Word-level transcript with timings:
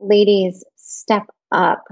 ladies, 0.00 0.64
step 0.76 1.26
up. 1.52 1.84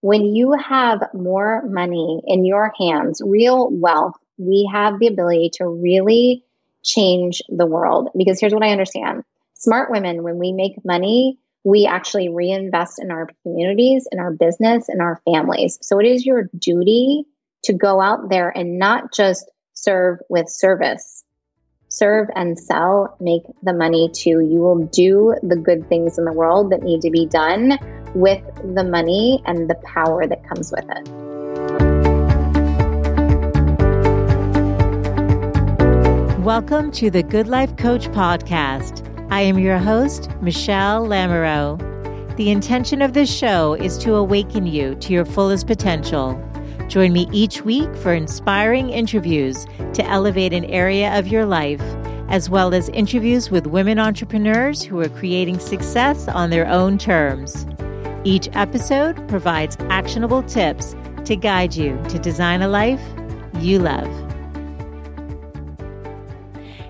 When 0.00 0.34
you 0.34 0.52
have 0.52 1.02
more 1.14 1.62
money 1.66 2.22
in 2.26 2.44
your 2.44 2.72
hands, 2.78 3.20
real 3.24 3.70
wealth, 3.70 4.14
we 4.38 4.68
have 4.72 4.98
the 4.98 5.06
ability 5.06 5.50
to 5.54 5.66
really 5.66 6.44
change 6.84 7.42
the 7.48 7.66
world. 7.66 8.08
Because 8.16 8.40
here's 8.40 8.54
what 8.54 8.62
I 8.62 8.70
understand 8.70 9.24
smart 9.54 9.90
women, 9.90 10.22
when 10.22 10.38
we 10.38 10.52
make 10.52 10.84
money, 10.84 11.38
we 11.64 11.86
actually 11.86 12.28
reinvest 12.28 13.00
in 13.02 13.10
our 13.10 13.28
communities, 13.42 14.06
in 14.12 14.20
our 14.20 14.30
business, 14.30 14.88
in 14.88 15.00
our 15.00 15.20
families. 15.24 15.78
So 15.82 15.98
it 15.98 16.06
is 16.06 16.24
your 16.24 16.48
duty 16.56 17.24
to 17.64 17.72
go 17.72 18.00
out 18.00 18.28
there 18.28 18.50
and 18.50 18.78
not 18.78 19.12
just 19.12 19.50
serve 19.72 20.18
with 20.28 20.48
service. 20.48 21.24
Serve 21.98 22.28
and 22.36 22.58
sell, 22.58 23.16
make 23.20 23.44
the 23.62 23.72
money 23.72 24.10
too. 24.12 24.40
You 24.40 24.58
will 24.58 24.84
do 24.88 25.34
the 25.42 25.56
good 25.56 25.88
things 25.88 26.18
in 26.18 26.26
the 26.26 26.32
world 26.34 26.70
that 26.70 26.82
need 26.82 27.00
to 27.00 27.10
be 27.10 27.24
done 27.24 27.78
with 28.14 28.44
the 28.74 28.84
money 28.84 29.42
and 29.46 29.70
the 29.70 29.76
power 29.76 30.26
that 30.26 30.46
comes 30.46 30.70
with 30.70 30.84
it. 30.90 31.08
Welcome 36.40 36.90
to 36.90 37.08
the 37.08 37.22
Good 37.22 37.48
Life 37.48 37.74
Coach 37.78 38.08
Podcast. 38.08 39.02
I 39.30 39.40
am 39.40 39.58
your 39.58 39.78
host, 39.78 40.28
Michelle 40.42 41.06
Lamoureux. 41.06 41.78
The 42.36 42.50
intention 42.50 43.00
of 43.00 43.14
this 43.14 43.34
show 43.34 43.72
is 43.72 43.96
to 44.00 44.16
awaken 44.16 44.66
you 44.66 44.96
to 44.96 45.14
your 45.14 45.24
fullest 45.24 45.66
potential. 45.66 46.38
Join 46.88 47.12
me 47.12 47.28
each 47.32 47.62
week 47.62 47.94
for 47.96 48.14
inspiring 48.14 48.90
interviews 48.90 49.66
to 49.94 50.04
elevate 50.04 50.52
an 50.52 50.64
area 50.66 51.18
of 51.18 51.26
your 51.26 51.44
life, 51.44 51.82
as 52.28 52.48
well 52.48 52.74
as 52.74 52.88
interviews 52.90 53.50
with 53.50 53.66
women 53.66 53.98
entrepreneurs 53.98 54.82
who 54.82 55.00
are 55.00 55.08
creating 55.08 55.58
success 55.58 56.28
on 56.28 56.50
their 56.50 56.66
own 56.68 56.96
terms. 56.96 57.66
Each 58.22 58.48
episode 58.52 59.28
provides 59.28 59.76
actionable 59.90 60.44
tips 60.44 60.94
to 61.24 61.34
guide 61.34 61.74
you 61.74 62.00
to 62.08 62.18
design 62.20 62.62
a 62.62 62.68
life 62.68 63.02
you 63.58 63.80
love. 63.80 64.08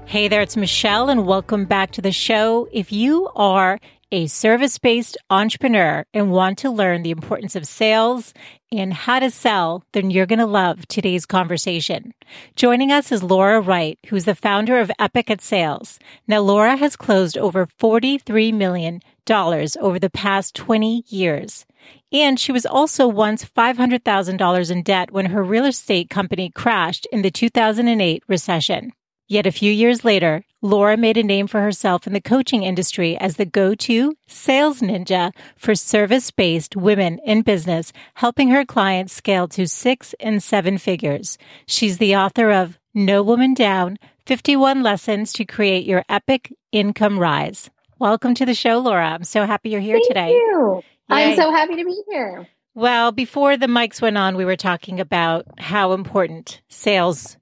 Hey 0.05 0.28
there, 0.28 0.41
it's 0.41 0.56
Michelle, 0.56 1.09
and 1.09 1.27
welcome 1.27 1.65
back 1.65 1.91
to 1.93 2.03
the 2.03 2.12
show. 2.12 2.69
If 2.71 2.93
you 2.93 3.28
are 3.34 3.81
a 4.12 4.27
service 4.29 4.79
based 4.79 5.17
entrepreneur 5.31 6.05
and 6.15 6.31
want 6.31 6.59
to 6.59 6.71
learn 6.71 7.03
the 7.03 7.11
importance 7.11 7.57
of 7.57 7.67
sales 7.67 8.33
and 8.71 8.93
how 8.93 9.19
to 9.19 9.31
sell, 9.31 9.83
then 9.93 10.11
you're 10.11 10.27
going 10.27 10.39
to 10.39 10.47
love 10.47 10.87
today's 10.87 11.27
conversation. 11.27 12.12
Joining 12.55 12.93
us 12.93 13.11
is 13.11 13.23
Laura 13.23 13.61
Wright, 13.61 13.99
who's 14.07 14.25
the 14.25 14.34
founder 14.34 14.79
of 14.79 14.91
Epic 14.99 15.31
at 15.31 15.41
Sales. 15.41 15.99
Now, 16.29 16.41
Laura 16.41 16.77
has 16.77 16.97
closed 16.97 17.37
over 17.37 17.67
$43 17.67 18.55
million 18.55 19.01
over 19.29 19.99
the 19.99 20.11
past 20.12 20.55
20 20.55 21.05
years. 21.09 21.67
And 22.12 22.39
she 22.39 22.53
was 22.53 22.67
also 22.67 23.09
once 23.09 23.45
$500,000 23.45 24.71
in 24.71 24.83
debt 24.83 25.11
when 25.11 25.27
her 25.27 25.43
real 25.43 25.67
estate 25.67 26.11
company 26.11 26.51
crashed 26.51 27.07
in 27.11 27.23
the 27.23 27.31
2008 27.31 28.23
recession. 28.29 28.93
Yet 29.29 29.45
a 29.45 29.51
few 29.51 29.73
years 29.73 30.05
later, 30.05 30.45
Laura 30.63 30.97
made 30.97 31.17
a 31.17 31.23
name 31.25 31.49
for 31.49 31.61
herself 31.61 32.07
in 32.07 32.13
the 32.13 32.21
coaching 32.21 32.63
industry 32.63 33.19
as 33.19 33.35
the 33.35 33.45
go-to 33.45 34.17
sales 34.29 34.81
ninja 34.81 35.33
for 35.57 35.75
service-based 35.75 36.77
women 36.77 37.19
in 37.25 37.43
business, 37.43 37.93
helping 38.15 38.51
her 38.51 38.65
clients 38.65 39.13
scale 39.13 39.49
to 39.49 39.67
six 39.67 40.15
and 40.21 40.41
seven 40.41 40.79
figures. 40.79 41.39
She's 41.67 41.99
the 41.99 42.15
author 42.15 42.53
of 42.53 42.79
No 42.95 43.21
Woman 43.21 43.53
Down, 43.53 43.99
51 44.27 44.85
Lessons 44.85 45.33
to 45.33 45.45
Create 45.45 45.87
Your 45.87 46.05
Epic 46.09 46.53
Income 46.71 47.19
Rise. 47.19 47.69
Welcome 47.99 48.35
to 48.37 48.47
the 48.47 48.55
show, 48.55 48.79
Laura. 48.79 49.09
I'm 49.09 49.25
so 49.25 49.45
happy 49.45 49.71
you're 49.71 49.81
here 49.81 49.97
Thank 49.97 50.07
today. 50.07 50.31
You. 50.31 50.83
I'm 51.09 51.35
so 51.35 51.51
happy 51.51 51.75
to 51.75 51.85
be 51.85 52.01
here. 52.09 52.47
Well, 52.77 53.11
before 53.11 53.57
the 53.57 53.67
mics 53.67 54.01
went 54.01 54.19
on, 54.19 54.37
we 54.37 54.45
were 54.45 54.55
talking 54.55 55.01
about 55.01 55.47
how 55.59 55.95
important 55.95 56.61
sales 56.69 57.37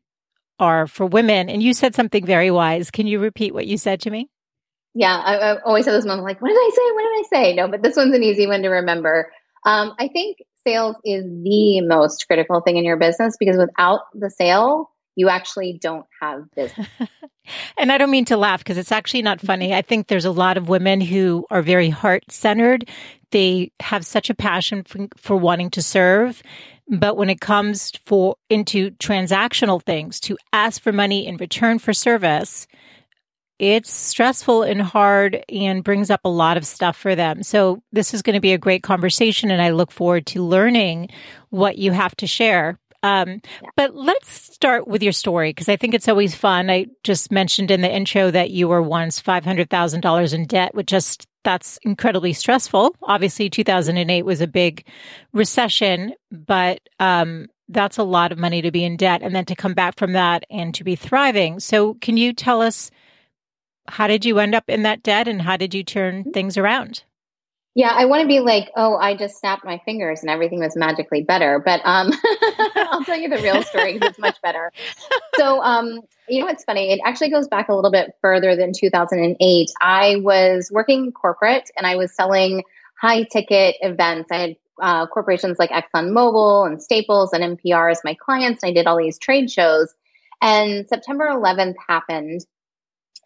are 0.59 0.87
for 0.87 1.07
women. 1.07 1.49
And 1.49 1.63
you 1.63 1.75
said 1.75 1.95
something 1.95 2.25
very 2.25 2.51
wise. 2.51 2.91
Can 2.91 3.07
you 3.07 3.19
repeat 3.19 3.55
what 3.55 3.67
you 3.67 3.77
said 3.77 4.01
to 4.03 4.11
me? 4.11 4.29
Yeah, 4.95 5.17
I, 5.17 5.37
I 5.37 5.63
always 5.63 5.87
have 5.87 5.95
this 5.95 6.05
moment 6.05 6.25
like, 6.25 6.41
what 6.41 6.49
did 6.49 6.57
I 6.57 6.71
say? 6.73 6.93
What 6.93 7.03
did 7.03 7.09
I 7.09 7.23
say? 7.31 7.55
No, 7.55 7.69
but 7.69 7.83
this 7.83 7.97
one's 7.97 8.15
an 8.15 8.23
easy 8.23 8.47
one 8.47 8.63
to 8.63 8.69
remember. 8.69 9.33
Um, 9.67 9.95
I 9.99 10.09
think 10.09 10.39
sales 10.65 10.97
is 11.05 11.25
the 11.25 11.81
most 11.81 12.27
critical 12.27 12.61
thing 12.61 12.77
in 12.77 12.85
your 12.85 12.97
business 12.97 13.37
because 13.39 13.57
without 13.57 14.01
the 14.15 14.31
sale, 14.31 14.91
you 15.17 15.29
actually 15.29 15.79
don't 15.81 16.07
have 16.21 16.51
business. 16.55 16.89
and 17.79 17.93
I 17.93 17.99
don't 17.99 18.11
mean 18.11 18.25
to 18.27 18.37
laugh 18.37 18.61
because 18.61 18.79
it's 18.79 18.93
actually 18.93 19.23
not 19.23 19.39
mm-hmm. 19.39 19.47
funny. 19.47 19.75
I 19.75 19.83
think 19.83 20.09
there's 20.09 20.25
a 20.25 20.31
lot 20.31 20.57
of 20.57 20.69
women 20.69 21.01
who 21.01 21.47
are 21.51 21.63
very 21.63 21.91
heart 21.91 22.25
centered. 22.31 22.89
They 23.31 23.73
have 23.81 24.07
such 24.07 24.31
a 24.31 24.35
passion 24.35 24.85
for, 24.85 25.09
for 25.17 25.37
wanting 25.37 25.71
to 25.71 25.83
serve 25.83 26.43
but 26.89 27.17
when 27.17 27.31
it 27.31 27.41
comes 27.41 27.93
for 28.05 28.37
into 28.51 28.91
transactional 28.93 29.83
things, 29.83 30.21
to 30.21 30.37
ask 30.53 30.83
for 30.83 30.93
money 30.93 31.27
in 31.27 31.37
return 31.39 31.79
for 31.79 31.93
service, 31.93 32.67
it's 33.59 33.91
stressful 33.91 34.65
and 34.65 34.83
hard 34.83 35.45
and 35.49 35.85
brings 35.85 36.11
up 36.11 36.21
a 36.25 36.29
lot 36.29 36.57
of 36.57 36.67
stuff 36.67 36.97
for 36.97 37.15
them. 37.15 37.43
So 37.43 37.83
this 37.93 38.13
is 38.13 38.21
going 38.21 38.35
to 38.35 38.41
be 38.41 38.53
a 38.53 38.59
great 38.59 38.83
conversation 38.83 39.51
and 39.51 39.63
I 39.63 39.71
look 39.71 39.91
forward 39.91 40.27
to 40.27 40.45
learning 40.45 41.09
what 41.51 41.79
you 41.79 41.93
have 41.93 42.15
to 42.17 42.27
share. 42.27 42.79
Um, 43.05 43.43
but 43.77 43.95
let's 43.95 44.31
start 44.31 44.89
with 44.89 45.03
your 45.03 45.13
story 45.13 45.51
because 45.51 45.69
I 45.69 45.77
think 45.77 45.93
it's 45.93 46.09
always 46.09 46.35
fun. 46.35 46.71
I 46.71 46.87
just 47.03 47.31
mentioned 47.31 47.71
in 47.71 47.83
the 47.83 47.95
intro 47.95 48.31
that 48.31 48.51
you 48.51 48.67
were 48.67 48.81
once 48.81 49.21
$500,000 49.21 50.35
in 50.35 50.47
debt, 50.47 50.75
which 50.75 50.87
just 50.87 51.29
that's 51.45 51.79
incredibly 51.83 52.33
stressful. 52.33 52.97
Obviously, 53.03 53.51
2008 53.51 54.23
was 54.23 54.41
a 54.41 54.47
big 54.47 54.87
recession, 55.35 56.15
but 56.33 56.81
um, 56.99 57.49
that's 57.69 57.99
a 57.99 58.03
lot 58.03 58.33
of 58.33 58.39
money 58.39 58.63
to 58.63 58.71
be 58.71 58.83
in 58.83 58.97
debt 58.97 59.21
and 59.23 59.37
then 59.37 59.45
to 59.45 59.55
come 59.55 59.75
back 59.75 59.99
from 59.99 60.15
that 60.15 60.45
and 60.51 60.75
to 60.75 60.83
be 60.83 60.97
thriving. 60.97 61.61
So, 61.61 61.95
can 61.95 62.17
you 62.17 62.33
tell 62.33 62.63
us 62.63 62.91
how 63.87 64.07
did 64.07 64.25
you 64.25 64.39
end 64.39 64.55
up 64.55 64.65
in 64.69 64.85
that 64.85 65.03
debt 65.03 65.29
and 65.29 65.43
how 65.43 65.59
did 65.59 65.75
you 65.75 65.85
turn 65.85 66.23
mm-hmm. 66.23 66.31
things 66.31 66.57
around? 66.57 67.05
Yeah, 67.77 67.91
I 67.93 68.05
want 68.05 68.23
to 68.23 68.29
be 68.29 68.39
like, 68.39 68.71
oh, 68.77 68.97
I 68.97 69.17
just 69.17 69.39
snapped 69.39 69.65
my 69.65 69.81
fingers 69.85 70.21
and 70.21 70.31
everything 70.31 70.61
was 70.61 70.77
magically 70.77 71.23
better. 71.23 71.61
But 71.65 71.81
um, 71.85 72.13
I'll 72.77 73.03
tell 73.05 73.19
you 73.19 73.29
the 73.29 73.43
real 73.43 73.63
story 73.65 73.95
because 73.95 74.11
it's 74.11 74.19
much 74.19 74.41
better. 74.43 74.73
So, 75.37 75.61
um, 75.61 75.99
you 76.29 76.39
know, 76.39 76.47
what's 76.47 76.63
funny. 76.63 76.93
It 76.93 77.01
actually 77.05 77.31
goes 77.31 77.49
back 77.49 77.69
a 77.69 77.75
little 77.75 77.91
bit 77.91 78.15
further 78.21 78.55
than 78.55 78.73
2008. 78.73 79.69
I 79.81 80.17
was 80.23 80.71
working 80.73 81.11
corporate 81.11 81.69
and 81.77 81.89
I 81.89 81.97
was 81.97 82.15
selling 82.15 82.63
high 83.01 83.25
ticket 83.25 83.75
events. 83.81 84.31
I 84.31 84.37
had 84.37 84.57
uh, 84.81 85.07
corporations 85.09 85.59
like 85.59 85.71
ExxonMobil 85.71 86.69
and 86.69 86.81
Staples 86.81 87.33
and 87.33 87.59
NPR 87.59 87.91
as 87.91 88.01
my 88.05 88.15
clients. 88.15 88.63
And 88.63 88.71
I 88.71 88.75
did 88.75 88.87
all 88.87 88.97
these 88.97 89.19
trade 89.19 89.51
shows. 89.51 89.93
And 90.41 90.89
September 90.89 91.27
11th 91.27 91.75
happened 91.89 92.47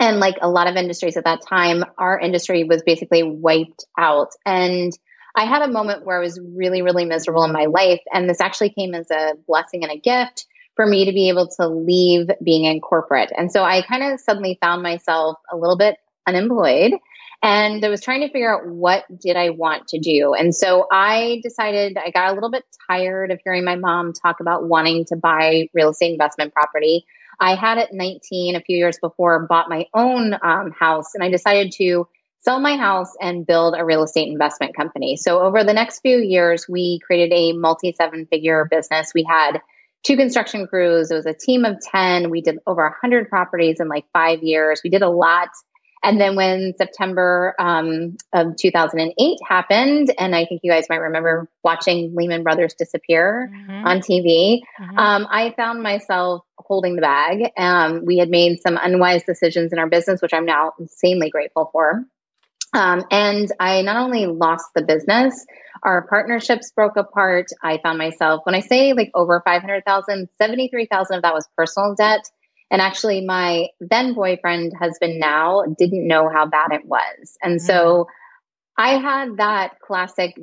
and 0.00 0.20
like 0.20 0.36
a 0.40 0.48
lot 0.48 0.68
of 0.68 0.76
industries 0.76 1.16
at 1.16 1.24
that 1.24 1.40
time, 1.46 1.84
our 1.96 2.18
industry 2.18 2.64
was 2.64 2.82
basically 2.82 3.22
wiped 3.22 3.84
out. 3.98 4.28
And 4.46 4.92
I 5.34 5.44
had 5.44 5.62
a 5.62 5.72
moment 5.72 6.04
where 6.04 6.18
I 6.18 6.22
was 6.22 6.40
really, 6.40 6.82
really 6.82 7.04
miserable 7.04 7.44
in 7.44 7.52
my 7.52 7.66
life. 7.66 8.00
And 8.12 8.28
this 8.28 8.40
actually 8.40 8.70
came 8.70 8.94
as 8.94 9.10
a 9.10 9.34
blessing 9.46 9.82
and 9.82 9.92
a 9.92 9.98
gift 9.98 10.46
for 10.76 10.86
me 10.86 11.04
to 11.06 11.12
be 11.12 11.28
able 11.28 11.48
to 11.58 11.68
leave 11.68 12.28
being 12.42 12.64
in 12.64 12.80
corporate. 12.80 13.32
And 13.36 13.50
so 13.50 13.64
I 13.64 13.82
kind 13.82 14.02
of 14.02 14.20
suddenly 14.20 14.58
found 14.60 14.82
myself 14.82 15.38
a 15.52 15.56
little 15.56 15.76
bit 15.76 15.96
unemployed 16.26 16.92
and 17.42 17.84
I 17.84 17.88
was 17.88 18.00
trying 18.00 18.20
to 18.22 18.28
figure 18.28 18.52
out 18.52 18.66
what 18.66 19.04
did 19.16 19.36
I 19.36 19.50
want 19.50 19.88
to 19.88 19.98
do. 19.98 20.34
And 20.34 20.54
so 20.54 20.86
I 20.90 21.40
decided 21.42 21.96
I 21.96 22.10
got 22.10 22.30
a 22.30 22.34
little 22.34 22.50
bit 22.50 22.64
tired 22.90 23.30
of 23.30 23.40
hearing 23.44 23.64
my 23.64 23.76
mom 23.76 24.12
talk 24.12 24.40
about 24.40 24.68
wanting 24.68 25.04
to 25.06 25.16
buy 25.16 25.68
real 25.72 25.90
estate 25.90 26.12
investment 26.12 26.52
property. 26.52 27.06
I 27.40 27.54
had 27.54 27.78
at 27.78 27.92
19, 27.92 28.56
a 28.56 28.60
few 28.60 28.76
years 28.76 28.98
before, 29.00 29.46
bought 29.46 29.68
my 29.68 29.86
own 29.94 30.34
um, 30.42 30.72
house, 30.72 31.14
and 31.14 31.22
I 31.22 31.30
decided 31.30 31.72
to 31.72 32.08
sell 32.40 32.60
my 32.60 32.76
house 32.76 33.12
and 33.20 33.46
build 33.46 33.74
a 33.76 33.84
real 33.84 34.02
estate 34.02 34.28
investment 34.28 34.76
company. 34.76 35.16
So 35.16 35.40
over 35.40 35.64
the 35.64 35.72
next 35.72 36.00
few 36.00 36.18
years, 36.18 36.66
we 36.68 37.00
created 37.04 37.34
a 37.34 37.52
multi 37.52 37.92
seven 37.92 38.26
figure 38.26 38.66
business. 38.70 39.12
We 39.14 39.24
had 39.28 39.60
two 40.04 40.16
construction 40.16 40.66
crews. 40.66 41.10
It 41.10 41.14
was 41.14 41.26
a 41.26 41.34
team 41.34 41.64
of 41.64 41.76
10. 41.80 42.30
We 42.30 42.40
did 42.40 42.58
over 42.66 42.82
100 42.82 43.28
properties 43.28 43.80
in 43.80 43.88
like 43.88 44.04
five 44.12 44.42
years. 44.42 44.80
We 44.82 44.90
did 44.90 45.02
a 45.02 45.10
lot. 45.10 45.48
And 46.02 46.20
then 46.20 46.36
when 46.36 46.74
September 46.76 47.54
um, 47.58 48.16
of 48.32 48.56
2008 48.56 49.38
happened, 49.46 50.14
and 50.18 50.34
I 50.34 50.44
think 50.44 50.60
you 50.62 50.70
guys 50.70 50.86
might 50.88 50.96
remember 50.96 51.48
watching 51.64 52.14
Lehman 52.14 52.42
Brothers 52.42 52.74
disappear 52.74 53.50
mm-hmm. 53.52 53.86
on 53.86 54.00
TV, 54.00 54.60
mm-hmm. 54.80 54.98
um, 54.98 55.26
I 55.30 55.52
found 55.56 55.82
myself 55.82 56.44
holding 56.56 56.96
the 56.96 57.02
bag. 57.02 57.50
Um, 57.56 58.04
we 58.04 58.18
had 58.18 58.28
made 58.28 58.60
some 58.60 58.78
unwise 58.80 59.24
decisions 59.24 59.72
in 59.72 59.78
our 59.78 59.88
business, 59.88 60.22
which 60.22 60.34
I'm 60.34 60.46
now 60.46 60.72
insanely 60.78 61.30
grateful 61.30 61.70
for. 61.72 62.04
Um, 62.74 63.04
and 63.10 63.50
I 63.58 63.82
not 63.82 63.96
only 63.96 64.26
lost 64.26 64.66
the 64.74 64.82
business, 64.82 65.46
our 65.82 66.06
partnerships 66.06 66.70
broke 66.72 66.96
apart. 66.96 67.46
I 67.62 67.78
found 67.82 67.98
myself, 67.98 68.42
when 68.44 68.54
I 68.54 68.60
say 68.60 68.92
like 68.92 69.10
over 69.14 69.40
500,000, 69.44 70.28
73,000 70.36 71.16
of 71.16 71.22
that 71.22 71.34
was 71.34 71.48
personal 71.56 71.94
debt. 71.94 72.28
And 72.70 72.82
actually, 72.82 73.24
my 73.24 73.68
then 73.80 74.14
boyfriend, 74.14 74.72
husband 74.78 75.18
now, 75.18 75.62
didn't 75.78 76.06
know 76.06 76.28
how 76.28 76.46
bad 76.46 76.72
it 76.72 76.84
was. 76.84 77.36
And 77.42 77.58
mm-hmm. 77.58 77.66
so 77.66 78.08
I 78.76 78.98
had 78.98 79.38
that 79.38 79.80
classic 79.80 80.38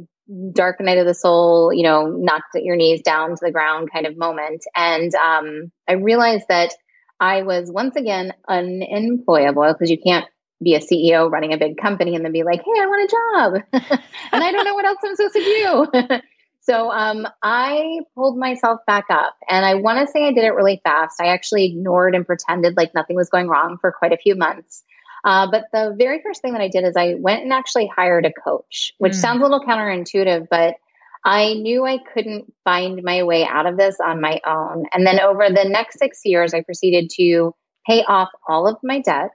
dark 0.51 0.81
night 0.81 0.97
of 0.97 1.05
the 1.05 1.13
soul, 1.13 1.71
you 1.71 1.83
know, 1.83 2.07
knocked 2.07 2.55
your 2.55 2.75
knees 2.75 3.01
down 3.01 3.29
to 3.29 3.39
the 3.41 3.51
ground 3.51 3.91
kind 3.93 4.07
of 4.07 4.17
moment. 4.17 4.63
And 4.75 5.13
um, 5.15 5.71
I 5.87 5.93
realized 5.93 6.45
that 6.49 6.73
I 7.19 7.43
was 7.43 7.71
once 7.71 7.95
again 7.95 8.33
unemployable 8.47 9.71
because 9.71 9.91
you 9.91 9.99
can't 9.99 10.25
be 10.63 10.75
a 10.75 10.79
CEO 10.79 11.29
running 11.29 11.53
a 11.53 11.57
big 11.57 11.77
company 11.77 12.15
and 12.15 12.25
then 12.25 12.31
be 12.31 12.43
like, 12.43 12.61
hey, 12.61 12.81
I 12.81 12.85
want 12.87 13.11
a 13.11 13.81
job. 13.81 13.99
and 14.31 14.43
I 14.43 14.51
don't 14.51 14.65
know 14.65 14.73
what 14.73 14.85
else 14.85 14.97
I'm 15.03 15.15
supposed 15.15 15.35
to 15.35 15.41
do. 15.41 16.19
so 16.67 16.91
um, 16.91 17.27
I 17.43 17.99
pulled 18.15 18.37
myself 18.37 18.79
back 18.87 19.05
up 19.09 19.35
and 19.47 19.63
I 19.63 19.75
want 19.75 19.99
to 19.99 20.11
say 20.11 20.25
I 20.25 20.31
did 20.31 20.43
it 20.43 20.55
really 20.55 20.81
fast. 20.83 21.21
I 21.21 21.27
actually 21.27 21.65
ignored 21.65 22.15
and 22.15 22.25
pretended 22.25 22.75
like 22.75 22.95
nothing 22.95 23.15
was 23.15 23.29
going 23.29 23.47
wrong 23.47 23.77
for 23.79 23.91
quite 23.91 24.13
a 24.13 24.17
few 24.17 24.35
months. 24.35 24.83
Uh, 25.23 25.49
but 25.49 25.65
the 25.71 25.95
very 25.97 26.21
first 26.23 26.41
thing 26.41 26.53
that 26.53 26.61
I 26.61 26.67
did 26.67 26.83
is 26.83 26.95
I 26.95 27.15
went 27.19 27.43
and 27.43 27.53
actually 27.53 27.87
hired 27.87 28.25
a 28.25 28.31
coach, 28.31 28.93
which 28.97 29.13
mm. 29.13 29.15
sounds 29.15 29.41
a 29.41 29.43
little 29.43 29.61
counterintuitive, 29.61 30.47
but 30.49 30.75
I 31.23 31.53
knew 31.53 31.85
I 31.85 31.99
couldn't 32.13 32.51
find 32.63 33.01
my 33.03 33.23
way 33.23 33.45
out 33.45 33.65
of 33.65 33.77
this 33.77 33.97
on 34.03 34.21
my 34.21 34.39
own. 34.45 34.85
And 34.93 35.05
then 35.05 35.19
over 35.19 35.49
the 35.49 35.67
next 35.67 35.99
six 35.99 36.21
years, 36.23 36.53
I 36.53 36.61
proceeded 36.61 37.09
to 37.17 37.55
pay 37.87 38.03
off 38.03 38.29
all 38.47 38.67
of 38.67 38.77
my 38.83 39.01
debt. 39.01 39.31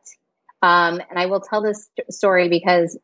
Um, 0.62 1.00
and 1.10 1.18
I 1.18 1.26
will 1.26 1.40
tell 1.40 1.62
this 1.62 1.88
story 2.10 2.48
because 2.48 2.98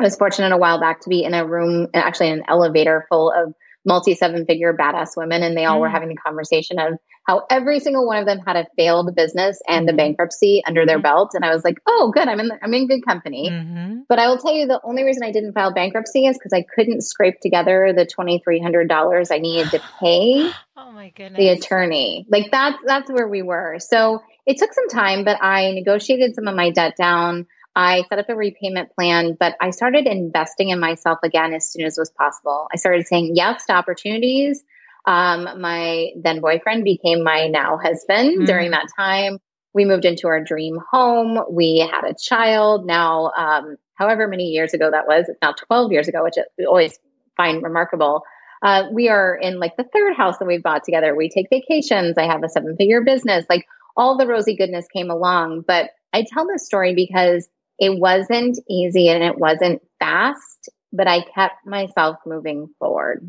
I 0.00 0.04
was 0.04 0.16
fortunate 0.16 0.52
a 0.52 0.56
while 0.56 0.80
back 0.80 1.00
to 1.02 1.08
be 1.08 1.22
in 1.24 1.34
a 1.34 1.46
room, 1.46 1.88
actually 1.94 2.28
in 2.28 2.38
an 2.38 2.44
elevator 2.48 3.06
full 3.08 3.30
of 3.30 3.54
multi 3.84 4.14
seven 4.14 4.46
figure 4.46 4.74
badass 4.74 5.16
women. 5.16 5.42
And 5.42 5.56
they 5.56 5.64
all 5.64 5.78
mm. 5.78 5.82
were 5.82 5.88
having 5.88 6.08
the 6.08 6.16
conversation 6.16 6.78
of 6.78 6.94
how 7.24 7.46
every 7.50 7.78
single 7.78 8.06
one 8.06 8.18
of 8.18 8.26
them 8.26 8.40
had 8.40 8.56
a 8.56 8.66
failed 8.76 9.14
business 9.14 9.60
and 9.68 9.88
a 9.88 9.92
mm-hmm. 9.92 9.96
bankruptcy 9.96 10.62
under 10.66 10.84
their 10.84 10.96
mm-hmm. 10.96 11.02
belt. 11.02 11.30
And 11.34 11.44
I 11.44 11.54
was 11.54 11.62
like, 11.62 11.78
oh, 11.86 12.10
good. 12.12 12.26
I'm 12.26 12.40
in, 12.40 12.50
I'm 12.60 12.74
in 12.74 12.88
good 12.88 13.04
company. 13.06 13.48
Mm-hmm. 13.50 14.00
But 14.08 14.18
I 14.18 14.28
will 14.28 14.38
tell 14.38 14.52
you 14.52 14.66
the 14.66 14.80
only 14.82 15.04
reason 15.04 15.22
I 15.22 15.30
didn't 15.30 15.52
file 15.52 15.72
bankruptcy 15.72 16.26
is 16.26 16.36
because 16.36 16.52
I 16.52 16.64
couldn't 16.74 17.02
scrape 17.02 17.40
together 17.40 17.92
the 17.94 18.06
$2,300 18.06 19.30
I 19.30 19.38
needed 19.38 19.70
to 19.70 19.80
pay 20.00 20.50
oh 20.76 20.92
my 20.92 21.10
goodness. 21.10 21.38
the 21.38 21.48
attorney. 21.50 22.26
Like 22.28 22.50
that's, 22.50 22.78
that's 22.84 23.10
where 23.10 23.28
we 23.28 23.42
were. 23.42 23.76
So 23.78 24.22
it 24.44 24.58
took 24.58 24.72
some 24.72 24.88
time, 24.88 25.24
but 25.24 25.38
I 25.40 25.70
negotiated 25.72 26.34
some 26.34 26.48
of 26.48 26.56
my 26.56 26.70
debt 26.70 26.96
down. 26.96 27.46
I 27.74 28.04
set 28.08 28.18
up 28.18 28.28
a 28.28 28.36
repayment 28.36 28.94
plan, 28.94 29.36
but 29.38 29.56
I 29.60 29.70
started 29.70 30.06
investing 30.06 30.68
in 30.68 30.78
myself 30.78 31.18
again 31.22 31.54
as 31.54 31.70
soon 31.70 31.84
as 31.84 31.96
was 31.96 32.10
possible. 32.10 32.68
I 32.72 32.76
started 32.76 33.06
saying 33.06 33.32
yes 33.34 33.64
to 33.66 33.72
opportunities. 33.72 34.62
Um, 35.06 35.60
my 35.60 36.10
then 36.22 36.40
boyfriend 36.40 36.84
became 36.84 37.24
my 37.24 37.48
now 37.48 37.78
husband 37.82 38.30
mm-hmm. 38.30 38.44
during 38.44 38.70
that 38.72 38.86
time. 38.96 39.38
We 39.74 39.86
moved 39.86 40.04
into 40.04 40.28
our 40.28 40.44
dream 40.44 40.78
home. 40.90 41.38
We 41.50 41.78
had 41.78 42.04
a 42.04 42.14
child 42.14 42.86
now, 42.86 43.30
um, 43.36 43.76
however 43.94 44.28
many 44.28 44.48
years 44.48 44.74
ago 44.74 44.90
that 44.90 45.06
was. 45.06 45.28
It's 45.28 45.38
now 45.40 45.52
12 45.52 45.92
years 45.92 46.08
ago, 46.08 46.22
which 46.22 46.34
I 46.38 46.64
always 46.64 46.98
find 47.36 47.62
remarkable. 47.62 48.22
Uh, 48.62 48.84
we 48.92 49.08
are 49.08 49.34
in 49.34 49.58
like 49.58 49.76
the 49.76 49.86
third 49.92 50.14
house 50.14 50.38
that 50.38 50.44
we've 50.44 50.62
bought 50.62 50.84
together. 50.84 51.16
We 51.16 51.30
take 51.30 51.48
vacations. 51.50 52.16
I 52.18 52.26
have 52.26 52.44
a 52.44 52.48
seven 52.48 52.76
figure 52.76 53.02
business. 53.02 53.46
Like 53.48 53.64
all 53.96 54.18
the 54.18 54.26
rosy 54.26 54.56
goodness 54.56 54.86
came 54.92 55.10
along. 55.10 55.64
But 55.66 55.90
I 56.12 56.24
tell 56.30 56.46
this 56.46 56.66
story 56.66 56.94
because 56.94 57.48
it 57.82 57.98
wasn't 57.98 58.60
easy 58.70 59.08
and 59.08 59.24
it 59.24 59.36
wasn't 59.36 59.82
fast, 59.98 60.68
but 60.92 61.08
I 61.08 61.22
kept 61.22 61.66
myself 61.66 62.16
moving 62.24 62.68
forward. 62.78 63.28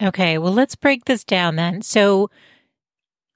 Okay, 0.00 0.36
well, 0.36 0.52
let's 0.52 0.74
break 0.74 1.06
this 1.06 1.24
down 1.24 1.56
then. 1.56 1.80
So, 1.80 2.28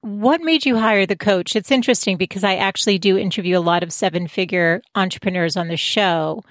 what 0.02 0.42
made 0.42 0.66
you 0.66 0.76
hire 0.76 1.06
the 1.06 1.16
coach? 1.16 1.56
It's 1.56 1.70
interesting 1.70 2.18
because 2.18 2.44
I 2.44 2.56
actually 2.56 2.98
do 2.98 3.16
interview 3.16 3.56
a 3.56 3.60
lot 3.60 3.82
of 3.82 3.94
seven 3.94 4.28
figure 4.28 4.82
entrepreneurs 4.94 5.56
on 5.56 5.68
the 5.68 5.78
show, 5.78 6.42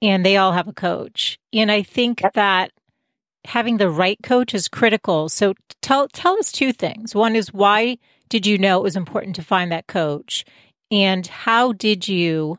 and 0.00 0.24
they 0.24 0.38
all 0.38 0.52
have 0.52 0.66
a 0.68 0.72
coach. 0.72 1.38
And 1.52 1.70
I 1.70 1.82
think 1.82 2.22
yep. 2.22 2.32
that 2.32 2.70
having 3.44 3.76
the 3.76 3.90
right 3.90 4.18
coach 4.22 4.54
is 4.54 4.68
critical. 4.68 5.28
So, 5.28 5.52
tell 5.82 6.08
tell 6.08 6.38
us 6.38 6.50
two 6.50 6.72
things. 6.72 7.14
One 7.14 7.36
is 7.36 7.52
why 7.52 7.98
did 8.30 8.46
you 8.46 8.56
know 8.56 8.78
it 8.78 8.84
was 8.84 8.96
important 8.96 9.36
to 9.36 9.42
find 9.42 9.70
that 9.70 9.86
coach, 9.86 10.46
and 10.90 11.26
how 11.26 11.72
did 11.72 12.08
you 12.08 12.58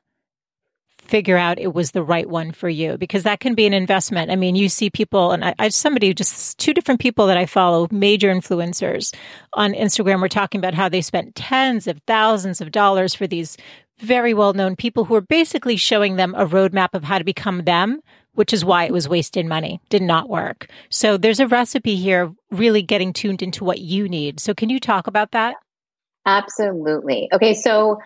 figure 1.06 1.38
out 1.38 1.60
it 1.60 1.74
was 1.74 1.92
the 1.92 2.04
right 2.04 2.28
one 2.28 2.52
for 2.52 2.70
you 2.70 2.98
because 2.98 3.24
that 3.24 3.40
can 3.40 3.56
be 3.56 3.66
an 3.66 3.74
investment. 3.74 4.32
I 4.32 4.36
mean, 4.36 4.56
you 4.56 4.70
see 4.70 4.90
people, 4.90 5.32
and 5.32 5.46
I, 5.46 5.56
I 5.60 5.70
somebody 5.70 6.14
just 6.14 6.58
two 6.58 6.74
different 6.74 7.00
people 7.00 7.28
that 7.28 7.38
I 7.38 7.46
follow, 7.46 7.88
major 7.92 8.34
influencers 8.34 9.14
on 9.54 9.74
Instagram, 9.74 10.22
were 10.22 10.30
talking 10.30 10.60
about 10.60 10.74
how 10.74 10.90
they 10.90 11.02
spent 11.02 11.36
tens 11.36 11.88
of 11.88 12.02
thousands 12.08 12.62
of 12.62 12.72
dollars 12.72 13.14
for 13.14 13.28
these 13.28 13.58
very 14.00 14.34
well 14.34 14.54
known 14.54 14.76
people 14.76 15.06
who 15.06 15.16
are 15.16 15.22
basically 15.22 15.78
showing 15.78 16.16
them 16.16 16.36
a 16.36 16.46
roadmap 16.46 16.90
of 16.94 17.04
how 17.04 17.18
to 17.18 17.24
become 17.24 17.64
them, 17.64 18.02
which 18.34 18.54
is 18.54 18.66
why 18.66 18.86
it 18.86 18.92
was 18.92 19.08
wasted 19.08 19.46
money, 19.46 19.80
did 19.90 20.02
not 20.02 20.30
work. 20.30 20.68
So 20.90 21.18
there's 21.18 21.40
a 21.40 21.48
recipe 21.48 21.96
here, 21.96 22.34
really 22.52 22.82
getting 22.82 23.14
tuned 23.14 23.42
into 23.42 23.64
what 23.64 23.80
you 23.80 24.10
need. 24.10 24.40
So 24.40 24.54
can 24.54 24.70
you 24.70 24.80
talk 24.80 25.08
about 25.08 25.32
that? 25.32 25.56
Absolutely. 26.26 27.30
Okay. 27.32 27.54
So 27.54 28.00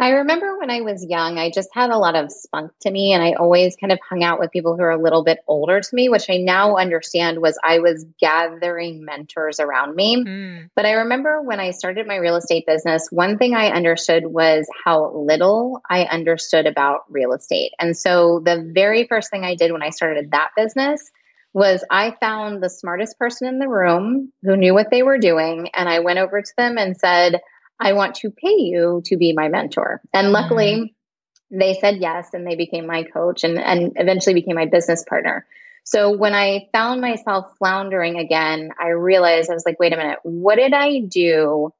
I 0.00 0.10
remember 0.10 0.58
when 0.58 0.70
I 0.70 0.80
was 0.80 1.04
young, 1.04 1.38
I 1.38 1.50
just 1.50 1.68
had 1.72 1.90
a 1.90 1.98
lot 1.98 2.16
of 2.16 2.32
spunk 2.32 2.72
to 2.80 2.90
me, 2.90 3.12
and 3.12 3.22
I 3.22 3.34
always 3.34 3.76
kind 3.76 3.92
of 3.92 4.00
hung 4.08 4.24
out 4.24 4.40
with 4.40 4.50
people 4.50 4.76
who 4.76 4.82
are 4.82 4.90
a 4.90 5.00
little 5.00 5.22
bit 5.22 5.38
older 5.46 5.80
to 5.80 5.94
me, 5.94 6.08
which 6.08 6.28
I 6.28 6.38
now 6.38 6.76
understand 6.76 7.40
was 7.40 7.58
I 7.62 7.78
was 7.78 8.04
gathering 8.18 9.04
mentors 9.04 9.60
around 9.60 9.94
me. 9.94 10.24
Mm. 10.24 10.70
But 10.74 10.86
I 10.86 10.92
remember 10.92 11.42
when 11.42 11.60
I 11.60 11.70
started 11.70 12.06
my 12.06 12.16
real 12.16 12.36
estate 12.36 12.66
business, 12.66 13.08
one 13.10 13.38
thing 13.38 13.54
I 13.54 13.70
understood 13.70 14.26
was 14.26 14.66
how 14.84 15.12
little 15.14 15.80
I 15.88 16.04
understood 16.04 16.66
about 16.66 17.04
real 17.08 17.32
estate. 17.32 17.72
And 17.78 17.96
so 17.96 18.40
the 18.44 18.68
very 18.74 19.06
first 19.06 19.30
thing 19.30 19.44
I 19.44 19.54
did 19.54 19.70
when 19.70 19.82
I 19.82 19.90
started 19.90 20.32
that 20.32 20.50
business 20.56 21.10
was 21.52 21.84
I 21.88 22.16
found 22.20 22.60
the 22.60 22.68
smartest 22.68 23.16
person 23.16 23.46
in 23.46 23.60
the 23.60 23.68
room 23.68 24.32
who 24.42 24.56
knew 24.56 24.74
what 24.74 24.90
they 24.90 25.04
were 25.04 25.18
doing, 25.18 25.68
and 25.72 25.88
I 25.88 26.00
went 26.00 26.18
over 26.18 26.42
to 26.42 26.52
them 26.58 26.78
and 26.78 26.96
said, 26.96 27.40
I 27.80 27.92
want 27.92 28.16
to 28.16 28.30
pay 28.30 28.56
you 28.56 29.02
to 29.06 29.16
be 29.16 29.32
my 29.32 29.48
mentor. 29.48 30.00
And 30.12 30.32
luckily, 30.32 30.74
mm-hmm. 30.74 31.58
they 31.58 31.74
said 31.74 31.98
yes 31.98 32.30
and 32.32 32.46
they 32.46 32.56
became 32.56 32.86
my 32.86 33.02
coach 33.02 33.44
and, 33.44 33.58
and 33.58 33.92
eventually 33.96 34.34
became 34.34 34.54
my 34.54 34.66
business 34.66 35.04
partner. 35.08 35.46
So 35.84 36.16
when 36.16 36.34
I 36.34 36.68
found 36.72 37.00
myself 37.00 37.56
floundering 37.58 38.18
again, 38.18 38.70
I 38.80 38.88
realized 38.88 39.50
I 39.50 39.54
was 39.54 39.66
like, 39.66 39.78
wait 39.78 39.92
a 39.92 39.96
minute, 39.96 40.18
what 40.22 40.56
did 40.56 40.72
I 40.72 41.00
do 41.00 41.74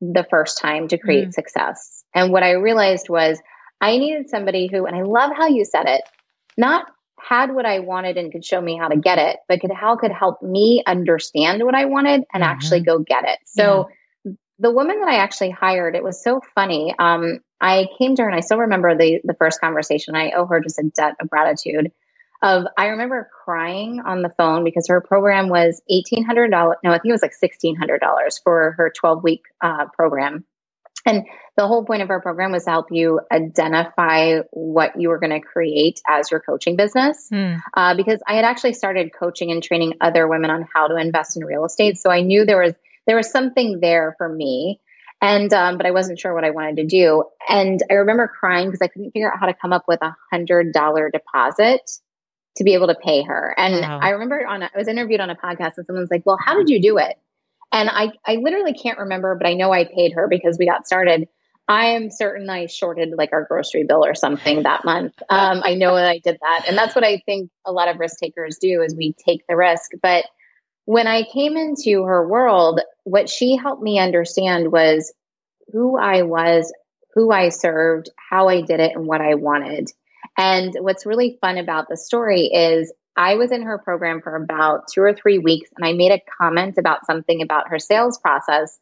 the 0.00 0.26
first 0.30 0.58
time 0.58 0.88
to 0.88 0.98
create 0.98 1.24
mm-hmm. 1.24 1.32
success? 1.32 2.04
And 2.14 2.32
what 2.32 2.42
I 2.42 2.52
realized 2.52 3.08
was 3.08 3.38
I 3.80 3.98
needed 3.98 4.30
somebody 4.30 4.68
who, 4.70 4.86
and 4.86 4.96
I 4.96 5.02
love 5.02 5.32
how 5.36 5.48
you 5.48 5.64
said 5.64 5.86
it, 5.86 6.02
not 6.56 6.86
had 7.20 7.54
what 7.54 7.66
I 7.66 7.80
wanted 7.80 8.16
and 8.16 8.32
could 8.32 8.44
show 8.44 8.60
me 8.60 8.78
how 8.78 8.88
to 8.88 8.96
get 8.96 9.18
it, 9.18 9.36
but 9.46 9.60
could 9.60 9.70
how 9.72 9.96
could 9.96 10.10
help 10.10 10.42
me 10.42 10.82
understand 10.86 11.62
what 11.62 11.74
I 11.74 11.84
wanted 11.84 12.24
and 12.32 12.42
mm-hmm. 12.42 12.50
actually 12.50 12.80
go 12.80 12.98
get 13.00 13.24
it. 13.24 13.38
So 13.44 13.88
yeah 13.88 13.94
the 14.60 14.70
woman 14.70 15.00
that 15.00 15.08
I 15.08 15.16
actually 15.16 15.50
hired, 15.50 15.96
it 15.96 16.04
was 16.04 16.22
so 16.22 16.40
funny. 16.54 16.94
Um, 16.98 17.40
I 17.60 17.88
came 17.98 18.14
to 18.14 18.22
her 18.22 18.28
and 18.28 18.36
I 18.36 18.40
still 18.40 18.58
remember 18.58 18.96
the 18.96 19.20
the 19.24 19.34
first 19.34 19.60
conversation. 19.60 20.14
I 20.14 20.32
owe 20.36 20.46
her 20.46 20.60
just 20.60 20.78
a 20.78 20.84
debt 20.94 21.16
of 21.20 21.28
gratitude. 21.28 21.92
Of 22.42 22.64
I 22.78 22.86
remember 22.86 23.28
crying 23.44 24.00
on 24.04 24.22
the 24.22 24.30
phone 24.30 24.64
because 24.64 24.88
her 24.88 25.00
program 25.00 25.48
was 25.48 25.82
eighteen 25.90 26.24
hundred 26.24 26.50
dollars. 26.50 26.76
No, 26.84 26.90
I 26.90 26.94
think 26.94 27.06
it 27.06 27.12
was 27.12 27.22
like 27.22 27.34
sixteen 27.34 27.76
hundred 27.76 28.00
dollars 28.00 28.38
for 28.42 28.74
her 28.78 28.92
twelve 28.98 29.22
week 29.22 29.42
uh, 29.60 29.86
program. 29.94 30.44
And 31.06 31.24
the 31.56 31.66
whole 31.66 31.84
point 31.84 32.02
of 32.02 32.08
her 32.08 32.20
program 32.20 32.52
was 32.52 32.64
to 32.64 32.70
help 32.70 32.86
you 32.90 33.20
identify 33.32 34.40
what 34.50 35.00
you 35.00 35.08
were 35.08 35.18
going 35.18 35.32
to 35.32 35.40
create 35.40 36.00
as 36.06 36.30
your 36.30 36.40
coaching 36.40 36.76
business. 36.76 37.28
Mm. 37.32 37.60
Uh, 37.74 37.94
because 37.94 38.20
I 38.26 38.34
had 38.34 38.44
actually 38.44 38.74
started 38.74 39.10
coaching 39.18 39.50
and 39.50 39.62
training 39.62 39.94
other 40.02 40.28
women 40.28 40.50
on 40.50 40.66
how 40.74 40.88
to 40.88 40.96
invest 40.96 41.38
in 41.38 41.44
real 41.44 41.64
estate, 41.64 41.96
so 41.96 42.10
I 42.10 42.20
knew 42.20 42.44
there 42.44 42.62
was 42.62 42.74
there 43.10 43.16
was 43.16 43.28
something 43.28 43.80
there 43.80 44.14
for 44.18 44.28
me. 44.28 44.80
And, 45.20 45.52
um, 45.52 45.78
but 45.78 45.84
I 45.84 45.90
wasn't 45.90 46.20
sure 46.20 46.32
what 46.32 46.44
I 46.44 46.50
wanted 46.50 46.76
to 46.76 46.86
do. 46.86 47.24
And 47.48 47.82
I 47.90 47.94
remember 47.94 48.28
crying 48.28 48.68
because 48.68 48.80
I 48.80 48.86
couldn't 48.86 49.10
figure 49.10 49.32
out 49.32 49.40
how 49.40 49.46
to 49.46 49.52
come 49.52 49.72
up 49.72 49.86
with 49.88 50.00
a 50.00 50.14
hundred 50.30 50.72
dollar 50.72 51.10
deposit 51.10 51.80
to 52.58 52.62
be 52.62 52.74
able 52.74 52.86
to 52.86 52.94
pay 52.94 53.24
her. 53.24 53.52
And 53.58 53.80
wow. 53.80 53.98
I 54.00 54.10
remember 54.10 54.46
on, 54.46 54.62
a, 54.62 54.70
I 54.72 54.78
was 54.78 54.86
interviewed 54.86 55.18
on 55.18 55.28
a 55.28 55.34
podcast 55.34 55.72
and 55.76 55.86
someone's 55.86 56.08
like, 56.08 56.22
well, 56.24 56.38
how 56.40 56.56
did 56.56 56.68
you 56.68 56.80
do 56.80 56.98
it? 56.98 57.18
And 57.72 57.90
I, 57.90 58.12
I 58.24 58.36
literally 58.36 58.74
can't 58.74 59.00
remember, 59.00 59.34
but 59.34 59.48
I 59.48 59.54
know 59.54 59.72
I 59.72 59.86
paid 59.86 60.12
her 60.12 60.28
because 60.28 60.56
we 60.56 60.66
got 60.66 60.86
started. 60.86 61.26
I 61.66 61.86
am 61.86 62.12
certain 62.12 62.48
I 62.48 62.66
shorted 62.66 63.10
like 63.18 63.32
our 63.32 63.44
grocery 63.44 63.82
bill 63.82 64.04
or 64.04 64.14
something 64.14 64.62
that 64.62 64.84
month. 64.84 65.14
Um, 65.28 65.62
I 65.64 65.74
know 65.74 65.96
that 65.96 66.08
I 66.08 66.18
did 66.18 66.38
that. 66.40 66.66
And 66.68 66.78
that's 66.78 66.94
what 66.94 67.02
I 67.02 67.20
think 67.26 67.50
a 67.66 67.72
lot 67.72 67.88
of 67.88 67.98
risk 67.98 68.20
takers 68.20 68.58
do 68.60 68.82
is 68.82 68.94
we 68.94 69.14
take 69.14 69.48
the 69.48 69.56
risk. 69.56 69.90
But 70.00 70.26
when 70.90 71.06
I 71.06 71.22
came 71.22 71.56
into 71.56 72.02
her 72.02 72.26
world, 72.26 72.80
what 73.04 73.28
she 73.28 73.56
helped 73.56 73.82
me 73.82 73.98
understand 73.98 74.72
was 74.72 75.12
who 75.72 75.98
I 75.98 76.22
was, 76.22 76.72
who 77.14 77.30
I 77.30 77.48
served, 77.48 78.10
how 78.16 78.48
I 78.48 78.60
did 78.60 78.80
it, 78.80 78.92
and 78.94 79.06
what 79.06 79.20
I 79.20 79.34
wanted. 79.34 79.90
And 80.36 80.74
what's 80.80 81.06
really 81.06 81.38
fun 81.40 81.58
about 81.58 81.88
the 81.88 81.96
story 81.96 82.46
is 82.46 82.92
I 83.16 83.34
was 83.34 83.52
in 83.52 83.62
her 83.62 83.78
program 83.78 84.22
for 84.22 84.36
about 84.36 84.84
two 84.92 85.02
or 85.02 85.14
three 85.14 85.38
weeks 85.38 85.70
and 85.76 85.86
I 85.86 85.92
made 85.92 86.12
a 86.12 86.22
comment 86.40 86.78
about 86.78 87.06
something 87.06 87.42
about 87.42 87.68
her 87.68 87.78
sales 87.78 88.18
process. 88.18 88.78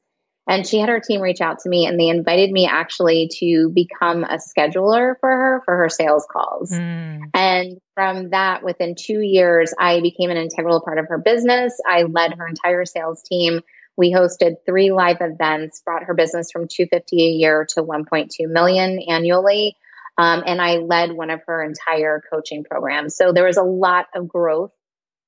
And 0.46 0.66
she 0.66 0.78
had 0.78 0.88
her 0.88 1.00
team 1.00 1.20
reach 1.20 1.40
out 1.40 1.58
to 1.60 1.68
me 1.68 1.86
and 1.86 2.00
they 2.00 2.08
invited 2.08 2.50
me 2.50 2.66
actually 2.66 3.28
to 3.38 3.70
become 3.74 4.24
a 4.24 4.38
scheduler 4.38 5.14
for 5.20 5.30
her 5.30 5.62
for 5.64 5.76
her 5.76 5.88
sales 5.88 6.26
calls. 6.30 6.70
Mm. 6.70 7.30
And 7.34 7.78
from 7.94 8.30
that, 8.30 8.62
within 8.62 8.94
two 8.94 9.20
years, 9.20 9.74
I 9.78 10.00
became 10.00 10.30
an 10.30 10.38
integral 10.38 10.80
part 10.80 10.98
of 10.98 11.08
her 11.08 11.18
business. 11.18 11.78
I 11.86 12.04
led 12.04 12.34
her 12.34 12.46
entire 12.46 12.86
sales 12.86 13.22
team. 13.22 13.60
We 13.98 14.12
hosted 14.12 14.64
three 14.64 14.92
live 14.92 15.18
events, 15.20 15.82
brought 15.84 16.04
her 16.04 16.14
business 16.14 16.52
from 16.52 16.68
250 16.68 17.20
a 17.20 17.30
year 17.30 17.66
to 17.70 17.82
1.2 17.82 18.28
million 18.48 19.00
annually. 19.00 19.76
Um, 20.16 20.44
and 20.46 20.62
I 20.62 20.76
led 20.76 21.12
one 21.12 21.30
of 21.30 21.42
her 21.48 21.64
entire 21.64 22.22
coaching 22.32 22.62
programs. 22.62 23.16
So 23.16 23.32
there 23.32 23.44
was 23.44 23.56
a 23.56 23.62
lot 23.62 24.06
of 24.14 24.28
growth 24.28 24.70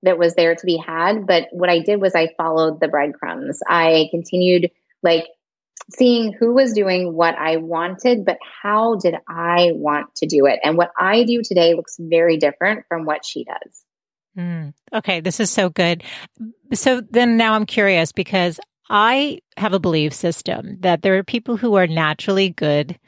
that 0.05 0.19
was 0.19 0.35
there 0.35 0.55
to 0.55 0.67
be 0.67 0.77
had. 0.77 1.27
But 1.27 1.49
what 1.51 1.69
I 1.69 1.81
did 1.81 2.01
was 2.01 2.15
I 2.15 2.29
followed 2.37 2.81
the 2.81 2.87
breadcrumbs. 2.87 3.59
I 3.69 4.07
continued 4.13 4.71
like 5.03 5.27
seeing 5.91 6.33
who 6.33 6.55
was 6.55 6.73
doing 6.73 7.13
what 7.13 7.35
I 7.37 7.57
wanted, 7.57 8.25
but 8.25 8.39
how 8.63 8.97
did 8.97 9.17
I 9.29 9.73
want 9.75 10.15
to 10.17 10.27
do 10.27 10.47
it? 10.47 10.61
And 10.63 10.77
what 10.77 10.93
I 10.97 11.25
do 11.25 11.43
today 11.43 11.75
looks 11.75 11.97
very 11.99 12.37
different 12.37 12.85
from 12.89 13.05
what 13.05 13.25
she 13.25 13.45
does. 13.45 13.85
Mm, 14.39 14.73
okay, 14.93 15.21
this 15.21 15.41
is 15.41 15.51
so 15.51 15.69
good. 15.69 16.05
So 16.73 17.01
then 17.01 17.37
now 17.37 17.55
I'm 17.55 17.67
curious 17.67 18.13
because 18.13 18.61
I 18.89 19.41
have 19.57 19.73
a 19.73 19.81
belief 19.81 20.13
system 20.13 20.79
that 20.81 21.03
there 21.03 21.17
are 21.19 21.25
people 21.25 21.57
who 21.57 21.75
are 21.75 21.87
naturally 21.87 22.51
good 22.51 22.99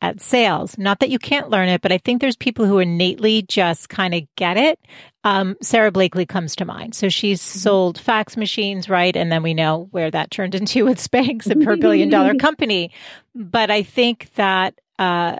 at 0.00 0.20
sales. 0.20 0.78
Not 0.78 1.00
that 1.00 1.10
you 1.10 1.18
can't 1.18 1.50
learn 1.50 1.68
it, 1.68 1.80
but 1.80 1.90
I 1.90 1.98
think 1.98 2.20
there's 2.20 2.36
people 2.36 2.66
who 2.66 2.78
innately 2.78 3.42
just 3.42 3.88
kind 3.88 4.14
of 4.14 4.22
get 4.36 4.56
it. 4.56 4.78
Um, 5.24 5.56
Sara 5.60 5.90
Blakely 5.90 6.24
comes 6.24 6.54
to 6.56 6.64
mind. 6.64 6.94
So 6.94 7.08
she's 7.08 7.42
mm-hmm. 7.42 7.58
sold 7.58 7.98
fax 7.98 8.36
machines, 8.36 8.88
right? 8.88 9.16
And 9.16 9.32
then 9.32 9.42
we 9.42 9.54
know 9.54 9.88
where 9.90 10.10
that 10.10 10.30
turned 10.30 10.54
into 10.54 10.84
with 10.84 10.98
Spanx, 10.98 11.50
a 11.50 11.56
per 11.56 11.76
billion 11.76 12.08
dollar 12.10 12.34
company. 12.38 12.92
But 13.34 13.70
I 13.70 13.82
think 13.82 14.32
that 14.36 14.78
uh, 14.98 15.36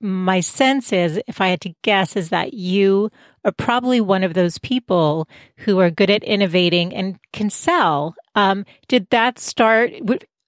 my 0.00 0.40
sense 0.40 0.92
is, 0.92 1.20
if 1.26 1.40
I 1.40 1.48
had 1.48 1.60
to 1.62 1.74
guess, 1.82 2.16
is 2.16 2.28
that 2.28 2.54
you 2.54 3.10
are 3.46 3.52
probably 3.52 4.00
one 4.00 4.24
of 4.24 4.34
those 4.34 4.58
people 4.58 5.28
who 5.58 5.78
are 5.78 5.90
good 5.90 6.10
at 6.10 6.24
innovating 6.24 6.92
and 6.92 7.18
can 7.32 7.48
sell. 7.48 8.14
Um, 8.34 8.66
did 8.88 9.08
that 9.10 9.38
start? 9.38 9.92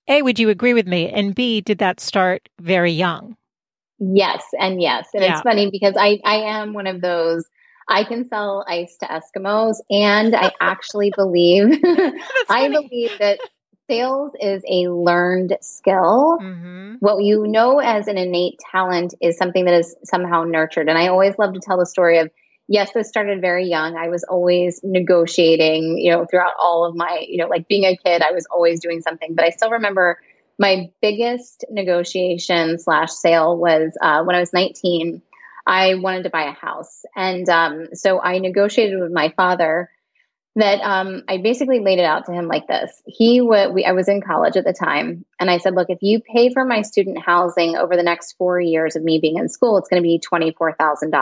A, 0.08 0.22
would 0.22 0.38
you 0.38 0.50
agree 0.50 0.74
with 0.74 0.86
me? 0.86 1.08
And 1.08 1.34
B, 1.34 1.60
did 1.60 1.78
that 1.78 2.00
start 2.00 2.48
very 2.60 2.92
young? 2.92 3.36
Yes, 4.00 4.42
and 4.58 4.82
yes. 4.82 5.08
And 5.14 5.22
yeah. 5.22 5.32
it's 5.32 5.42
funny 5.42 5.70
because 5.70 5.94
I, 5.98 6.18
I 6.24 6.36
am 6.36 6.72
one 6.72 6.86
of 6.86 7.00
those. 7.00 7.44
I 7.88 8.04
can 8.04 8.28
sell 8.28 8.64
ice 8.68 8.96
to 9.00 9.06
Eskimos, 9.06 9.76
and 9.90 10.34
I 10.34 10.52
actually 10.60 11.12
believe 11.16 11.66
I 12.48 12.68
believe 12.68 13.12
that 13.18 13.38
sales 13.88 14.32
is 14.40 14.62
a 14.68 14.88
learned 14.88 15.56
skill. 15.62 16.38
Mm-hmm. 16.40 16.96
What 17.00 17.24
you 17.24 17.46
know 17.46 17.78
as 17.78 18.06
an 18.06 18.18
innate 18.18 18.58
talent 18.70 19.14
is 19.20 19.38
something 19.38 19.64
that 19.64 19.74
is 19.74 19.96
somehow 20.04 20.44
nurtured. 20.44 20.88
And 20.88 20.98
I 20.98 21.08
always 21.08 21.38
love 21.38 21.54
to 21.54 21.60
tell 21.60 21.78
the 21.78 21.86
story 21.86 22.18
of 22.18 22.30
yes, 22.68 22.92
this 22.92 23.08
started 23.08 23.40
very 23.40 23.66
young. 23.66 23.96
I 23.96 24.08
was 24.08 24.24
always 24.24 24.80
negotiating, 24.84 25.98
you 25.98 26.12
know, 26.12 26.26
throughout 26.26 26.54
all 26.60 26.84
of 26.84 26.94
my, 26.94 27.24
you 27.26 27.38
know, 27.38 27.48
like 27.48 27.66
being 27.66 27.84
a 27.84 27.96
kid, 27.96 28.22
I 28.22 28.32
was 28.32 28.46
always 28.52 28.80
doing 28.80 29.00
something. 29.00 29.34
But 29.34 29.46
I 29.46 29.50
still 29.50 29.70
remember 29.70 30.18
my 30.58 30.90
biggest 31.00 31.64
negotiation 31.70 32.78
slash 32.78 33.10
sale 33.10 33.56
was 33.56 33.96
uh, 34.00 34.22
when 34.24 34.36
I 34.36 34.40
was 34.40 34.52
19. 34.52 35.22
I 35.66 35.94
wanted 35.96 36.24
to 36.24 36.30
buy 36.30 36.44
a 36.44 36.52
house. 36.52 37.04
And 37.16 37.48
um, 37.48 37.88
so 37.94 38.20
I 38.20 38.38
negotiated 38.38 39.00
with 39.00 39.12
my 39.12 39.32
father 39.36 39.90
that 40.56 40.80
um, 40.80 41.22
I 41.28 41.38
basically 41.38 41.80
laid 41.80 42.00
it 42.00 42.04
out 42.04 42.26
to 42.26 42.32
him 42.32 42.48
like 42.48 42.66
this. 42.66 42.90
He 43.06 43.40
would, 43.40 43.72
we, 43.72 43.84
I 43.84 43.92
was 43.92 44.08
in 44.08 44.20
college 44.20 44.56
at 44.56 44.64
the 44.64 44.72
time, 44.72 45.24
and 45.38 45.48
I 45.48 45.58
said, 45.58 45.74
look, 45.74 45.88
if 45.88 45.98
you 46.00 46.20
pay 46.20 46.52
for 46.52 46.64
my 46.64 46.82
student 46.82 47.18
housing 47.18 47.76
over 47.76 47.96
the 47.96 48.02
next 48.02 48.32
four 48.32 48.60
years 48.60 48.96
of 48.96 49.04
me 49.04 49.20
being 49.20 49.36
in 49.36 49.48
school, 49.48 49.78
it's 49.78 49.88
going 49.88 50.02
to 50.02 50.06
be 50.06 50.20
$24,000. 50.20 51.12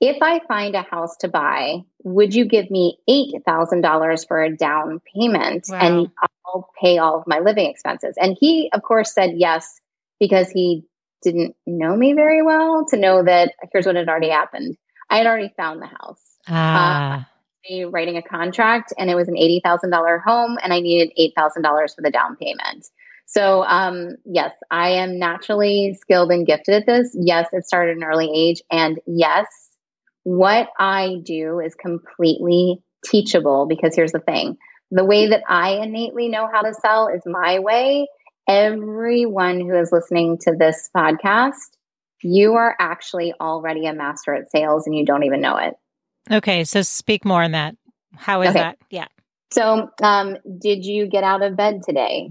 If 0.00 0.22
I 0.22 0.40
find 0.46 0.74
a 0.74 0.82
house 0.82 1.16
to 1.18 1.28
buy, 1.28 1.82
would 2.04 2.34
you 2.34 2.44
give 2.44 2.70
me 2.70 2.98
$8,000 3.10 4.28
for 4.28 4.42
a 4.42 4.56
down 4.56 5.00
payment 5.14 5.66
wow. 5.68 5.78
and 5.80 6.10
I'll 6.46 6.70
pay 6.80 6.98
all 6.98 7.18
of 7.18 7.26
my 7.26 7.40
living 7.40 7.68
expenses? 7.68 8.14
And 8.20 8.36
he, 8.38 8.70
of 8.72 8.82
course, 8.82 9.12
said 9.12 9.32
yes 9.36 9.80
because 10.20 10.50
he 10.50 10.84
didn't 11.22 11.56
know 11.66 11.96
me 11.96 12.12
very 12.12 12.42
well 12.42 12.86
to 12.90 12.96
know 12.96 13.24
that 13.24 13.54
here's 13.72 13.86
what 13.86 13.96
had 13.96 14.08
already 14.08 14.28
happened. 14.28 14.76
I 15.10 15.18
had 15.18 15.26
already 15.26 15.52
found 15.56 15.82
the 15.82 15.86
house. 15.86 16.22
Ah. 16.46 17.28
Uh, 17.70 17.88
writing 17.90 18.16
a 18.16 18.22
contract 18.22 18.94
and 18.96 19.10
it 19.10 19.14
was 19.14 19.28
an 19.28 19.34
$80,000 19.34 20.22
home 20.22 20.56
and 20.62 20.72
I 20.72 20.80
needed 20.80 21.12
$8,000 21.18 21.94
for 21.94 22.02
the 22.02 22.10
down 22.10 22.36
payment. 22.36 22.86
So, 23.26 23.62
um, 23.64 24.16
yes, 24.24 24.52
I 24.70 24.90
am 24.90 25.18
naturally 25.18 25.98
skilled 26.00 26.30
and 26.30 26.46
gifted 26.46 26.74
at 26.74 26.86
this. 26.86 27.14
Yes, 27.18 27.48
it 27.52 27.66
started 27.66 27.90
at 27.90 27.96
an 27.98 28.04
early 28.04 28.30
age. 28.34 28.62
And 28.70 28.98
yes, 29.06 29.46
what 30.28 30.68
I 30.78 31.22
do 31.24 31.58
is 31.58 31.74
completely 31.74 32.82
teachable 33.02 33.64
because 33.66 33.96
here's 33.96 34.12
the 34.12 34.18
thing 34.18 34.58
the 34.90 35.04
way 35.04 35.28
that 35.28 35.42
I 35.48 35.82
innately 35.82 36.28
know 36.28 36.46
how 36.52 36.60
to 36.60 36.74
sell 36.74 37.08
is 37.08 37.22
my 37.24 37.60
way. 37.60 38.06
Everyone 38.46 39.60
who 39.60 39.74
is 39.78 39.90
listening 39.90 40.36
to 40.42 40.54
this 40.54 40.90
podcast, 40.94 41.70
you 42.22 42.54
are 42.54 42.76
actually 42.78 43.32
already 43.40 43.86
a 43.86 43.94
master 43.94 44.34
at 44.34 44.50
sales 44.50 44.86
and 44.86 44.94
you 44.94 45.06
don't 45.06 45.24
even 45.24 45.40
know 45.40 45.56
it. 45.56 45.74
Okay, 46.30 46.64
so 46.64 46.82
speak 46.82 47.24
more 47.24 47.42
on 47.42 47.52
that. 47.52 47.76
How 48.14 48.42
is 48.42 48.50
okay. 48.50 48.58
that? 48.58 48.78
Yeah. 48.90 49.08
So, 49.50 49.90
um, 50.02 50.36
did 50.58 50.84
you 50.84 51.06
get 51.06 51.24
out 51.24 51.42
of 51.42 51.56
bed 51.56 51.82
today? 51.86 52.30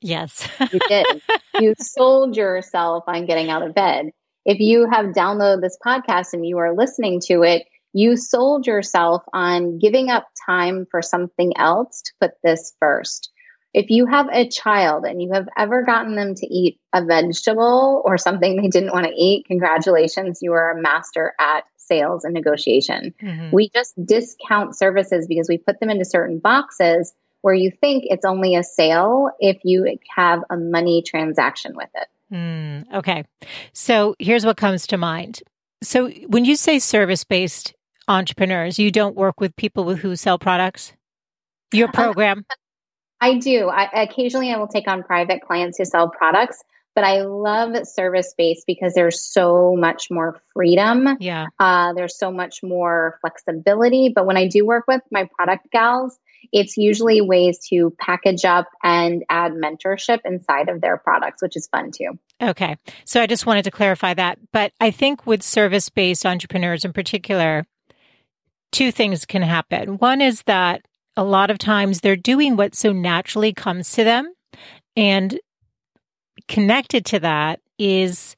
Yes. 0.00 0.48
you 0.72 0.80
did. 0.88 1.06
You 1.60 1.74
sold 1.80 2.36
yourself 2.36 3.04
on 3.08 3.26
getting 3.26 3.50
out 3.50 3.62
of 3.62 3.74
bed 3.74 4.12
if 4.48 4.60
you 4.60 4.88
have 4.90 5.14
downloaded 5.14 5.60
this 5.60 5.76
podcast 5.84 6.32
and 6.32 6.44
you 6.46 6.56
are 6.56 6.74
listening 6.74 7.20
to 7.26 7.42
it, 7.42 7.66
you 7.92 8.16
sold 8.16 8.66
yourself 8.66 9.22
on 9.34 9.78
giving 9.78 10.08
up 10.08 10.26
time 10.46 10.86
for 10.90 11.02
something 11.02 11.52
else 11.58 12.00
to 12.00 12.12
put 12.18 12.30
this 12.42 12.72
first. 12.80 13.30
If 13.74 13.90
you 13.90 14.06
have 14.06 14.26
a 14.32 14.48
child 14.48 15.04
and 15.04 15.20
you 15.20 15.32
have 15.34 15.50
ever 15.58 15.82
gotten 15.82 16.16
them 16.16 16.34
to 16.34 16.46
eat 16.46 16.80
a 16.94 17.04
vegetable 17.04 18.00
or 18.06 18.16
something 18.16 18.56
they 18.56 18.68
didn't 18.68 18.94
want 18.94 19.04
to 19.04 19.12
eat, 19.12 19.44
congratulations, 19.46 20.38
you 20.40 20.54
are 20.54 20.70
a 20.70 20.80
master 20.80 21.34
at 21.38 21.64
sales 21.76 22.24
and 22.24 22.32
negotiation. 22.32 23.12
Mm-hmm. 23.22 23.50
We 23.52 23.68
just 23.68 24.02
discount 24.02 24.78
services 24.78 25.26
because 25.28 25.46
we 25.46 25.58
put 25.58 25.78
them 25.78 25.90
into 25.90 26.06
certain 26.06 26.38
boxes 26.38 27.12
where 27.42 27.54
you 27.54 27.70
think 27.70 28.04
it's 28.06 28.24
only 28.24 28.54
a 28.54 28.64
sale 28.64 29.28
if 29.40 29.58
you 29.62 29.98
have 30.16 30.40
a 30.48 30.56
money 30.56 31.02
transaction 31.06 31.76
with 31.76 31.90
it. 31.94 32.08
Mm, 32.32 32.92
okay. 32.94 33.24
So 33.72 34.14
here's 34.18 34.44
what 34.44 34.56
comes 34.56 34.86
to 34.88 34.96
mind. 34.96 35.42
So 35.82 36.10
when 36.26 36.44
you 36.44 36.56
say 36.56 36.78
service 36.78 37.24
based 37.24 37.74
entrepreneurs, 38.08 38.78
you 38.78 38.90
don't 38.90 39.16
work 39.16 39.40
with 39.40 39.54
people 39.56 39.84
with, 39.84 39.98
who 39.98 40.16
sell 40.16 40.38
products? 40.38 40.92
Your 41.72 41.88
program? 41.88 42.44
I 43.20 43.38
do. 43.38 43.68
I, 43.68 44.02
occasionally, 44.02 44.52
I 44.52 44.56
will 44.56 44.68
take 44.68 44.88
on 44.88 45.02
private 45.02 45.42
clients 45.42 45.78
who 45.78 45.84
sell 45.84 46.08
products, 46.08 46.62
but 46.94 47.04
I 47.04 47.22
love 47.22 47.86
service 47.86 48.34
based 48.36 48.64
because 48.66 48.94
there's 48.94 49.20
so 49.20 49.76
much 49.76 50.10
more 50.10 50.40
freedom. 50.54 51.08
Yeah. 51.20 51.46
Uh, 51.58 51.92
there's 51.92 52.16
so 52.18 52.30
much 52.30 52.62
more 52.62 53.18
flexibility. 53.20 54.12
But 54.14 54.26
when 54.26 54.36
I 54.36 54.48
do 54.48 54.64
work 54.64 54.84
with 54.88 55.02
my 55.10 55.28
product 55.36 55.70
gals, 55.70 56.18
it's 56.52 56.76
usually 56.76 57.20
ways 57.20 57.58
to 57.70 57.94
package 57.98 58.44
up 58.44 58.68
and 58.82 59.24
add 59.28 59.52
mentorship 59.52 60.20
inside 60.24 60.68
of 60.68 60.80
their 60.80 60.96
products, 60.96 61.42
which 61.42 61.56
is 61.56 61.68
fun 61.68 61.90
too. 61.90 62.18
Okay. 62.40 62.76
So 63.04 63.20
I 63.20 63.26
just 63.26 63.46
wanted 63.46 63.64
to 63.64 63.70
clarify 63.70 64.14
that. 64.14 64.38
But 64.52 64.72
I 64.80 64.90
think 64.90 65.26
with 65.26 65.42
service 65.42 65.88
based 65.88 66.24
entrepreneurs 66.24 66.84
in 66.84 66.92
particular, 66.92 67.66
two 68.72 68.92
things 68.92 69.24
can 69.24 69.42
happen. 69.42 69.98
One 69.98 70.20
is 70.20 70.42
that 70.44 70.82
a 71.16 71.24
lot 71.24 71.50
of 71.50 71.58
times 71.58 72.00
they're 72.00 72.16
doing 72.16 72.56
what 72.56 72.74
so 72.74 72.92
naturally 72.92 73.52
comes 73.52 73.90
to 73.92 74.04
them. 74.04 74.32
And 74.96 75.38
connected 76.46 77.04
to 77.06 77.20
that 77.20 77.60
is 77.78 78.36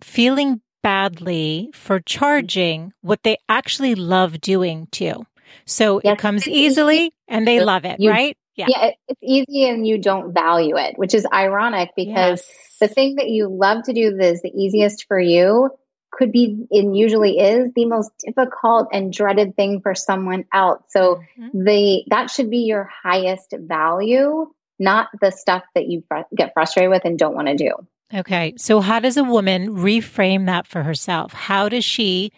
feeling 0.00 0.60
badly 0.82 1.70
for 1.72 2.00
charging 2.00 2.92
what 3.00 3.22
they 3.22 3.36
actually 3.48 3.94
love 3.94 4.40
doing 4.40 4.88
too. 4.90 5.24
So 5.64 6.00
yes. 6.02 6.14
it 6.14 6.18
comes 6.18 6.48
easily 6.48 7.12
and 7.28 7.46
they 7.46 7.62
love 7.62 7.84
it, 7.84 8.00
you, 8.00 8.10
right? 8.10 8.36
Yeah. 8.54 8.66
yeah, 8.68 8.90
it's 9.08 9.20
easy 9.22 9.68
and 9.68 9.86
you 9.86 9.98
don't 9.98 10.34
value 10.34 10.76
it, 10.76 10.98
which 10.98 11.14
is 11.14 11.26
ironic 11.32 11.90
because 11.96 12.44
yes. 12.46 12.76
the 12.80 12.88
thing 12.88 13.16
that 13.16 13.28
you 13.28 13.48
love 13.48 13.84
to 13.84 13.94
do 13.94 14.14
that 14.14 14.24
is 14.24 14.42
the 14.42 14.50
easiest 14.50 15.06
for 15.06 15.18
you 15.18 15.70
could 16.12 16.30
be 16.30 16.66
and 16.70 16.96
usually 16.96 17.38
is 17.38 17.72
the 17.74 17.86
most 17.86 18.10
difficult 18.18 18.88
and 18.92 19.12
dreaded 19.12 19.56
thing 19.56 19.80
for 19.80 19.94
someone 19.94 20.44
else. 20.52 20.82
So 20.88 21.22
mm-hmm. 21.38 21.64
the 21.64 22.04
that 22.08 22.30
should 22.30 22.50
be 22.50 22.58
your 22.58 22.88
highest 23.02 23.54
value, 23.58 24.52
not 24.78 25.08
the 25.20 25.30
stuff 25.30 25.62
that 25.74 25.86
you 25.88 26.04
fr- 26.06 26.28
get 26.36 26.52
frustrated 26.52 26.90
with 26.90 27.04
and 27.06 27.18
don't 27.18 27.34
want 27.34 27.48
to 27.48 27.56
do. 27.56 27.72
Okay. 28.14 28.54
So 28.58 28.80
how 28.80 29.00
does 29.00 29.16
a 29.16 29.24
woman 29.24 29.76
reframe 29.76 30.46
that 30.46 30.66
for 30.66 30.82
herself? 30.82 31.32
How 31.32 31.70
does 31.70 31.84
she 31.84 32.32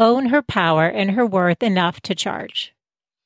own 0.00 0.26
her 0.26 0.42
power 0.42 0.86
and 0.86 1.12
her 1.12 1.26
worth 1.26 1.62
enough 1.62 2.00
to 2.02 2.14
charge? 2.14 2.72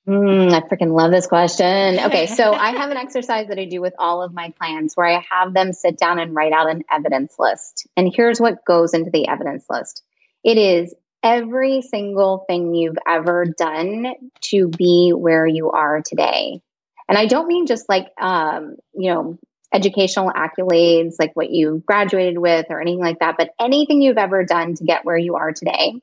Mm, 0.06 0.52
I 0.52 0.60
freaking 0.60 0.94
love 0.94 1.10
this 1.10 1.26
question. 1.26 1.98
Okay, 1.98 2.26
so 2.36 2.52
I 2.52 2.72
have 2.72 2.90
an 2.90 2.96
exercise 2.96 3.48
that 3.48 3.58
I 3.58 3.64
do 3.64 3.80
with 3.80 3.94
all 3.98 4.22
of 4.22 4.34
my 4.34 4.50
clients 4.58 4.96
where 4.96 5.06
I 5.06 5.24
have 5.30 5.54
them 5.54 5.72
sit 5.72 5.96
down 5.96 6.18
and 6.18 6.34
write 6.34 6.52
out 6.52 6.70
an 6.70 6.82
evidence 6.90 7.36
list. 7.38 7.86
And 7.96 8.12
here's 8.14 8.40
what 8.40 8.64
goes 8.66 8.92
into 8.92 9.10
the 9.10 9.28
evidence 9.28 9.64
list 9.70 10.02
it 10.42 10.58
is 10.58 10.94
every 11.22 11.80
single 11.80 12.44
thing 12.46 12.74
you've 12.74 12.98
ever 13.08 13.46
done 13.46 14.12
to 14.42 14.68
be 14.68 15.12
where 15.16 15.46
you 15.46 15.70
are 15.70 16.02
today. 16.02 16.60
And 17.08 17.16
I 17.16 17.26
don't 17.26 17.48
mean 17.48 17.66
just 17.66 17.88
like, 17.88 18.08
um, 18.20 18.76
you 18.94 19.12
know, 19.12 19.38
educational 19.72 20.30
accolades, 20.30 21.14
like 21.18 21.34
what 21.34 21.50
you 21.50 21.82
graduated 21.86 22.38
with 22.38 22.66
or 22.68 22.80
anything 22.80 23.00
like 23.00 23.18
that, 23.20 23.36
but 23.38 23.50
anything 23.58 24.02
you've 24.02 24.18
ever 24.18 24.44
done 24.44 24.74
to 24.74 24.84
get 24.84 25.04
where 25.04 25.16
you 25.16 25.34
are 25.36 25.52
today. 25.52 26.00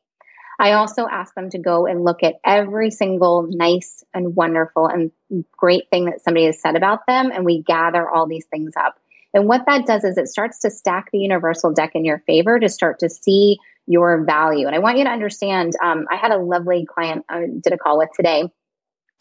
I 0.61 0.73
also 0.73 1.07
ask 1.09 1.33
them 1.33 1.49
to 1.49 1.57
go 1.57 1.87
and 1.87 2.03
look 2.03 2.21
at 2.21 2.35
every 2.45 2.91
single 2.91 3.47
nice 3.49 4.03
and 4.13 4.35
wonderful 4.35 4.85
and 4.85 5.11
great 5.57 5.89
thing 5.89 6.05
that 6.05 6.23
somebody 6.23 6.45
has 6.45 6.61
said 6.61 6.75
about 6.75 7.07
them. 7.07 7.31
And 7.31 7.43
we 7.43 7.63
gather 7.63 8.07
all 8.07 8.27
these 8.27 8.45
things 8.45 8.73
up. 8.79 8.95
And 9.33 9.47
what 9.47 9.63
that 9.65 9.87
does 9.87 10.03
is 10.03 10.19
it 10.19 10.27
starts 10.27 10.59
to 10.59 10.69
stack 10.69 11.09
the 11.11 11.17
universal 11.17 11.73
deck 11.73 11.91
in 11.95 12.05
your 12.05 12.19
favor 12.27 12.59
to 12.59 12.69
start 12.69 12.99
to 12.99 13.09
see 13.09 13.57
your 13.87 14.23
value. 14.23 14.67
And 14.67 14.75
I 14.75 14.79
want 14.79 14.99
you 14.99 15.05
to 15.05 15.09
understand 15.09 15.73
um, 15.83 16.05
I 16.11 16.15
had 16.15 16.29
a 16.29 16.37
lovely 16.37 16.85
client 16.85 17.25
I 17.27 17.47
did 17.59 17.73
a 17.73 17.77
call 17.77 17.97
with 17.97 18.09
today, 18.15 18.43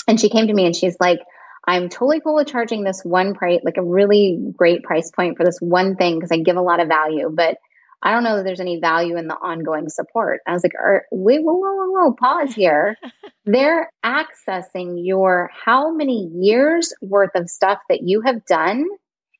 and 0.06 0.20
she 0.20 0.28
came 0.28 0.48
to 0.48 0.52
me 0.52 0.66
and 0.66 0.76
she's 0.76 0.96
like, 1.00 1.20
I'm 1.66 1.88
totally 1.88 2.20
cool 2.20 2.34
with 2.34 2.48
charging 2.48 2.84
this 2.84 3.02
one 3.02 3.34
price, 3.34 3.60
like 3.64 3.78
a 3.78 3.82
really 3.82 4.38
great 4.56 4.82
price 4.82 5.10
point 5.10 5.38
for 5.38 5.44
this 5.44 5.58
one 5.58 5.96
thing 5.96 6.18
because 6.18 6.32
I 6.32 6.38
give 6.38 6.56
a 6.56 6.62
lot 6.62 6.80
of 6.80 6.88
value, 6.88 7.30
but 7.32 7.56
I 8.02 8.12
don't 8.12 8.24
know 8.24 8.36
that 8.36 8.44
there's 8.44 8.60
any 8.60 8.80
value 8.80 9.16
in 9.16 9.28
the 9.28 9.34
ongoing 9.34 9.88
support. 9.88 10.40
I 10.46 10.52
was 10.52 10.62
like, 10.62 10.72
wait, 11.10 11.42
whoa, 11.42 11.52
whoa, 11.52 11.74
whoa, 11.74 11.90
whoa, 11.90 12.12
pause 12.12 12.54
here. 12.54 12.96
They're 13.44 13.90
accessing 14.04 15.04
your 15.04 15.50
how 15.52 15.90
many 15.90 16.30
years 16.34 16.94
worth 17.02 17.34
of 17.34 17.50
stuff 17.50 17.78
that 17.88 18.00
you 18.02 18.22
have 18.22 18.44
done 18.46 18.86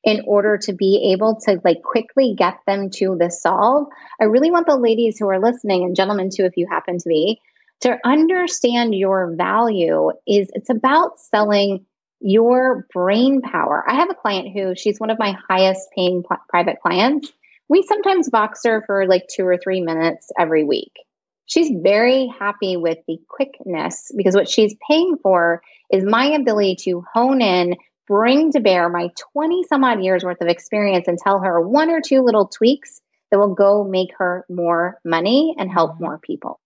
in 0.03 0.23
order 0.25 0.57
to 0.57 0.73
be 0.73 1.11
able 1.13 1.39
to 1.45 1.59
like 1.63 1.81
quickly 1.83 2.35
get 2.37 2.57
them 2.65 2.89
to 2.89 3.15
the 3.19 3.29
solve. 3.29 3.87
I 4.19 4.25
really 4.25 4.51
want 4.51 4.67
the 4.67 4.77
ladies 4.77 5.17
who 5.19 5.29
are 5.29 5.39
listening 5.39 5.83
and 5.83 5.95
gentlemen 5.95 6.29
too, 6.29 6.45
if 6.45 6.57
you 6.57 6.67
happen 6.69 6.97
to 6.97 7.09
be, 7.09 7.39
to 7.81 7.97
understand 8.05 8.95
your 8.95 9.35
value 9.35 10.11
is 10.27 10.49
it's 10.53 10.69
about 10.69 11.19
selling 11.19 11.85
your 12.19 12.85
brain 12.93 13.41
power. 13.41 13.83
I 13.87 13.95
have 13.95 14.09
a 14.11 14.15
client 14.15 14.49
who 14.53 14.75
she's 14.75 14.99
one 14.99 15.09
of 15.09 15.19
my 15.19 15.35
highest 15.49 15.89
paying 15.95 16.23
private 16.49 16.79
clients. 16.81 17.31
We 17.71 17.83
sometimes 17.83 18.29
Voxer 18.29 18.85
for 18.85 19.07
like 19.07 19.29
two 19.33 19.47
or 19.47 19.57
three 19.57 19.79
minutes 19.79 20.29
every 20.37 20.65
week. 20.65 20.91
She's 21.45 21.71
very 21.81 22.27
happy 22.37 22.75
with 22.75 22.97
the 23.07 23.17
quickness 23.29 24.11
because 24.13 24.35
what 24.35 24.49
she's 24.49 24.75
paying 24.85 25.15
for 25.23 25.61
is 25.89 26.03
my 26.03 26.25
ability 26.25 26.75
to 26.81 27.05
hone 27.13 27.41
in, 27.41 27.77
bring 28.09 28.51
to 28.51 28.59
bear 28.59 28.89
my 28.89 29.07
20 29.31 29.63
some 29.69 29.85
odd 29.85 30.03
years 30.03 30.21
worth 30.21 30.41
of 30.41 30.49
experience 30.49 31.07
and 31.07 31.17
tell 31.17 31.39
her 31.39 31.61
one 31.61 31.89
or 31.89 32.01
two 32.01 32.23
little 32.23 32.49
tweaks 32.49 32.99
that 33.31 33.39
will 33.39 33.55
go 33.55 33.85
make 33.85 34.09
her 34.17 34.45
more 34.49 34.99
money 35.05 35.55
and 35.57 35.71
help 35.71 35.97
more 35.97 36.19
people. 36.19 36.59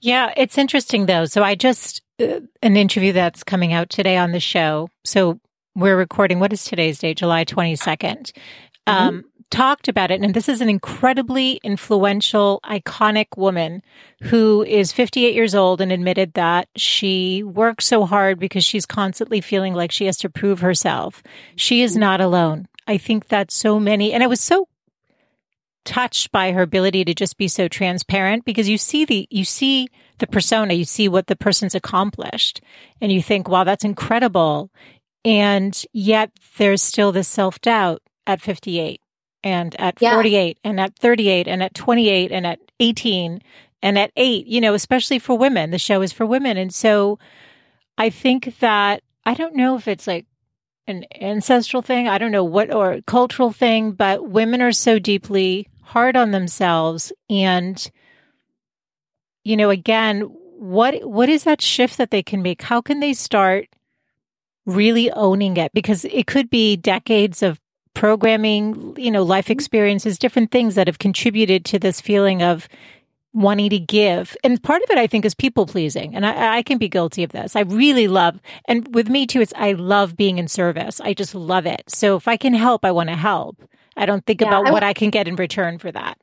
Yeah, 0.00 0.34
it's 0.36 0.58
interesting 0.58 1.06
though. 1.06 1.24
So 1.24 1.42
I 1.42 1.54
just 1.54 2.02
uh, 2.20 2.40
an 2.62 2.76
interview 2.76 3.14
that's 3.14 3.42
coming 3.42 3.72
out 3.72 3.88
today 3.88 4.18
on 4.18 4.32
the 4.32 4.40
show. 4.40 4.90
So 5.06 5.40
we're 5.74 5.96
recording. 5.96 6.40
What 6.40 6.52
is 6.52 6.64
today's 6.64 6.98
date? 6.98 7.16
July 7.16 7.44
twenty 7.44 7.74
second. 7.74 8.32
mm 8.86 8.92
mm-hmm. 8.92 9.20
Talked 9.50 9.88
about 9.88 10.10
it, 10.10 10.20
and 10.20 10.34
this 10.34 10.48
is 10.48 10.60
an 10.60 10.68
incredibly 10.68 11.58
influential, 11.64 12.60
iconic 12.64 13.28
woman 13.36 13.82
who 14.24 14.62
is 14.62 14.92
58 14.92 15.34
years 15.34 15.54
old 15.54 15.80
and 15.80 15.90
admitted 15.90 16.34
that 16.34 16.68
she 16.76 17.42
works 17.42 17.86
so 17.86 18.04
hard 18.04 18.38
because 18.38 18.62
she's 18.62 18.84
constantly 18.84 19.40
feeling 19.40 19.72
like 19.72 19.90
she 19.90 20.04
has 20.04 20.18
to 20.18 20.28
prove 20.28 20.60
herself. 20.60 21.22
She 21.56 21.80
is 21.80 21.92
mm-hmm. 21.92 22.00
not 22.00 22.20
alone. 22.20 22.68
I 22.86 22.98
think 22.98 23.28
that 23.28 23.50
so 23.50 23.80
many, 23.80 24.12
and 24.12 24.22
I 24.22 24.26
was 24.26 24.40
so 24.40 24.68
touched 25.88 26.30
by 26.30 26.52
her 26.52 26.60
ability 26.60 27.02
to 27.06 27.14
just 27.14 27.38
be 27.38 27.48
so 27.48 27.68
transparent 27.68 28.44
because 28.44 28.68
you 28.68 28.76
see 28.76 29.06
the 29.06 29.26
you 29.30 29.44
see 29.44 29.88
the 30.18 30.26
persona, 30.26 30.74
you 30.74 30.84
see 30.84 31.08
what 31.08 31.26
the 31.26 31.36
person's 31.36 31.74
accomplished, 31.74 32.60
and 33.00 33.10
you 33.10 33.22
think, 33.22 33.48
"Wow, 33.48 33.64
that's 33.64 33.84
incredible." 33.84 34.70
And 35.24 35.82
yet, 35.92 36.30
there's 36.58 36.82
still 36.82 37.12
this 37.12 37.28
self 37.28 37.60
doubt 37.60 38.02
at 38.26 38.42
58, 38.42 39.00
and 39.48 39.74
at 39.80 39.96
yeah. 40.00 40.14
48, 40.14 40.58
and 40.62 40.78
at 40.78 40.96
38, 40.96 41.48
and 41.48 41.62
at 41.62 41.74
28, 41.74 42.30
and 42.30 42.46
at 42.46 42.60
18, 42.80 43.40
and 43.82 43.98
at 43.98 44.12
eight. 44.16 44.46
You 44.46 44.60
know, 44.60 44.74
especially 44.74 45.18
for 45.18 45.36
women, 45.36 45.70
the 45.70 45.78
show 45.78 46.02
is 46.02 46.12
for 46.12 46.26
women, 46.26 46.56
and 46.56 46.72
so 46.72 47.18
I 47.96 48.10
think 48.10 48.58
that 48.60 49.02
I 49.24 49.34
don't 49.34 49.56
know 49.56 49.76
if 49.76 49.88
it's 49.88 50.06
like 50.06 50.26
an 50.86 51.04
ancestral 51.20 51.82
thing. 51.82 52.08
I 52.08 52.18
don't 52.18 52.32
know 52.32 52.44
what 52.44 52.72
or 52.72 53.00
cultural 53.06 53.52
thing, 53.52 53.92
but 53.92 54.28
women 54.28 54.62
are 54.62 54.72
so 54.72 54.98
deeply 54.98 55.68
hard 55.88 56.16
on 56.16 56.32
themselves 56.32 57.14
and 57.30 57.90
you 59.42 59.56
know 59.56 59.70
again 59.70 60.20
what 60.20 61.02
what 61.02 61.30
is 61.30 61.44
that 61.44 61.62
shift 61.62 61.96
that 61.96 62.10
they 62.10 62.22
can 62.22 62.42
make 62.42 62.60
how 62.60 62.82
can 62.82 63.00
they 63.00 63.14
start 63.14 63.68
really 64.66 65.10
owning 65.12 65.56
it 65.56 65.72
because 65.72 66.04
it 66.04 66.26
could 66.26 66.50
be 66.50 66.76
decades 66.76 67.42
of 67.42 67.58
programming 67.98 68.94
you 68.96 69.10
know 69.10 69.22
life 69.22 69.46
mm-hmm. 69.46 69.52
experiences 69.52 70.18
different 70.18 70.50
things 70.50 70.74
that 70.74 70.86
have 70.86 70.98
contributed 70.98 71.64
to 71.64 71.78
this 71.78 72.00
feeling 72.00 72.42
of 72.42 72.68
wanting 73.34 73.70
to 73.70 73.78
give 73.78 74.36
and 74.42 74.62
part 74.62 74.82
of 74.82 74.90
it 74.90 74.98
i 74.98 75.06
think 75.06 75.24
is 75.24 75.34
people 75.34 75.66
pleasing 75.66 76.14
and 76.14 76.24
I, 76.24 76.58
I, 76.58 76.62
can 76.62 76.78
be 76.78 76.88
guilty 76.88 77.22
of 77.22 77.32
this 77.32 77.54
i 77.54 77.60
really 77.60 78.08
love 78.08 78.40
and 78.66 78.94
with 78.94 79.08
me 79.08 79.26
too 79.26 79.40
it's 79.40 79.52
i 79.56 79.72
love 79.72 80.16
being 80.16 80.38
in 80.38 80.48
service 80.48 81.00
i 81.00 81.12
just 81.12 81.34
love 81.34 81.66
it 81.66 81.82
so 81.88 82.16
if 82.16 82.26
i 82.26 82.36
can 82.36 82.54
help 82.54 82.84
i 82.84 82.90
want 82.90 83.10
to 83.10 83.16
help 83.16 83.62
I 83.98 84.06
don't 84.06 84.24
think 84.24 84.40
yeah, 84.40 84.48
about 84.48 84.68
I, 84.68 84.70
what 84.70 84.84
I 84.84 84.92
can 84.92 85.10
get 85.10 85.28
in 85.28 85.36
return 85.36 85.78
for 85.78 85.90
that. 85.90 86.18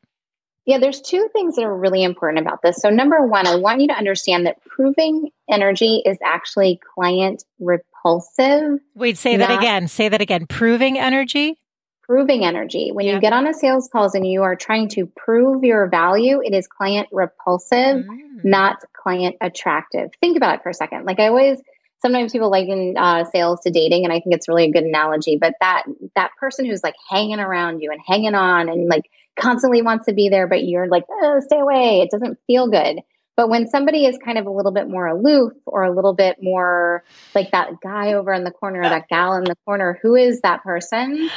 Yeah, 0.65 0.79
there's 0.79 1.01
two 1.01 1.29
things 1.31 1.57
that 1.57 1.65
are 1.65 1.77
really 1.77 2.03
important 2.03 2.43
about 2.43 2.61
this. 2.63 2.77
So, 2.77 2.89
number 2.89 3.27
one, 3.27 3.45
I 3.45 3.55
want 3.57 3.81
you 3.81 3.87
to 3.89 3.93
understand 3.93 4.47
that 4.47 4.63
proving 4.63 5.29
energy 5.47 6.01
is 6.03 6.17
actually 6.23 6.79
client 6.95 7.43
repulsive. 7.59 8.79
Wait, 8.95 9.17
say 9.17 9.37
that 9.37 9.59
again. 9.59 9.87
Say 9.87 10.09
that 10.09 10.21
again. 10.21 10.47
Proving 10.47 10.97
energy? 10.97 11.59
Proving 12.05 12.45
energy. 12.45 12.91
When 12.93 13.05
yeah. 13.05 13.15
you 13.15 13.21
get 13.21 13.33
on 13.33 13.47
a 13.47 13.53
sales 13.53 13.89
calls 13.91 14.15
and 14.15 14.25
you 14.25 14.43
are 14.43 14.55
trying 14.55 14.89
to 14.89 15.07
prove 15.07 15.63
your 15.63 15.87
value, 15.87 16.41
it 16.43 16.53
is 16.53 16.67
client 16.67 17.07
repulsive, 17.11 18.05
mm. 18.05 18.43
not 18.43 18.83
client 18.93 19.37
attractive. 19.41 20.11
Think 20.21 20.37
about 20.37 20.55
it 20.55 20.63
for 20.63 20.69
a 20.69 20.73
second. 20.73 21.05
Like 21.05 21.19
I 21.19 21.27
always 21.27 21.59
sometimes 22.05 22.31
people 22.31 22.51
liken 22.51 22.95
uh, 22.97 23.23
sales 23.25 23.61
to 23.61 23.71
dating 23.71 24.03
and 24.03 24.13
i 24.13 24.19
think 24.19 24.35
it's 24.35 24.47
really 24.47 24.65
a 24.65 24.71
good 24.71 24.83
analogy 24.83 25.37
but 25.39 25.53
that 25.59 25.83
that 26.15 26.31
person 26.39 26.65
who's 26.65 26.83
like 26.83 26.93
hanging 27.09 27.39
around 27.39 27.79
you 27.79 27.91
and 27.91 27.99
hanging 28.05 28.35
on 28.35 28.69
and 28.69 28.87
like 28.87 29.09
constantly 29.39 29.81
wants 29.81 30.05
to 30.05 30.13
be 30.13 30.29
there 30.29 30.47
but 30.47 30.63
you're 30.63 30.87
like 30.87 31.03
oh, 31.09 31.39
stay 31.43 31.59
away 31.59 32.01
it 32.01 32.11
doesn't 32.11 32.37
feel 32.45 32.69
good 32.69 32.99
but 33.35 33.49
when 33.49 33.67
somebody 33.67 34.05
is 34.05 34.17
kind 34.23 34.37
of 34.37 34.45
a 34.45 34.51
little 34.51 34.71
bit 34.71 34.87
more 34.87 35.07
aloof 35.07 35.51
or 35.65 35.83
a 35.83 35.93
little 35.93 36.13
bit 36.13 36.37
more 36.41 37.03
like 37.33 37.51
that 37.51 37.81
guy 37.81 38.13
over 38.13 38.31
in 38.33 38.43
the 38.43 38.51
corner 38.51 38.81
or 38.81 38.89
that 38.89 39.09
gal 39.09 39.33
in 39.35 39.43
the 39.43 39.57
corner 39.65 39.99
who 40.01 40.15
is 40.15 40.41
that 40.41 40.63
person 40.63 41.29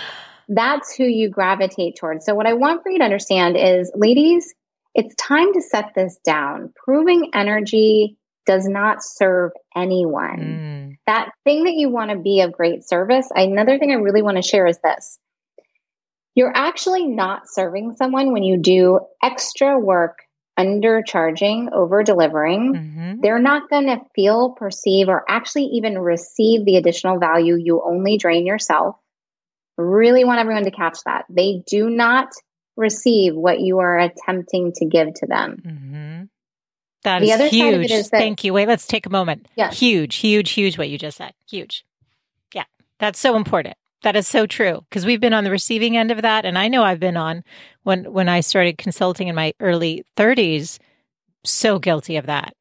that's 0.48 0.94
who 0.94 1.04
you 1.04 1.28
gravitate 1.28 1.96
towards 1.96 2.24
so 2.24 2.34
what 2.34 2.46
i 2.46 2.52
want 2.52 2.82
for 2.82 2.90
you 2.90 2.98
to 2.98 3.04
understand 3.04 3.56
is 3.56 3.90
ladies 3.94 4.54
it's 4.94 5.14
time 5.16 5.52
to 5.52 5.60
set 5.60 5.92
this 5.94 6.18
down 6.24 6.72
proving 6.84 7.30
energy 7.34 8.16
does 8.48 8.66
not 8.66 9.04
serve 9.04 9.52
anyone. 9.76 10.40
Mm. 10.40 10.98
That 11.06 11.30
thing 11.44 11.64
that 11.64 11.74
you 11.74 11.90
want 11.90 12.10
to 12.10 12.16
be 12.16 12.40
of 12.40 12.50
great 12.50 12.82
service. 12.82 13.28
Another 13.34 13.78
thing 13.78 13.92
I 13.92 13.96
really 13.96 14.22
want 14.22 14.38
to 14.38 14.42
share 14.42 14.66
is 14.66 14.78
this. 14.82 15.18
You're 16.34 16.56
actually 16.56 17.06
not 17.06 17.42
serving 17.46 17.96
someone 17.96 18.32
when 18.32 18.42
you 18.42 18.56
do 18.56 19.00
extra 19.22 19.78
work 19.78 20.20
undercharging, 20.58 21.70
over 21.72 22.02
delivering. 22.02 22.74
Mm-hmm. 22.74 23.20
They're 23.20 23.38
not 23.38 23.68
going 23.68 23.86
to 23.86 24.00
feel, 24.14 24.52
perceive, 24.52 25.08
or 25.08 25.24
actually 25.28 25.64
even 25.64 25.98
receive 25.98 26.64
the 26.64 26.76
additional 26.76 27.18
value 27.18 27.56
you 27.56 27.82
only 27.84 28.16
drain 28.16 28.46
yourself. 28.46 28.96
Really 29.78 30.24
want 30.24 30.40
everyone 30.40 30.64
to 30.64 30.70
catch 30.70 30.98
that. 31.04 31.24
They 31.30 31.62
do 31.66 31.88
not 31.88 32.28
receive 32.76 33.34
what 33.34 33.60
you 33.60 33.78
are 33.78 33.98
attempting 33.98 34.72
to 34.76 34.84
give 34.86 35.14
to 35.14 35.26
them. 35.26 35.62
Mm-hmm. 35.64 36.22
That 37.04 37.20
the 37.20 37.30
is 37.30 37.50
huge. 37.50 37.90
Is 37.90 38.10
that, 38.10 38.18
Thank 38.18 38.44
you. 38.44 38.52
Wait, 38.52 38.68
let's 38.68 38.86
take 38.86 39.06
a 39.06 39.10
moment. 39.10 39.46
Yeah. 39.56 39.70
Huge, 39.70 40.16
huge, 40.16 40.50
huge 40.50 40.78
what 40.78 40.88
you 40.88 40.98
just 40.98 41.18
said. 41.18 41.32
Huge. 41.48 41.84
Yeah. 42.52 42.64
That's 42.98 43.18
so 43.18 43.36
important. 43.36 43.76
That 44.02 44.16
is 44.16 44.28
so 44.28 44.46
true 44.46 44.84
because 44.88 45.04
we've 45.04 45.20
been 45.20 45.32
on 45.32 45.44
the 45.44 45.50
receiving 45.50 45.96
end 45.96 46.10
of 46.10 46.22
that 46.22 46.44
and 46.44 46.56
I 46.56 46.68
know 46.68 46.84
I've 46.84 47.00
been 47.00 47.16
on 47.16 47.42
when 47.82 48.12
when 48.12 48.28
I 48.28 48.40
started 48.40 48.78
consulting 48.78 49.26
in 49.26 49.34
my 49.34 49.54
early 49.58 50.04
30s 50.16 50.78
so 51.44 51.80
guilty 51.80 52.16
of 52.16 52.26
that. 52.26 52.54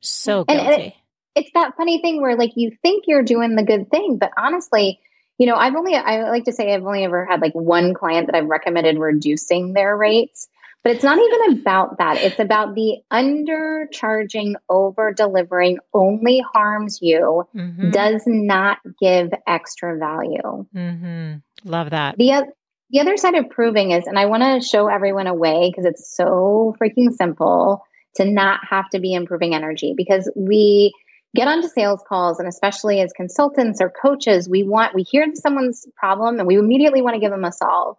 So 0.00 0.44
guilty. 0.44 0.64
And 0.64 0.82
it, 0.82 0.94
it's 1.34 1.50
that 1.54 1.76
funny 1.76 2.00
thing 2.00 2.22
where 2.22 2.36
like 2.36 2.52
you 2.54 2.76
think 2.80 3.04
you're 3.08 3.24
doing 3.24 3.56
the 3.56 3.64
good 3.64 3.90
thing 3.90 4.18
but 4.18 4.30
honestly, 4.36 5.00
you 5.38 5.46
know, 5.46 5.56
I've 5.56 5.74
only 5.74 5.94
I 5.94 6.30
like 6.30 6.44
to 6.44 6.52
say 6.52 6.72
I've 6.72 6.84
only 6.84 7.04
ever 7.04 7.24
had 7.24 7.40
like 7.40 7.54
one 7.54 7.94
client 7.94 8.26
that 8.26 8.36
I've 8.36 8.46
recommended 8.46 8.98
reducing 8.98 9.72
their 9.72 9.96
rates 9.96 10.48
But 10.84 10.92
it's 10.92 11.02
not 11.02 11.18
even 11.18 11.58
about 11.58 11.96
that. 11.96 12.18
It's 12.18 12.38
about 12.38 12.74
the 12.74 12.98
undercharging, 13.10 14.54
over 14.68 15.14
delivering 15.14 15.78
only 15.94 16.44
harms 16.52 16.98
you, 17.00 17.48
mm-hmm. 17.56 17.90
does 17.90 18.22
not 18.26 18.78
give 19.00 19.30
extra 19.46 19.98
value. 19.98 20.66
Mm-hmm. 20.76 21.36
Love 21.64 21.90
that. 21.90 22.18
The, 22.18 22.52
the 22.90 23.00
other 23.00 23.16
side 23.16 23.34
of 23.34 23.48
proving 23.48 23.92
is, 23.92 24.06
and 24.06 24.18
I 24.18 24.26
want 24.26 24.42
to 24.42 24.68
show 24.68 24.88
everyone 24.88 25.26
a 25.26 25.34
way 25.34 25.70
because 25.70 25.86
it's 25.86 26.14
so 26.14 26.76
freaking 26.78 27.12
simple 27.12 27.82
to 28.16 28.26
not 28.26 28.60
have 28.68 28.90
to 28.90 29.00
be 29.00 29.14
improving 29.14 29.54
energy 29.54 29.94
because 29.96 30.30
we 30.36 30.92
get 31.34 31.48
onto 31.48 31.68
sales 31.68 32.02
calls 32.08 32.38
and 32.38 32.48
especially 32.48 33.00
as 33.00 33.12
consultants 33.12 33.80
or 33.80 33.90
coaches, 33.90 34.48
we 34.48 34.62
want, 34.62 34.94
we 34.94 35.02
hear 35.02 35.26
someone's 35.34 35.86
problem 35.96 36.38
and 36.38 36.46
we 36.46 36.56
immediately 36.56 37.02
want 37.02 37.14
to 37.14 37.20
give 37.20 37.30
them 37.30 37.44
a 37.44 37.52
solve. 37.52 37.96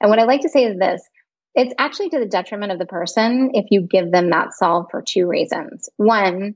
And 0.00 0.10
what 0.10 0.18
I 0.18 0.24
like 0.24 0.42
to 0.42 0.48
say 0.48 0.64
is 0.64 0.78
this 0.78 1.02
it's 1.54 1.74
actually 1.78 2.10
to 2.10 2.20
the 2.20 2.26
detriment 2.26 2.72
of 2.72 2.78
the 2.78 2.86
person 2.86 3.50
if 3.54 3.66
you 3.70 3.82
give 3.82 4.12
them 4.12 4.30
that 4.30 4.52
solve 4.52 4.86
for 4.90 5.02
two 5.02 5.26
reasons. 5.26 5.88
One, 5.96 6.54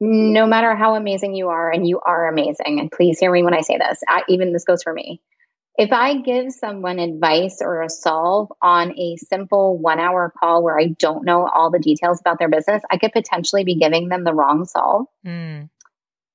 no 0.00 0.46
matter 0.46 0.74
how 0.76 0.94
amazing 0.94 1.34
you 1.34 1.48
are, 1.48 1.70
and 1.70 1.86
you 1.86 2.00
are 2.04 2.28
amazing, 2.28 2.78
and 2.80 2.90
please 2.90 3.18
hear 3.18 3.32
me 3.32 3.42
when 3.42 3.54
I 3.54 3.62
say 3.62 3.78
this, 3.78 4.00
I, 4.06 4.22
even 4.28 4.52
this 4.52 4.64
goes 4.64 4.82
for 4.82 4.92
me. 4.92 5.20
If 5.76 5.92
I 5.92 6.20
give 6.20 6.52
someone 6.52 7.00
advice 7.00 7.58
or 7.60 7.82
a 7.82 7.90
solve 7.90 8.52
on 8.62 8.96
a 8.96 9.16
simple 9.16 9.76
one 9.76 9.98
hour 9.98 10.32
call 10.38 10.62
where 10.62 10.78
I 10.78 10.94
don't 10.98 11.24
know 11.24 11.48
all 11.48 11.70
the 11.72 11.80
details 11.80 12.20
about 12.20 12.38
their 12.38 12.48
business, 12.48 12.82
I 12.90 12.96
could 12.96 13.12
potentially 13.12 13.64
be 13.64 13.74
giving 13.74 14.08
them 14.08 14.22
the 14.22 14.34
wrong 14.34 14.66
solve. 14.66 15.06
Mm. 15.26 15.68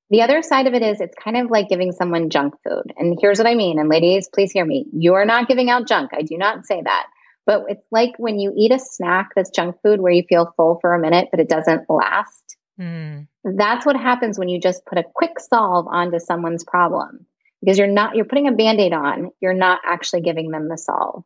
The 0.10 0.24
other 0.24 0.42
side 0.42 0.68
of 0.68 0.74
it 0.74 0.82
is 0.82 1.00
it's 1.00 1.16
kind 1.16 1.38
of 1.38 1.50
like 1.50 1.70
giving 1.70 1.94
someone 1.94 2.30
junk 2.30 2.56
food. 2.68 2.94
And 2.98 3.18
here's 3.22 3.38
what 3.38 3.48
I 3.48 3.56
mean. 3.56 3.80
And 3.80 3.88
ladies, 3.88 4.28
please 4.28 4.52
hear 4.52 4.66
me. 4.66 4.88
You 4.92 5.14
are 5.14 5.26
not 5.26 5.48
giving 5.48 5.70
out 5.70 5.88
junk. 5.88 6.12
I 6.14 6.24
do 6.24 6.38
not 6.38 6.66
say 6.66 6.82
that. 6.84 7.08
But 7.46 7.66
it's 7.70 7.86
like 7.92 8.12
when 8.18 8.40
you 8.40 8.52
eat 8.58 8.74
a 8.74 8.80
snack 8.80 9.30
that's 9.36 9.52
junk 9.52 9.78
food 9.82 10.02
where 10.02 10.12
you 10.12 10.24
feel 10.28 10.54
full 10.58 10.80
for 10.82 10.94
a 10.94 11.00
minute, 11.00 11.30
but 11.32 11.40
it 11.40 11.48
doesn't 11.48 11.90
last. 11.90 12.58
Mm. 12.78 13.28
That's 13.46 13.86
what 13.86 13.96
happens 13.96 14.38
when 14.38 14.50
you 14.50 14.60
just 14.60 14.86
put 14.86 14.98
a 14.98 15.04
quick 15.04 15.40
solve 15.40 15.88
onto 15.88 16.20
someone's 16.20 16.66
problem 16.66 17.26
because 17.62 17.78
you're 17.78 17.88
not, 17.88 18.16
you're 18.16 18.26
putting 18.26 18.48
a 18.48 18.54
band 18.54 18.80
aid 18.80 18.94
on, 18.94 19.32
you're 19.42 19.54
not 19.54 19.80
actually 19.86 20.22
giving 20.22 20.52
them 20.52 20.68
the 20.70 20.78
solve. 20.78 21.24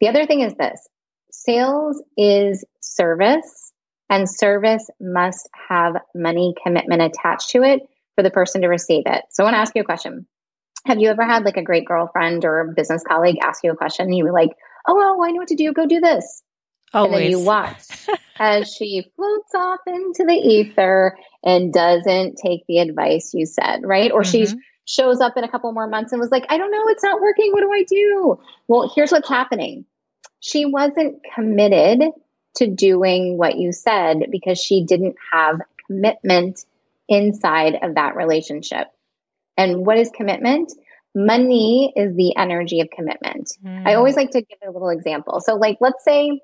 The 0.00 0.08
other 0.08 0.26
thing 0.26 0.40
is 0.40 0.54
this 0.54 0.86
sales 1.30 2.02
is 2.16 2.64
service, 2.80 3.72
and 4.08 4.28
service 4.28 4.88
must 5.00 5.48
have 5.68 5.96
money 6.14 6.54
commitment 6.62 7.02
attached 7.02 7.50
to 7.50 7.62
it 7.62 7.82
for 8.14 8.22
the 8.22 8.30
person 8.30 8.62
to 8.62 8.68
receive 8.68 9.04
it. 9.06 9.22
So 9.30 9.42
I 9.42 9.46
want 9.46 9.54
to 9.54 9.60
ask 9.60 9.74
you 9.74 9.82
a 9.82 9.84
question. 9.86 10.26
Have 10.86 10.98
you 10.98 11.08
ever 11.08 11.24
had 11.24 11.44
like 11.44 11.56
a 11.56 11.62
great 11.62 11.84
girlfriend 11.84 12.44
or 12.44 12.72
business 12.76 13.02
colleague 13.06 13.38
ask 13.42 13.64
you 13.64 13.72
a 13.72 13.76
question 13.76 14.06
and 14.06 14.16
you 14.16 14.24
were 14.24 14.32
like, 14.32 14.50
oh, 14.86 14.94
well, 14.94 15.22
I 15.22 15.32
know 15.32 15.38
what 15.38 15.48
to 15.48 15.56
do. 15.56 15.72
Go 15.72 15.86
do 15.86 16.00
this. 16.00 16.42
Always. 16.94 17.12
And 17.12 17.22
then 17.22 17.30
you 17.30 17.40
watch 17.40 17.82
as 18.38 18.72
she 18.78 19.10
floats 19.16 19.54
off 19.54 19.80
into 19.86 20.24
the 20.24 20.34
ether 20.34 21.16
and 21.42 21.72
doesn't 21.72 22.36
take 22.36 22.60
the 22.68 22.78
advice 22.78 23.32
you 23.34 23.46
said, 23.46 23.80
right? 23.82 24.12
Or 24.12 24.22
mm-hmm. 24.22 24.54
she 24.54 24.60
shows 24.86 25.20
up 25.20 25.36
in 25.36 25.44
a 25.44 25.50
couple 25.50 25.70
more 25.72 25.88
months 25.88 26.12
and 26.12 26.20
was 26.20 26.30
like, 26.30 26.46
I 26.48 26.56
don't 26.56 26.70
know, 26.70 26.88
it's 26.88 27.02
not 27.02 27.20
working. 27.20 27.52
What 27.52 27.60
do 27.60 27.72
I 27.72 27.82
do? 27.82 28.40
Well, 28.68 28.90
here's 28.94 29.10
what's 29.10 29.28
happening. 29.28 29.84
She 30.40 30.64
wasn't 30.64 31.20
committed 31.34 32.02
to 32.56 32.66
doing 32.68 33.36
what 33.36 33.56
you 33.58 33.72
said 33.72 34.26
because 34.30 34.58
she 34.58 34.84
didn't 34.84 35.16
have 35.32 35.60
commitment 35.86 36.64
inside 37.08 37.76
of 37.82 37.96
that 37.96 38.16
relationship. 38.16 38.88
And 39.56 39.84
what 39.84 39.98
is 39.98 40.10
commitment? 40.14 40.72
Money 41.14 41.92
is 41.96 42.14
the 42.14 42.36
energy 42.36 42.80
of 42.80 42.88
commitment. 42.90 43.50
Mm. 43.64 43.86
I 43.86 43.94
always 43.94 44.16
like 44.16 44.30
to 44.32 44.42
give 44.42 44.58
a 44.66 44.70
little 44.70 44.90
example. 44.90 45.40
So, 45.40 45.56
like, 45.56 45.78
let's 45.80 46.04
say 46.04 46.40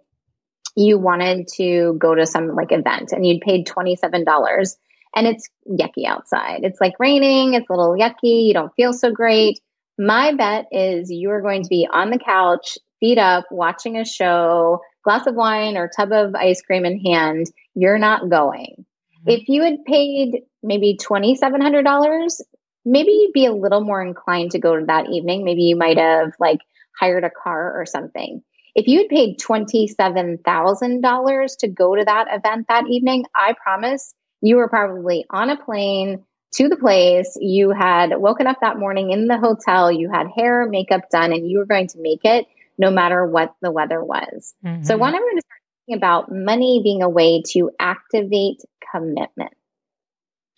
you 0.75 0.99
wanted 0.99 1.49
to 1.57 1.95
go 1.99 2.15
to 2.15 2.27
some 2.27 2.55
like 2.55 2.73
event 2.73 3.13
and 3.13 3.27
you'd 3.27 3.43
paid 3.43 3.67
$27 3.67 4.77
and 5.15 5.27
it's 5.27 5.49
yucky 5.69 6.07
outside. 6.07 6.61
It's 6.63 6.81
like 6.81 6.95
raining, 6.99 7.55
it's 7.55 7.69
a 7.69 7.73
little 7.73 7.97
yucky, 7.97 8.47
you 8.47 8.55
don't 8.55 8.75
feel 8.75 8.93
so 8.93 9.11
great. 9.11 9.61
My 9.99 10.35
bet 10.35 10.67
is 10.73 11.11
you 11.11 11.31
are 11.31 11.43
going 11.43 11.63
to 11.63 11.69
be 11.69 11.87
on 11.91 12.11
the 12.11 12.19
couch, 12.19 12.79
feet 13.01 13.19
up, 13.19 13.45
watching 13.51 13.99
a 13.99 14.05
show, 14.05 14.81
glass 15.05 15.27
of 15.27 15.35
wine 15.35 15.77
or 15.77 15.91
tub 15.95 16.13
of 16.13 16.35
ice 16.35 16.63
cream 16.63 16.85
in 16.85 17.01
hand. 17.01 17.47
You're 17.75 17.99
not 17.99 18.31
going. 18.31 18.77
Mm-hmm. 18.79 19.31
If 19.31 19.49
you 19.49 19.63
had 19.63 19.85
paid 19.85 20.43
maybe 20.63 20.97
$2,700, 21.01 22.41
maybe 22.85 23.11
you'd 23.11 23.33
be 23.33 23.47
a 23.47 23.53
little 23.53 23.83
more 23.83 24.03
inclined 24.03 24.51
to 24.53 24.59
go 24.59 24.79
to 24.79 24.87
that 24.87 25.09
evening. 25.11 25.45
Maybe 25.45 25.63
you 25.63 25.77
might 25.77 25.99
have 25.99 26.33
like 26.39 26.61
hired 26.99 27.25
a 27.25 27.31
car 27.31 27.79
or 27.79 27.85
something. 27.87 28.43
If 28.75 28.87
you 28.87 29.01
had 29.01 29.09
paid 29.09 29.39
$27,000 29.39 31.57
to 31.59 31.69
go 31.69 31.95
to 31.95 32.05
that 32.05 32.29
event 32.31 32.69
that 32.69 32.87
evening, 32.89 33.27
I 33.35 33.55
promise 33.63 34.15
you 34.43 34.57
were 34.57 34.69
probably 34.69 35.25
on 35.31 35.49
a 35.49 35.57
plane 35.57 36.25
to 36.55 36.69
the 36.69 36.77
place. 36.77 37.37
You 37.41 37.71
had 37.71 38.11
woken 38.19 38.47
up 38.47 38.59
that 38.61 38.79
morning 38.79 39.11
in 39.11 39.27
the 39.27 39.39
hotel. 39.39 39.91
You 39.91 40.11
had 40.11 40.27
hair, 40.37 40.69
makeup 40.69 41.09
done, 41.11 41.33
and 41.33 41.49
you 41.49 41.59
were 41.59 41.67
going 41.67 41.89
to 41.89 41.99
make 41.99 42.25
it 42.25 42.47
no 42.77 42.91
matter 42.91 43.25
what 43.25 43.55
the 43.63 43.71
weather 43.71 44.03
was. 44.03 44.55
Mm-hmm. 44.65 44.85
So, 44.85 44.99
when 44.99 45.15
I'm 45.15 45.21
going 45.21 45.37
to 45.37 45.43
start 45.43 45.61
thinking 45.87 45.99
about 45.99 46.31
money 46.31 46.81
being 46.83 47.03
a 47.03 47.09
way 47.09 47.43
to 47.53 47.71
activate 47.79 48.63
commitment. 48.93 49.53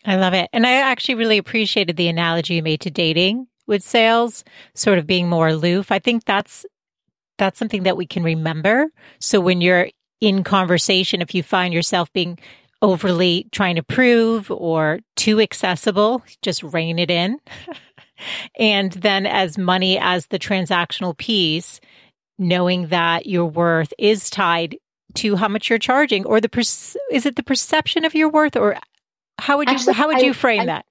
I 0.04 0.16
love 0.16 0.34
it. 0.34 0.50
And 0.52 0.66
I 0.66 0.72
actually 0.72 1.14
really 1.14 1.38
appreciated 1.38 1.96
the 1.96 2.08
analogy 2.08 2.54
you 2.54 2.62
made 2.62 2.80
to 2.82 2.90
dating 2.90 3.46
with 3.66 3.82
sales, 3.82 4.44
sort 4.74 4.98
of 4.98 5.06
being 5.06 5.28
more 5.28 5.48
aloof. 5.48 5.90
I 5.90 5.98
think 5.98 6.24
that's 6.24 6.66
that's 7.38 7.58
something 7.58 7.84
that 7.84 7.96
we 7.96 8.06
can 8.06 8.22
remember. 8.22 8.86
So 9.18 9.40
when 9.40 9.60
you're 9.60 9.88
in 10.20 10.44
conversation, 10.44 11.20
if 11.20 11.34
you 11.34 11.42
find 11.42 11.74
yourself 11.74 12.12
being 12.12 12.38
overly 12.84 13.48
trying 13.50 13.76
to 13.76 13.82
prove 13.82 14.50
or 14.50 15.00
too 15.16 15.40
accessible, 15.40 16.22
just 16.42 16.62
rein 16.62 16.98
it 16.98 17.10
in. 17.10 17.38
and 18.58 18.92
then 18.92 19.26
as 19.26 19.56
money 19.56 19.98
as 19.98 20.26
the 20.26 20.38
transactional 20.38 21.16
piece, 21.16 21.80
knowing 22.38 22.88
that 22.88 23.26
your 23.26 23.46
worth 23.46 23.92
is 23.98 24.28
tied 24.28 24.76
to 25.14 25.36
how 25.36 25.48
much 25.48 25.70
you're 25.70 25.78
charging 25.78 26.26
or 26.26 26.40
the 26.40 26.48
per- 26.48 26.60
is 26.60 26.96
it 27.24 27.36
the 27.36 27.42
perception 27.42 28.04
of 28.04 28.14
your 28.14 28.28
worth 28.28 28.56
or 28.56 28.76
how 29.38 29.56
would 29.56 29.68
you 29.68 29.74
actually, 29.74 29.94
how 29.94 30.08
would 30.08 30.20
you 30.20 30.34
frame 30.34 30.62
I, 30.62 30.66
that? 30.66 30.86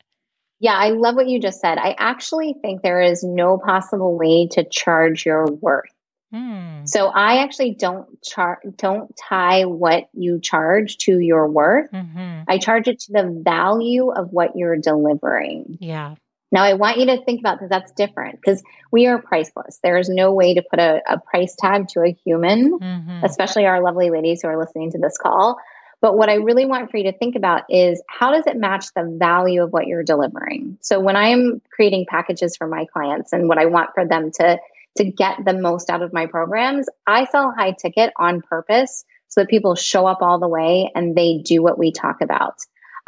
Yeah, 0.60 0.76
I 0.76 0.90
love 0.90 1.16
what 1.16 1.28
you 1.28 1.40
just 1.40 1.60
said. 1.62 1.78
I 1.78 1.96
actually 1.98 2.56
think 2.60 2.82
there 2.82 3.02
is 3.02 3.24
no 3.24 3.60
possible 3.60 4.18
way 4.18 4.48
to 4.54 4.64
charge 4.64 5.26
your 5.26 5.46
worth. 5.46 5.93
Hmm. 6.34 6.86
So 6.86 7.10
I 7.10 7.44
actually 7.44 7.76
don't 7.76 8.22
char- 8.24 8.62
don't 8.76 9.16
tie 9.16 9.66
what 9.66 10.10
you 10.14 10.40
charge 10.40 10.98
to 11.00 11.20
your 11.20 11.48
worth. 11.48 11.92
Mm-hmm. 11.92 12.44
I 12.48 12.58
charge 12.58 12.88
it 12.88 13.02
to 13.02 13.12
the 13.12 13.42
value 13.44 14.10
of 14.10 14.32
what 14.32 14.56
you're 14.56 14.78
delivering. 14.78 15.78
Yeah. 15.80 16.16
Now 16.52 16.64
I 16.64 16.74
want 16.74 16.98
you 16.98 17.06
to 17.08 17.24
think 17.24 17.40
about 17.40 17.58
because 17.58 17.70
that's 17.70 17.92
different 17.92 18.40
because 18.42 18.64
we 18.92 19.06
are 19.06 19.20
priceless. 19.20 19.80
There 19.84 19.98
is 19.98 20.10
no 20.10 20.34
way 20.34 20.56
to 20.56 20.64
put 20.64 20.80
a, 20.80 21.02
a 21.08 21.20
price 21.20 21.56
tag 21.56 21.88
to 21.90 22.02
a 22.02 22.18
human, 22.26 22.80
mm-hmm. 22.80 23.24
especially 23.24 23.66
our 23.66 23.82
lovely 23.82 24.10
ladies 24.10 24.42
who 24.42 24.48
are 24.48 24.58
listening 24.58 24.92
to 24.92 24.98
this 24.98 25.18
call. 25.18 25.58
But 26.02 26.18
what 26.18 26.30
I 26.30 26.36
really 26.36 26.66
want 26.66 26.92
for 26.92 26.98
you 26.98 27.06
to 27.06 27.18
think 27.18 27.36
about 27.36 27.64
is 27.70 28.04
how 28.10 28.32
does 28.32 28.46
it 28.46 28.58
match 28.58 28.88
the 28.94 29.04
value 29.18 29.64
of 29.64 29.72
what 29.72 29.88
you're 29.88 30.04
delivering? 30.04 30.78
So 30.82 31.00
when 31.00 31.16
I'm 31.16 31.62
creating 31.72 32.08
packages 32.10 32.58
for 32.58 32.68
my 32.68 32.86
clients 32.92 33.34
and 33.34 33.48
what 33.48 33.58
I 33.58 33.68
want 33.68 33.92
for 33.94 34.06
them 34.06 34.32
to 34.32 34.60
to 34.98 35.06
get 35.06 35.40
the 35.46 35.54
most 35.54 35.90
out 35.90 36.02
of 36.02 36.14
my 36.14 36.28
programs, 36.28 36.88
I 37.08 37.26
sell 37.26 37.54
high 37.56 37.72
ticket 37.72 38.14
on 38.18 38.42
purpose 38.42 39.06
so 39.28 39.42
that 39.42 39.50
people 39.50 39.76
show 39.76 40.06
up 40.06 40.22
all 40.22 40.40
the 40.40 40.48
way 40.48 40.92
and 40.94 41.16
they 41.16 41.42
do 41.44 41.64
what 41.64 41.80
we 41.80 41.92
talk 41.92 42.22
about. 42.22 42.58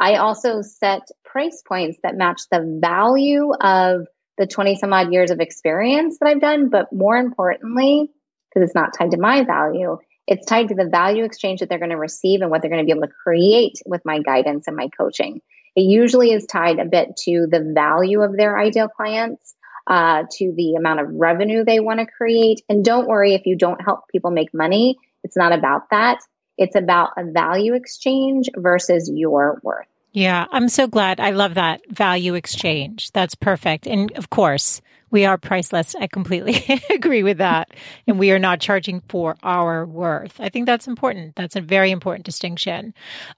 I 0.00 0.16
also 0.16 0.62
set 0.62 1.08
price 1.24 1.62
points 1.66 1.98
that 2.02 2.16
match 2.16 2.42
the 2.50 2.78
value 2.80 3.52
of 3.52 4.06
the 4.36 4.46
20 4.46 4.76
some 4.76 4.92
odd 4.92 5.12
years 5.12 5.30
of 5.30 5.40
experience 5.40 6.18
that 6.18 6.28
I've 6.28 6.40
done, 6.40 6.68
but 6.68 6.92
more 6.92 7.16
importantly, 7.16 8.10
because 8.50 8.68
it's 8.68 8.74
not 8.74 8.92
tied 8.96 9.12
to 9.12 9.18
my 9.18 9.44
value, 9.44 9.98
it's 10.26 10.46
tied 10.46 10.68
to 10.68 10.74
the 10.74 10.88
value 10.88 11.24
exchange 11.24 11.60
that 11.60 11.68
they're 11.68 11.78
going 11.78 11.90
to 11.90 11.96
receive 11.96 12.42
and 12.42 12.50
what 12.50 12.60
they're 12.60 12.70
going 12.70 12.82
to 12.82 12.86
be 12.86 12.96
able 12.96 13.06
to 13.06 13.14
create 13.22 13.80
with 13.86 14.02
my 14.04 14.20
guidance 14.20 14.66
and 14.66 14.76
my 14.76 14.88
coaching. 14.88 15.40
It 15.76 15.82
usually 15.82 16.32
is 16.32 16.46
tied 16.46 16.78
a 16.78 16.86
bit 16.86 17.16
to 17.24 17.46
the 17.50 17.72
value 17.74 18.22
of 18.22 18.36
their 18.36 18.58
ideal 18.58 18.88
clients, 18.88 19.54
uh, 19.86 20.24
to 20.32 20.52
the 20.56 20.74
amount 20.74 21.00
of 21.00 21.08
revenue 21.12 21.64
they 21.64 21.80
want 21.80 22.00
to 22.00 22.06
create. 22.06 22.62
And 22.68 22.84
don't 22.84 23.06
worry 23.06 23.34
if 23.34 23.46
you 23.46 23.56
don't 23.56 23.80
help 23.80 24.08
people 24.08 24.30
make 24.30 24.52
money, 24.52 24.96
it's 25.22 25.36
not 25.36 25.52
about 25.52 25.90
that. 25.90 26.20
It's 26.58 26.76
about 26.76 27.10
a 27.16 27.24
value 27.30 27.74
exchange 27.74 28.48
versus 28.56 29.10
your 29.12 29.60
worth. 29.62 29.86
Yeah, 30.12 30.46
I'm 30.50 30.70
so 30.70 30.86
glad. 30.86 31.20
I 31.20 31.30
love 31.30 31.54
that 31.54 31.82
value 31.90 32.34
exchange. 32.34 33.12
That's 33.12 33.34
perfect. 33.34 33.86
And 33.86 34.10
of 34.12 34.30
course, 34.30 34.80
we 35.10 35.26
are 35.26 35.36
priceless. 35.36 35.94
I 35.94 36.06
completely 36.06 36.64
agree 36.90 37.22
with 37.22 37.38
that. 37.38 37.72
And 38.06 38.18
we 38.18 38.32
are 38.32 38.38
not 38.38 38.60
charging 38.60 39.02
for 39.08 39.36
our 39.42 39.84
worth. 39.84 40.40
I 40.40 40.48
think 40.48 40.64
that's 40.64 40.88
important. 40.88 41.36
That's 41.36 41.54
a 41.54 41.60
very 41.60 41.90
important 41.90 42.24
distinction. 42.24 42.94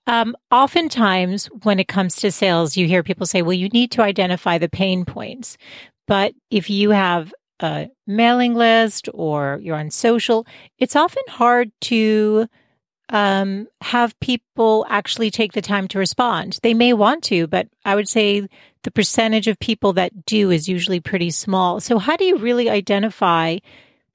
Um, 0.07 0.37
oftentimes, 0.53 1.47
when 1.65 1.81
it 1.81 1.89
comes 1.89 2.15
to 2.17 2.31
sales, 2.31 2.77
you 2.77 2.87
hear 2.87 3.03
people 3.03 3.27
say, 3.27 3.43
well, 3.43 3.55
you 3.55 3.69
need 3.71 3.91
to 3.93 4.03
identify 4.03 4.59
the 4.59 4.69
pain 4.69 5.05
points. 5.05 5.59
But 6.09 6.35
if 6.51 6.71
you 6.71 6.91
have 6.91 7.33
a 7.61 7.89
mailing 8.07 8.55
list 8.55 9.09
or 9.13 9.61
you're 9.63 9.77
on 9.77 9.91
social, 9.91 10.47
it's 10.79 10.97
often 10.97 11.23
hard 11.29 11.71
to 11.83 12.49
um, 13.11 13.69
have 13.83 14.19
people 14.21 14.87
actually 14.89 15.31
take 15.31 15.53
the 15.53 15.63
time 15.63 15.87
to 15.89 15.99
respond. 15.99 16.59
They 16.63 16.75
may 16.75 16.95
want 16.95 17.25
to, 17.25 17.47
but 17.47 17.69
I 17.85 17.95
would 17.95 18.09
say 18.09 18.49
the 18.83 18.91
percentage 18.91 19.49
of 19.49 19.59
people 19.59 19.93
that 19.95 20.25
do 20.27 20.51
is 20.51 20.69
usually 20.69 21.01
pretty 21.01 21.31
small. 21.31 21.81
So, 21.81 21.99
how 21.99 22.17
do 22.17 22.25
you 22.25 22.39
really 22.39 22.69
identify 22.69 23.59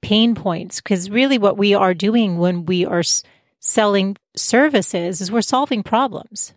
pain 0.00 0.34
points? 0.34 0.80
Because 0.80 1.10
really, 1.10 1.38
what 1.38 1.56
we 1.56 1.74
are 1.74 1.94
doing 1.94 2.38
when 2.38 2.66
we 2.66 2.84
are 2.84 3.00
s- 3.00 3.22
selling 3.60 4.16
services 4.36 5.20
is 5.20 5.30
we're 5.30 5.42
solving 5.42 5.82
problems. 5.82 6.54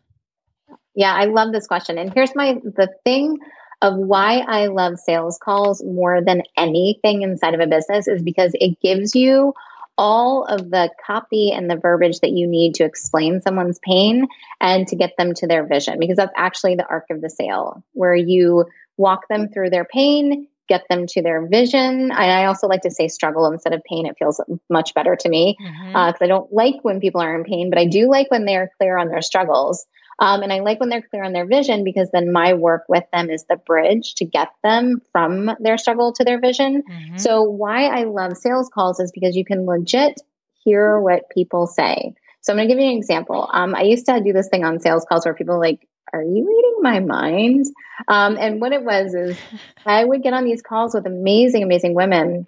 Yeah, 0.96 1.14
I 1.14 1.26
love 1.26 1.52
this 1.52 1.68
question. 1.68 1.98
And 1.98 2.12
here's 2.14 2.36
my 2.36 2.56
the 2.64 2.90
thing 3.04 3.38
of 3.82 3.96
why 3.96 4.40
I 4.40 4.68
love 4.68 5.00
sales 5.00 5.38
calls 5.42 5.84
more 5.84 6.22
than 6.24 6.44
anything 6.56 7.22
inside 7.22 7.54
of 7.54 7.60
a 7.60 7.68
business 7.68 8.08
is 8.08 8.24
because 8.24 8.52
it 8.56 8.80
gives 8.82 9.16
you 9.16 9.54
all 9.98 10.46
of 10.46 10.70
the 10.70 10.92
copy 11.06 11.52
and 11.52 11.70
the 11.70 11.76
verbiage 11.76 12.20
that 12.20 12.32
you 12.32 12.48
need 12.48 12.76
to 12.76 12.84
explain 12.84 13.42
someone's 13.42 13.80
pain 13.80 14.28
and 14.62 14.88
to 14.88 14.96
get 14.96 15.14
them 15.18 15.34
to 15.34 15.48
their 15.48 15.66
vision 15.66 15.98
because 16.00 16.18
that's 16.18 16.34
actually 16.36 16.76
the 16.76 16.86
arc 16.86 17.06
of 17.10 17.22
the 17.22 17.30
sale 17.30 17.84
where 17.94 18.16
you 18.16 18.66
walk 18.96 19.28
them 19.28 19.50
through 19.50 19.70
their 19.70 19.86
pain 19.86 20.48
get 20.68 20.84
them 20.90 21.08
to 21.08 21.22
their 21.22 21.48
vision. 21.48 22.12
And 22.12 22.14
i 22.14 22.46
also 22.46 22.68
like 22.68 22.82
to 22.82 22.92
say 22.92 23.08
struggle 23.08 23.48
instead 23.48 23.74
of 23.74 23.84
pain. 23.84 24.06
It 24.06 24.18
feels 24.20 24.42
much 24.70 24.94
better 24.94 25.16
to 25.16 25.30
me 25.30 25.56
because 25.58 25.74
mm-hmm. 25.74 25.96
uh, 25.96 26.14
i 26.22 26.28
don't 26.28 26.52
like 26.52 26.76
when 26.82 27.00
people 27.00 27.22
are 27.22 27.36
in 27.36 27.44
pain 27.44 27.70
but 27.70 27.80
i 27.80 27.86
do 27.86 28.10
like 28.10 28.30
when 28.30 28.46
they 28.46 28.56
are 28.56 28.70
clear 28.78 28.98
on 28.98 29.08
their 29.08 29.22
struggles 29.22 29.86
um, 30.20 30.42
and 30.42 30.52
I 30.52 30.60
like 30.60 30.80
when 30.80 30.90
they're 30.90 31.02
clear 31.08 31.24
on 31.24 31.34
their 31.34 31.46
vision 31.46 31.84
because 31.84 32.10
then 32.12 32.32
my 32.32 32.54
work 32.54 32.84
with 32.90 33.04
them 33.14 33.30
is 33.30 33.46
the 33.48 33.58
bridge 33.58 34.16
to 34.16 34.26
get 34.26 34.50
them 34.64 35.02
from 35.12 35.52
their 35.60 35.78
struggle 35.78 36.14
to 36.14 36.24
their 36.24 36.40
vision. 36.40 36.84
Mm-hmm. 36.84 37.18
So, 37.18 37.44
why 37.44 37.86
I 37.88 38.04
love 38.04 38.36
sales 38.38 38.70
calls 38.74 39.00
is 39.00 39.12
because 39.12 39.36
you 39.36 39.46
can 39.46 39.66
legit 39.66 40.20
hear 40.64 41.00
what 41.00 41.30
people 41.30 41.68
say. 41.68 42.16
So, 42.42 42.52
I'm 42.52 42.58
going 42.58 42.68
to 42.68 42.74
give 42.74 42.82
you 42.82 42.90
an 42.90 42.98
example. 42.98 43.48
Um, 43.52 43.76
I 43.76 43.84
used 43.84 44.08
to 44.08 44.22
do 44.24 44.34
this 44.34 44.50
thing 44.50 44.64
on 44.66 44.80
sales 44.80 45.06
calls 45.08 45.26
where 45.26 45.36
people 45.36 45.60
like, 45.60 45.88
are 46.14 46.24
you 46.24 46.48
reading 46.48 46.78
my 46.82 47.00
mind? 47.00 47.66
Um, 48.08 48.38
and 48.40 48.60
what 48.60 48.72
it 48.72 48.84
was 48.84 49.14
is 49.14 49.38
I 49.86 50.04
would 50.04 50.24
get 50.24 50.34
on 50.34 50.46
these 50.46 50.62
calls 50.62 50.96
with 50.96 51.06
amazing, 51.06 51.64
amazing 51.64 51.94
women. 51.94 52.48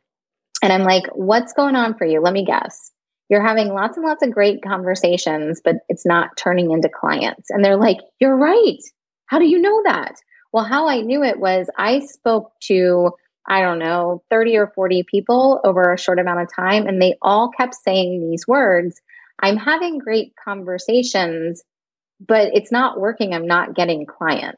And 0.63 0.73
I'm 0.73 0.83
like, 0.83 1.03
what's 1.13 1.53
going 1.53 1.75
on 1.75 1.95
for 1.95 2.05
you? 2.05 2.19
Let 2.19 2.33
me 2.33 2.45
guess 2.45 2.91
you're 3.29 3.45
having 3.45 3.73
lots 3.73 3.95
and 3.95 4.05
lots 4.05 4.23
of 4.23 4.31
great 4.31 4.61
conversations, 4.63 5.61
but 5.63 5.77
it's 5.87 6.05
not 6.05 6.35
turning 6.35 6.71
into 6.71 6.89
clients. 6.89 7.49
And 7.49 7.63
they're 7.63 7.77
like, 7.77 7.99
You're 8.19 8.35
right. 8.35 8.79
How 9.27 9.39
do 9.39 9.45
you 9.45 9.59
know 9.61 9.83
that? 9.85 10.15
Well, 10.51 10.63
how 10.63 10.87
I 10.87 11.01
knew 11.01 11.23
it 11.23 11.39
was 11.39 11.69
I 11.77 11.99
spoke 11.99 12.51
to, 12.63 13.11
I 13.47 13.61
don't 13.61 13.77
know, 13.77 14.23
30 14.31 14.57
or 14.57 14.67
40 14.67 15.03
people 15.03 15.61
over 15.63 15.93
a 15.93 15.99
short 15.99 16.19
amount 16.19 16.41
of 16.41 16.49
time, 16.53 16.87
and 16.87 16.99
they 16.99 17.15
all 17.21 17.49
kept 17.49 17.75
saying 17.75 18.29
these 18.29 18.47
words 18.47 18.99
I'm 19.41 19.57
having 19.57 19.99
great 19.99 20.33
conversations, 20.43 21.63
but 22.19 22.49
it's 22.53 22.71
not 22.71 22.99
working. 22.99 23.33
I'm 23.33 23.47
not 23.47 23.73
getting 23.73 24.05
clients. 24.05 24.57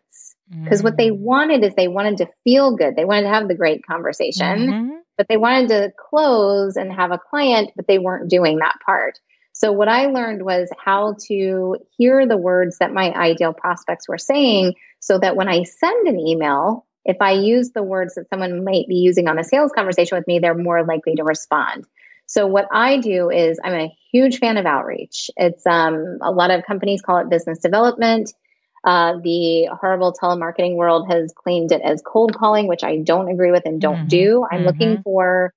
Because 0.50 0.82
mm 0.82 0.84
what 0.84 0.98
they 0.98 1.12
mm. 1.12 1.18
wanted 1.18 1.64
is 1.64 1.76
they 1.76 1.88
wanted 1.88 2.18
to 2.18 2.30
feel 2.44 2.76
good. 2.76 2.96
They 2.96 3.06
wanted 3.06 3.24
to 3.24 3.30
have 3.30 3.48
the 3.48 3.56
great 3.56 3.86
conversation. 3.86 4.58
Mm-hmm 4.58 4.96
but 5.22 5.28
they 5.28 5.38
wanted 5.38 5.68
to 5.68 5.92
close 6.10 6.76
and 6.78 6.92
have 6.92 7.12
a 7.12 7.20
client, 7.20 7.70
but 7.76 7.86
they 7.86 8.00
weren't 8.00 8.28
doing 8.28 8.58
that 8.58 8.80
part. 8.84 9.20
So 9.54 9.72
what 9.72 9.88
I 9.88 10.08
learned 10.08 10.44
was 10.44 10.68
how 10.84 11.16
to 11.28 11.78
hear 11.96 12.26
the 12.26 12.38
words 12.38 12.80
that 12.80 12.92
my 12.92 13.14
ideal 13.14 13.54
prospects 13.54 14.08
were 14.08 14.18
saying 14.18 14.74
so 15.00 15.20
that 15.20 15.36
when 15.36 15.48
I 15.48 15.62
send 15.62 16.08
an 16.08 16.20
email, 16.20 16.88
if 17.06 17.18
I 17.22 17.34
use 17.34 17.70
the 17.70 17.84
words 17.84 18.16
that 18.16 18.30
someone 18.30 18.66
might 18.66 18.88
be 18.88 18.96
using 18.96 19.28
on 19.28 19.38
a 19.38 19.44
sales 19.44 19.72
conversation 19.72 20.18
with 20.18 20.26
me, 20.26 20.40
they're 20.40 20.56
more 20.56 20.84
likely 20.84 21.14
to 21.14 21.24
respond. 21.24 21.86
So 22.26 22.48
what 22.48 22.68
I 22.72 22.98
do 22.98 23.30
is 23.30 23.60
I'm 23.64 23.80
a 23.80 23.96
huge 24.12 24.40
fan 24.40 24.58
of 24.58 24.66
outreach. 24.66 25.30
It's 25.38 25.68
um, 25.68 26.18
a 26.24 26.32
lot 26.32 26.50
of 26.50 26.66
companies 26.66 27.04
call 27.04 27.20
it 27.20 27.30
business 27.30 27.60
development. 27.60 28.34
Uh, 28.84 29.14
the 29.24 29.70
horrible 29.80 30.12
telemarketing 30.12 30.76
world 30.76 31.08
has 31.10 31.32
claimed 31.36 31.72
it 31.72 31.82
as 31.84 32.02
cold 32.02 32.36
calling, 32.36 32.68
which 32.68 32.84
I 32.84 32.98
don't 32.98 33.30
agree 33.30 33.52
with 33.52 33.64
and 33.66 33.80
don't 33.80 33.98
mm-hmm. 33.98 34.08
do. 34.08 34.46
I'm 34.50 34.60
mm-hmm. 34.60 34.68
looking 34.68 35.04
for, 35.04 35.54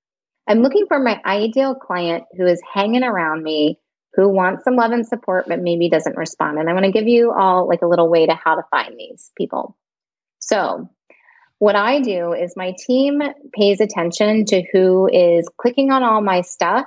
I'm 0.47 0.61
looking 0.61 0.85
for 0.87 0.99
my 0.99 1.19
ideal 1.25 1.73
client 1.73 2.25
who 2.37 2.45
is 2.45 2.61
hanging 2.71 3.03
around 3.03 3.41
me, 3.41 3.79
who 4.13 4.29
wants 4.29 4.63
some 4.63 4.75
love 4.75 4.91
and 4.91 5.07
support, 5.07 5.47
but 5.47 5.59
maybe 5.59 5.89
doesn't 5.89 6.17
respond. 6.17 6.59
And 6.59 6.69
I 6.69 6.73
want 6.73 6.85
to 6.85 6.91
give 6.91 7.07
you 7.07 7.31
all 7.31 7.67
like 7.67 7.81
a 7.81 7.87
little 7.87 8.09
way 8.09 8.27
to 8.27 8.35
how 8.35 8.55
to 8.55 8.63
find 8.69 8.95
these 8.97 9.31
people. 9.35 9.75
So 10.39 10.87
what 11.57 11.75
I 11.75 12.01
do 12.01 12.33
is 12.33 12.53
my 12.55 12.75
team 12.77 13.23
pays 13.53 13.81
attention 13.81 14.45
to 14.45 14.63
who 14.71 15.09
is 15.11 15.49
clicking 15.57 15.89
on 15.89 16.03
all 16.03 16.21
my 16.21 16.41
stuff, 16.41 16.85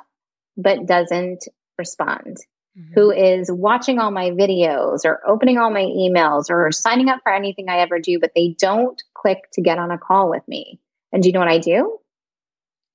but 0.57 0.87
doesn't 0.87 1.45
respond 1.79 2.37
mm-hmm. 2.79 2.93
who 2.95 3.11
is 3.11 3.51
watching 3.51 3.99
all 3.99 4.11
my 4.11 4.31
videos 4.31 5.05
or 5.05 5.21
opening 5.27 5.59
all 5.59 5.71
my 5.71 5.85
emails 5.85 6.51
or 6.51 6.71
signing 6.73 7.09
up 7.09 7.21
for 7.23 7.33
anything 7.33 7.69
I 7.69 7.79
ever 7.79 7.99
do, 7.99 8.19
but 8.19 8.33
they 8.35 8.55
don't 8.59 9.03
click 9.15 9.51
to 9.55 9.63
get 9.63 9.79
on 9.79 9.91
a 9.91 9.99
call 9.99 10.31
with 10.31 10.47
me. 10.47 10.81
And 11.13 11.23
do 11.23 11.29
you 11.29 11.33
know 11.33 11.41
what 11.41 11.49
I 11.49 11.59
do? 11.59 11.99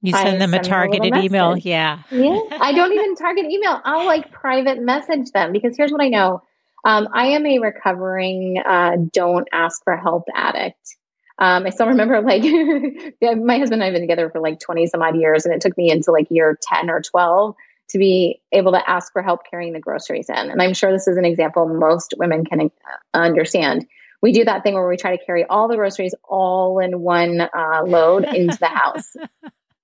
You 0.01 0.11
send 0.11 0.35
I 0.35 0.37
them 0.37 0.51
send 0.51 0.65
a 0.65 0.69
targeted 0.69 1.15
a 1.15 1.21
email. 1.21 1.57
Yeah. 1.57 1.99
yeah. 2.11 2.39
I 2.51 2.73
don't 2.73 2.91
even 2.91 3.15
target 3.17 3.45
email. 3.45 3.79
I'll 3.83 4.05
like 4.05 4.31
private 4.31 4.79
message 4.81 5.31
them 5.31 5.53
because 5.53 5.77
here's 5.77 5.91
what 5.91 6.01
I 6.01 6.09
know. 6.09 6.43
Um, 6.85 7.07
I 7.13 7.27
am 7.27 7.45
a 7.45 7.59
recovering 7.59 8.61
uh, 8.63 8.97
don't 9.13 9.47
ask 9.53 9.81
for 9.83 9.95
help 9.95 10.25
addict. 10.35 10.97
Um, 11.39 11.65
I 11.65 11.69
still 11.69 11.87
remember 11.87 12.21
like 12.21 12.43
my 13.21 13.57
husband 13.57 13.81
and 13.81 13.83
I 13.83 13.85
have 13.85 13.93
been 13.93 14.01
together 14.01 14.29
for 14.29 14.39
like 14.39 14.59
20 14.59 14.87
some 14.87 15.01
odd 15.01 15.15
years, 15.15 15.45
and 15.45 15.55
it 15.55 15.61
took 15.61 15.77
me 15.77 15.89
into 15.89 16.11
like 16.11 16.27
year 16.29 16.59
10 16.61 16.89
or 16.89 17.01
12 17.01 17.55
to 17.89 17.97
be 17.97 18.41
able 18.51 18.71
to 18.71 18.89
ask 18.89 19.11
for 19.11 19.21
help 19.21 19.41
carrying 19.49 19.73
the 19.73 19.79
groceries 19.79 20.29
in. 20.29 20.35
And 20.35 20.61
I'm 20.61 20.73
sure 20.73 20.91
this 20.91 21.07
is 21.07 21.17
an 21.17 21.25
example 21.25 21.67
most 21.67 22.13
women 22.17 22.45
can 22.45 22.61
uh, 22.61 23.17
understand. 23.17 23.85
We 24.21 24.31
do 24.31 24.45
that 24.45 24.63
thing 24.63 24.73
where 24.73 24.87
we 24.87 24.97
try 24.97 25.15
to 25.15 25.25
carry 25.25 25.43
all 25.43 25.67
the 25.67 25.75
groceries 25.75 26.15
all 26.23 26.79
in 26.79 27.01
one 27.01 27.41
uh, 27.41 27.83
load 27.85 28.25
into 28.25 28.57
the 28.57 28.67
house. 28.67 29.15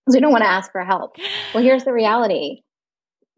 So 0.10 0.16
we 0.16 0.22
don't 0.22 0.32
want 0.32 0.44
to 0.44 0.50
ask 0.50 0.72
for 0.72 0.84
help. 0.84 1.18
Well, 1.54 1.62
here's 1.62 1.84
the 1.84 1.94
reality 1.94 2.64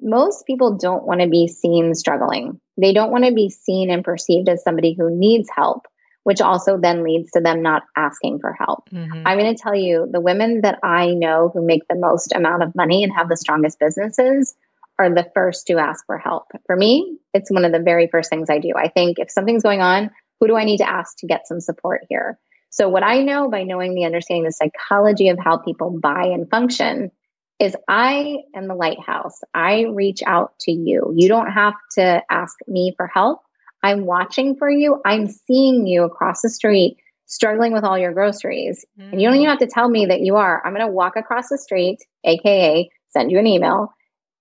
most 0.02 0.48
people 0.48 0.78
don't 0.78 1.06
want 1.06 1.22
to 1.22 1.28
be 1.28 1.48
seen 1.48 1.94
struggling. 1.94 2.60
They 2.78 2.94
don't 2.94 3.12
want 3.12 3.26
to 3.26 3.34
be 3.34 3.50
seen 3.50 3.92
and 3.92 4.04
perceived 4.04 4.50
as 4.50 4.64
somebody 4.64 4.96
who 4.98 5.16
needs 5.16 5.50
help 5.54 5.86
which 6.24 6.42
also 6.42 6.78
then 6.78 7.04
leads 7.04 7.32
to 7.32 7.42
them 7.42 7.62
not 7.62 7.84
asking 7.96 8.40
for 8.40 8.54
help. 8.54 8.90
Mm-hmm. 8.92 9.24
I'm 9.26 9.38
going 9.38 9.56
to 9.56 9.62
tell 9.62 9.76
you 9.76 10.08
the 10.12 10.22
women 10.22 10.62
that 10.62 10.80
I 10.84 11.14
know 11.14 11.50
who 11.54 11.66
make 11.66 11.88
the 11.88 11.96
most 11.96 12.34
amount 12.34 12.64
of 12.64 12.76
money 12.76 13.04
and 13.04 13.14
have 13.14 13.30
the 13.30 13.38
strongest 13.38 13.80
businesses 13.80 14.56
are 15.00 15.10
the 15.10 15.30
first 15.34 15.68
to 15.68 15.78
ask 15.78 16.06
for 16.06 16.18
help. 16.18 16.52
For 16.68 16.76
me, 16.76 17.18
it's 17.34 17.52
one 17.52 17.66
of 17.66 17.72
the 17.72 17.80
very 17.80 18.08
first 18.08 18.30
things 18.30 18.50
I 18.50 18.60
do. 18.60 18.74
I 18.76 18.88
think 18.88 19.18
if 19.18 19.32
something's 19.32 19.64
going 19.64 19.82
on, 19.82 20.12
who 20.40 20.48
do 20.48 20.56
I 20.56 20.64
need 20.64 20.78
to 20.78 20.90
ask 20.90 21.18
to 21.18 21.28
get 21.28 21.48
some 21.48 21.60
support 21.60 22.02
here? 22.10 22.38
So, 22.70 22.88
what 22.88 23.04
I 23.04 23.22
know 23.22 23.50
by 23.50 23.64
knowing 23.64 23.96
the 23.96 24.06
understanding 24.06 24.44
the 24.44 24.52
psychology 24.52 25.30
of 25.30 25.38
how 25.40 25.58
people 25.58 26.00
buy 26.00 26.26
and 26.26 26.50
function 26.50 27.12
is 27.60 27.76
I 27.88 28.38
am 28.56 28.68
the 28.68 28.76
lighthouse. 28.76 29.40
I 29.54 29.84
reach 29.84 30.24
out 30.26 30.58
to 30.62 30.72
you. 30.72 31.14
You 31.16 31.28
don't 31.28 31.52
have 31.52 31.76
to 31.96 32.24
ask 32.30 32.56
me 32.68 32.94
for 32.98 33.08
help. 33.08 33.42
I'm 33.84 34.06
watching 34.06 34.56
for 34.56 34.70
you. 34.70 35.02
I'm 35.06 35.28
seeing 35.28 35.88
you 35.88 36.04
across 36.04 36.42
the 36.42 36.50
street 36.50 36.98
struggling 37.26 37.72
with 37.72 37.84
all 37.84 37.98
your 37.98 38.14
groceries. 38.14 38.86
Mm. 39.00 39.14
And 39.14 39.22
you 39.22 39.28
don't 39.28 39.38
even 39.38 39.50
have 39.50 39.60
to 39.60 39.68
tell 39.68 39.88
me 39.88 40.08
that 40.08 40.20
you 40.20 40.36
are. 40.36 40.62
I'm 40.66 40.74
going 40.74 40.86
to 40.86 40.92
walk 40.92 41.16
across 41.16 41.50
the 41.50 41.58
street, 41.58 42.00
AKA 42.26 42.90
send 43.10 43.32
you 43.32 43.40
an 43.40 43.48
email, 43.48 43.94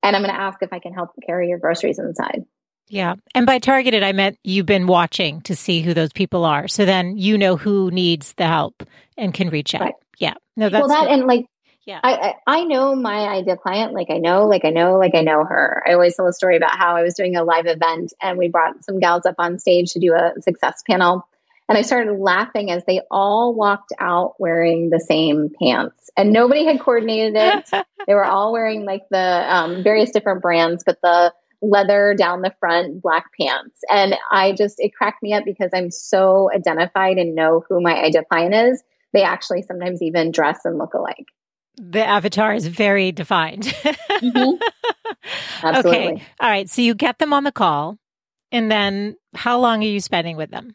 and 0.03 0.15
I'm 0.15 0.23
going 0.23 0.35
to 0.35 0.41
ask 0.41 0.63
if 0.63 0.73
I 0.73 0.79
can 0.79 0.93
help 0.93 1.11
carry 1.27 1.49
your 1.49 1.59
groceries 1.59 1.99
inside. 1.99 2.45
Yeah. 2.89 3.15
And 3.35 3.47
by 3.47 3.61
targeted, 3.61 4.03
I 4.03 4.13
meant 4.13 4.39
you've 4.43 4.67
been 4.67 4.89
watching 4.89 5.41
to 5.43 5.55
see 5.55 5.81
who 5.81 5.95
those 5.95 6.13
people 6.13 6.45
are. 6.45 6.67
So 6.67 6.85
then 6.85 7.17
you 7.17 7.39
know 7.39 7.57
who 7.57 7.91
needs 7.93 8.33
the 8.33 8.47
help 8.47 8.83
and 9.17 9.33
can 9.33 9.49
reach 9.49 9.75
out. 9.75 9.83
Right. 9.83 9.95
Yeah. 10.19 10.35
No, 10.57 10.69
that's 10.69 10.89
well, 10.89 10.89
that 10.89 11.09
good. 11.09 11.21
and 11.21 11.27
like 11.27 11.47
yeah. 11.87 12.01
I, 12.03 12.13
I, 12.13 12.35
I 12.47 12.65
know 12.65 12.95
my 12.95 13.29
ideal 13.29 13.57
client, 13.57 13.95
like 13.95 14.11
I 14.11 14.19
know, 14.19 14.47
like 14.47 14.65
I 14.65 14.71
know, 14.71 14.99
like 14.99 15.15
I 15.15 15.23
know 15.23 15.45
her. 15.45 15.83
I 15.87 15.95
always 15.95 16.15
tell 16.15 16.27
a 16.27 16.33
story 16.33 16.57
about 16.57 16.77
how 16.77 16.97
I 16.97 17.03
was 17.03 17.15
doing 17.15 17.37
a 17.37 17.45
live 17.45 17.67
event 17.67 18.13
and 18.21 18.39
we 18.39 18.49
brought 18.49 18.85
some 18.85 19.01
gals 19.01 19.27
up 19.27 19.37
on 19.39 19.59
stage 19.59 19.93
to 19.93 19.99
do 19.99 20.15
a 20.15 20.41
success 20.43 20.83
panel. 20.89 21.27
And 21.69 21.79
I 21.79 21.83
started 21.83 22.19
laughing 22.19 22.71
as 22.71 22.85
they 22.85 23.01
all 23.11 23.55
walked 23.55 23.93
out 23.99 24.35
wearing 24.39 24.91
the 24.91 25.01
same 25.01 25.51
pants. 25.61 26.11
And 26.17 26.33
nobody 26.33 26.65
had 26.65 26.81
coordinated 26.81 27.35
it. 27.37 27.71
they 28.07 28.15
were 28.15 28.25
all 28.25 28.53
wearing 28.53 28.85
like 28.85 29.03
the 29.11 29.19
um, 29.19 29.83
various 29.83 30.11
different 30.11 30.43
brands, 30.43 30.83
but 30.85 30.99
the 31.03 31.33
leather 31.63 32.15
down 32.19 32.43
the 32.43 32.55
front, 32.59 33.01
black 33.03 33.27
pants. 33.41 33.79
And 33.89 34.17
I 34.31 34.53
just, 34.53 34.81
it 34.81 34.95
cracked 34.95 35.23
me 35.23 35.33
up 35.33 35.45
because 35.45 35.71
I'm 35.73 35.91
so 35.91 36.51
identified 36.53 37.19
and 37.19 37.35
know 37.35 37.65
who 37.69 37.81
my 37.81 37.95
ideal 37.95 38.25
client 38.25 38.55
is. 38.55 38.83
They 39.13 39.23
actually 39.23 39.63
sometimes 39.63 40.03
even 40.03 40.33
dress 40.33 40.65
and 40.65 40.77
look 40.77 40.95
alike 40.95 41.27
the 41.77 42.05
avatar 42.05 42.55
is 42.55 42.67
very 42.67 43.13
defined. 43.13 43.65
mm-hmm. 43.65 44.57
Okay. 45.63 46.23
All 46.41 46.49
right. 46.49 46.69
So 46.71 46.83
you 46.83 46.95
get 46.95 47.19
them 47.19 47.33
on 47.33 47.45
the 47.45 47.53
call, 47.53 47.99
and 48.53 48.71
then 48.71 49.17
how 49.35 49.61
long 49.61 49.83
are 49.83 49.87
you 49.87 50.01
spending 50.01 50.37
with 50.37 50.51
them? 50.51 50.75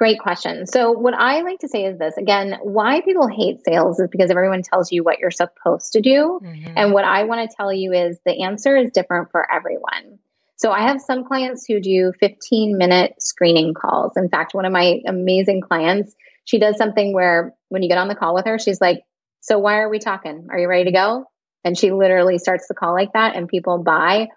Great 0.00 0.18
question. 0.18 0.66
So, 0.66 0.92
what 0.92 1.12
I 1.12 1.42
like 1.42 1.58
to 1.58 1.68
say 1.68 1.84
is 1.84 1.98
this 1.98 2.16
again, 2.16 2.56
why 2.62 3.02
people 3.02 3.28
hate 3.28 3.58
sales 3.66 4.00
is 4.00 4.08
because 4.10 4.30
everyone 4.30 4.62
tells 4.62 4.90
you 4.90 5.04
what 5.04 5.18
you're 5.18 5.30
supposed 5.30 5.92
to 5.92 6.00
do. 6.00 6.40
Mm-hmm. 6.42 6.72
And 6.74 6.92
what 6.94 7.04
I 7.04 7.24
want 7.24 7.48
to 7.48 7.54
tell 7.54 7.70
you 7.70 7.92
is 7.92 8.18
the 8.24 8.42
answer 8.42 8.78
is 8.78 8.90
different 8.92 9.30
for 9.30 9.46
everyone. 9.52 10.18
So, 10.56 10.72
I 10.72 10.88
have 10.88 11.02
some 11.02 11.24
clients 11.24 11.66
who 11.66 11.80
do 11.80 12.14
15 12.18 12.78
minute 12.78 13.16
screening 13.18 13.74
calls. 13.74 14.12
In 14.16 14.30
fact, 14.30 14.54
one 14.54 14.64
of 14.64 14.72
my 14.72 15.00
amazing 15.06 15.60
clients, 15.60 16.14
she 16.46 16.58
does 16.58 16.78
something 16.78 17.12
where 17.12 17.54
when 17.68 17.82
you 17.82 17.90
get 17.90 17.98
on 17.98 18.08
the 18.08 18.14
call 18.14 18.34
with 18.34 18.46
her, 18.46 18.58
she's 18.58 18.80
like, 18.80 19.02
So, 19.40 19.58
why 19.58 19.78
are 19.78 19.88
we 19.88 19.98
talking? 19.98 20.48
Are 20.50 20.58
you 20.58 20.68
ready 20.68 20.84
to 20.84 20.92
go? 20.92 21.24
And 21.64 21.76
she 21.76 21.92
literally 21.92 22.38
starts 22.38 22.68
the 22.68 22.74
call 22.74 22.92
like 22.94 23.12
that, 23.12 23.36
and 23.36 23.48
people 23.48 23.78
buy 23.78 24.28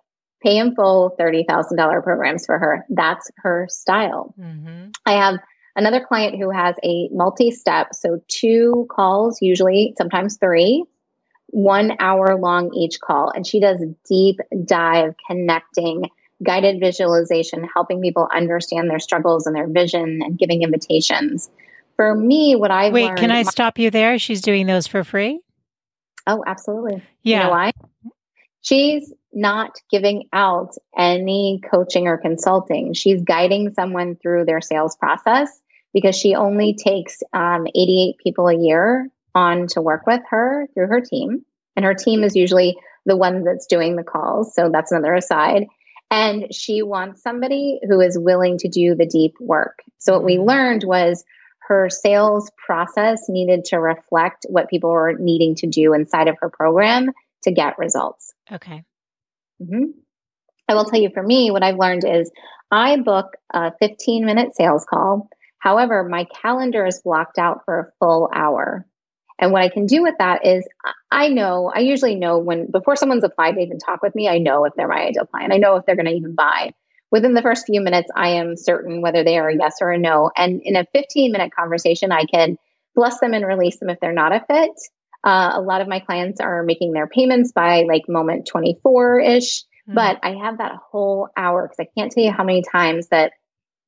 pay 0.44 0.58
in 0.58 0.76
full 0.76 1.16
$30,000 1.18 2.04
programs 2.04 2.46
for 2.46 2.60
her. 2.60 2.86
That's 2.90 3.32
her 3.38 3.68
style. 3.70 4.36
Mm-hmm. 4.38 4.90
I 5.06 5.14
have 5.14 5.40
another 5.76 6.06
client 6.06 6.38
who 6.38 6.52
has 6.52 6.76
a 6.84 7.08
multi 7.10 7.52
step, 7.52 7.96
so 7.96 8.22
two 8.28 8.88
calls, 8.92 9.42
usually, 9.42 9.94
sometimes 9.98 10.38
three, 10.38 10.84
one 11.48 11.96
hour 12.00 12.38
long 12.38 12.74
each 12.74 13.00
call. 13.00 13.32
And 13.34 13.48
she 13.48 13.60
does 13.60 13.82
deep 14.08 14.40
dive 14.66 15.16
connecting, 15.28 16.10
guided 16.44 16.80
visualization, 16.80 17.68
helping 17.74 18.02
people 18.02 18.28
understand 18.34 18.90
their 18.90 19.00
struggles 19.00 19.48
and 19.48 19.56
their 19.56 19.68
vision 19.68 20.22
and 20.24 20.38
giving 20.38 20.64
invitations. 20.64 21.50
For 21.96 22.16
me, 22.16 22.56
what 22.56 22.72
I 22.72 22.90
wait, 22.90 23.16
can 23.18 23.32
I 23.32 23.44
stop 23.44 23.78
you 23.78 23.90
there? 23.90 24.18
She's 24.18 24.42
doing 24.42 24.66
those 24.66 24.88
for 24.88 25.04
free. 25.04 25.42
Oh, 26.26 26.44
absolutely. 26.46 27.04
Yeah. 27.22 27.38
You 27.38 27.44
know 27.44 27.50
why? 27.52 27.72
She's 28.62 29.14
not 29.34 29.72
giving 29.92 30.30
out 30.32 30.76
any 30.98 31.62
coaching 31.70 32.08
or 32.08 32.18
consulting. 32.18 32.94
She's 32.94 33.22
guiding 33.22 33.74
someone 33.74 34.16
through 34.16 34.46
their 34.46 34.62
sales 34.62 34.96
process 34.96 35.50
because 35.94 36.16
she 36.16 36.36
only 36.36 36.76
takes 36.76 37.22
um, 37.34 37.68
88 37.68 38.16
people 38.24 38.48
a 38.48 38.56
year 38.56 39.10
on 39.36 39.68
to 39.68 39.82
work 39.82 40.06
with 40.06 40.22
her 40.30 40.68
through 40.74 40.88
her 40.88 41.02
team. 41.02 41.46
And 41.76 41.86
her 41.86 41.94
team 41.94 42.24
is 42.24 42.36
usually 42.36 42.78
the 43.06 43.18
one 43.18 43.44
that's 43.44 43.66
doing 43.66 43.96
the 43.96 44.04
calls. 44.04 44.54
So 44.56 44.70
that's 44.72 44.92
another 44.92 45.14
aside. 45.14 45.66
And 46.12 46.54
she 46.54 46.84
wants 46.84 47.24
somebody 47.24 47.80
who 47.88 48.00
is 48.00 48.18
willing 48.18 48.60
to 48.60 48.70
do 48.70 48.96
the 48.96 49.08
deep 49.08 49.34
work. 49.40 49.80
So 49.98 50.14
what 50.14 50.24
we 50.24 50.38
mm-hmm. 50.38 50.48
learned 50.48 50.84
was 50.84 51.24
her 51.68 51.90
sales 51.90 52.52
process 52.66 53.30
needed 53.30 53.66
to 53.66 53.78
reflect 53.78 54.46
what 54.50 54.70
people 54.70 54.90
were 54.90 55.14
needing 55.18 55.56
to 55.56 55.68
do 55.68 55.94
inside 55.94 56.28
of 56.28 56.38
her 56.42 56.50
program 56.50 57.12
to 57.44 57.52
get 57.52 57.78
results. 57.78 58.34
Okay. 58.52 58.84
Mm-hmm. 59.62 59.92
I 60.68 60.76
will 60.76 60.86
tell 60.86 61.00
you 61.00 61.10
for 61.14 61.24
me, 61.24 61.52
what 61.52 61.64
I've 61.64 61.78
learned 61.78 62.06
is 62.06 62.32
I 62.72 62.98
book 62.98 63.34
a 63.54 63.72
15 63.80 64.26
minute 64.26 64.56
sales 64.56 64.86
call. 64.90 65.30
However, 65.60 66.04
my 66.04 66.26
calendar 66.42 66.86
is 66.86 67.02
blocked 67.04 67.38
out 67.38 67.62
for 67.66 67.80
a 67.80 67.92
full 68.00 68.30
hour. 68.34 68.86
And 69.40 69.52
what 69.52 69.62
I 69.62 69.70
can 69.70 69.86
do 69.86 70.02
with 70.02 70.16
that 70.20 70.46
is 70.46 70.68
I 71.12 71.30
know, 71.30 71.72
I 71.74 71.80
usually 71.80 72.16
know 72.16 72.40
when, 72.40 72.70
before 72.70 72.96
someone's 72.96 73.24
applied 73.24 73.54
to 73.54 73.62
even 73.62 73.80
talk 73.80 74.02
with 74.02 74.16
me, 74.16 74.28
I 74.28 74.38
know 74.38 74.66
if 74.66 74.74
they're 74.76 74.88
my 74.88 75.08
ideal 75.08 75.26
client. 75.26 75.54
I 75.54 75.58
know 75.58 75.76
if 75.76 75.86
they're 75.86 75.96
going 75.96 76.08
to 76.08 76.14
even 76.14 76.36
buy. 76.36 76.74
Within 77.14 77.36
the 77.36 77.44
first 77.44 77.68
few 77.68 77.80
minutes, 77.80 78.10
I 78.16 78.30
am 78.30 78.58
certain 78.58 79.04
whether 79.04 79.24
they 79.24 79.38
are 79.38 79.48
a 79.48 79.56
yes 79.56 79.76
or 79.82 79.92
a 79.92 80.00
no. 80.00 80.32
And 80.36 80.62
in 80.64 80.76
a 80.76 80.88
15 80.94 81.32
minute 81.32 81.52
conversation, 81.56 82.12
I 82.12 82.26
can 82.26 82.58
bless 82.96 83.20
them 83.20 83.36
and 83.36 83.46
release 83.46 83.78
them 83.78 83.92
if 83.92 84.00
they're 84.00 84.14
not 84.14 84.32
a 84.32 84.44
fit. 84.50 84.72
Uh, 85.24 85.52
a 85.54 85.62
lot 85.62 85.82
of 85.82 85.88
my 85.88 86.00
clients 86.00 86.40
are 86.40 86.64
making 86.64 86.92
their 86.92 87.06
payments 87.06 87.52
by 87.52 87.84
like 87.88 88.10
moment 88.10 88.48
24 88.48 89.20
ish, 89.20 89.62
mm-hmm. 89.62 89.94
but 89.94 90.22
I 90.24 90.38
have 90.44 90.58
that 90.58 90.72
whole 90.90 91.28
hour 91.38 91.68
because 91.68 91.88
I 91.88 91.88
can't 91.96 92.12
tell 92.12 92.24
you 92.24 92.32
how 92.32 92.44
many 92.44 92.64
times 92.64 93.10
that 93.10 93.34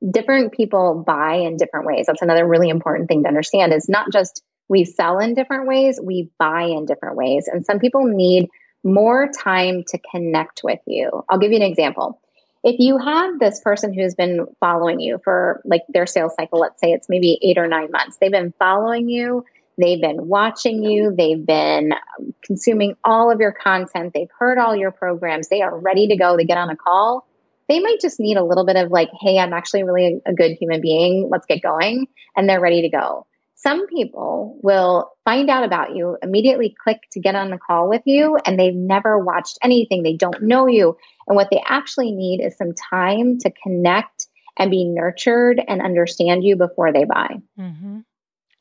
different 0.08 0.54
people 0.54 1.04
buy 1.04 1.38
in 1.38 1.58
different 1.58 1.88
ways. 1.88 2.06
That's 2.06 2.22
another 2.22 2.48
really 2.48 2.70
important 2.70 3.08
thing 3.08 3.24
to 3.24 3.28
understand 3.28 3.74
is 3.74 3.90
not 3.90 4.12
just 4.14 4.44
we 4.70 4.86
sell 4.86 5.18
in 5.18 5.34
different 5.34 5.68
ways, 5.68 6.00
we 6.00 6.30
buy 6.38 6.66
in 6.66 6.86
different 6.86 7.18
ways. 7.18 7.50
And 7.52 7.66
some 7.66 7.80
people 7.80 8.06
need 8.06 8.50
more 8.84 9.32
time 9.36 9.84
to 9.88 10.00
connect 10.12 10.62
with 10.64 10.80
you. 10.86 11.10
I'll 11.28 11.40
give 11.40 11.50
you 11.50 11.58
an 11.58 11.64
example. 11.64 12.22
If 12.66 12.78
you 12.80 12.98
have 12.98 13.40
this 13.40 13.62
person 13.62 13.94
who's 13.94 14.16
been 14.16 14.48
following 14.60 15.00
you 15.00 15.22
for 15.24 15.62
like 15.64 15.84
their 15.88 16.06
sales 16.06 16.34
cycle, 16.36 16.60
let's 16.60 16.82
say 16.82 16.92
it's 16.92 17.08
maybe 17.08 17.40
eight 17.42 17.58
or 17.58 17.68
nine 17.68 17.92
months, 17.92 18.18
they've 18.20 18.32
been 18.32 18.54
following 18.60 19.08
you 19.08 19.46
They've 19.78 20.00
been 20.00 20.28
watching 20.28 20.84
you. 20.84 21.14
They've 21.16 21.44
been 21.44 21.92
um, 21.94 22.34
consuming 22.44 22.96
all 23.04 23.32
of 23.32 23.40
your 23.40 23.52
content. 23.52 24.14
They've 24.14 24.30
heard 24.38 24.58
all 24.58 24.76
your 24.76 24.92
programs. 24.92 25.50
They 25.50 25.62
are 25.62 25.78
ready 25.78 26.08
to 26.08 26.16
go. 26.16 26.38
They 26.38 26.46
get 26.46 26.58
on 26.58 26.70
a 26.70 26.78
call. 26.78 27.28
They 27.68 27.80
might 27.80 28.00
just 28.00 28.20
need 28.20 28.38
a 28.38 28.44
little 28.44 28.66
bit 28.66 28.78
of 28.78 28.92
like, 28.92 29.10
Hey, 29.20 29.38
I'm 29.38 29.54
actually 29.54 29.84
really 29.84 30.22
a, 30.26 30.34
good 30.34 30.52
human 30.60 30.82
being. 30.82 31.30
Let's 31.30 31.46
get 31.46 31.62
going. 31.62 32.08
And 32.36 32.48
they're 32.48 32.62
ready 32.62 32.84
to 32.84 32.90
go. 32.90 33.28
Some 33.56 33.88
people 33.88 34.60
will 34.62 35.12
find 35.24 35.50
out 35.50 35.64
about 35.64 35.96
you, 35.96 36.18
immediately 36.22 36.76
click 36.84 37.00
to 37.14 37.22
get 37.22 37.36
on 37.36 37.50
the 37.50 37.58
call 37.58 37.90
with 37.90 38.02
you, 38.06 38.38
and 38.46 38.60
they've 38.60 38.76
never 38.76 39.18
watched 39.18 39.58
anything. 39.64 40.04
They 40.04 40.18
don't 40.18 40.44
know 40.44 40.68
you. 40.68 40.98
And 41.28 41.36
what 41.36 41.50
they 41.50 41.64
actually 41.66 42.12
need 42.12 42.42
is 42.42 42.58
some 42.58 42.74
time 42.74 43.40
to 43.40 43.52
connect 43.64 44.28
and 44.58 44.70
be 44.70 44.86
nurtured 44.86 45.62
and 45.66 45.82
understand 45.82 46.44
you 46.44 46.58
before 46.58 46.92
they 46.92 47.06
buy. 47.06 47.38
Mm-hmm. 47.60 48.00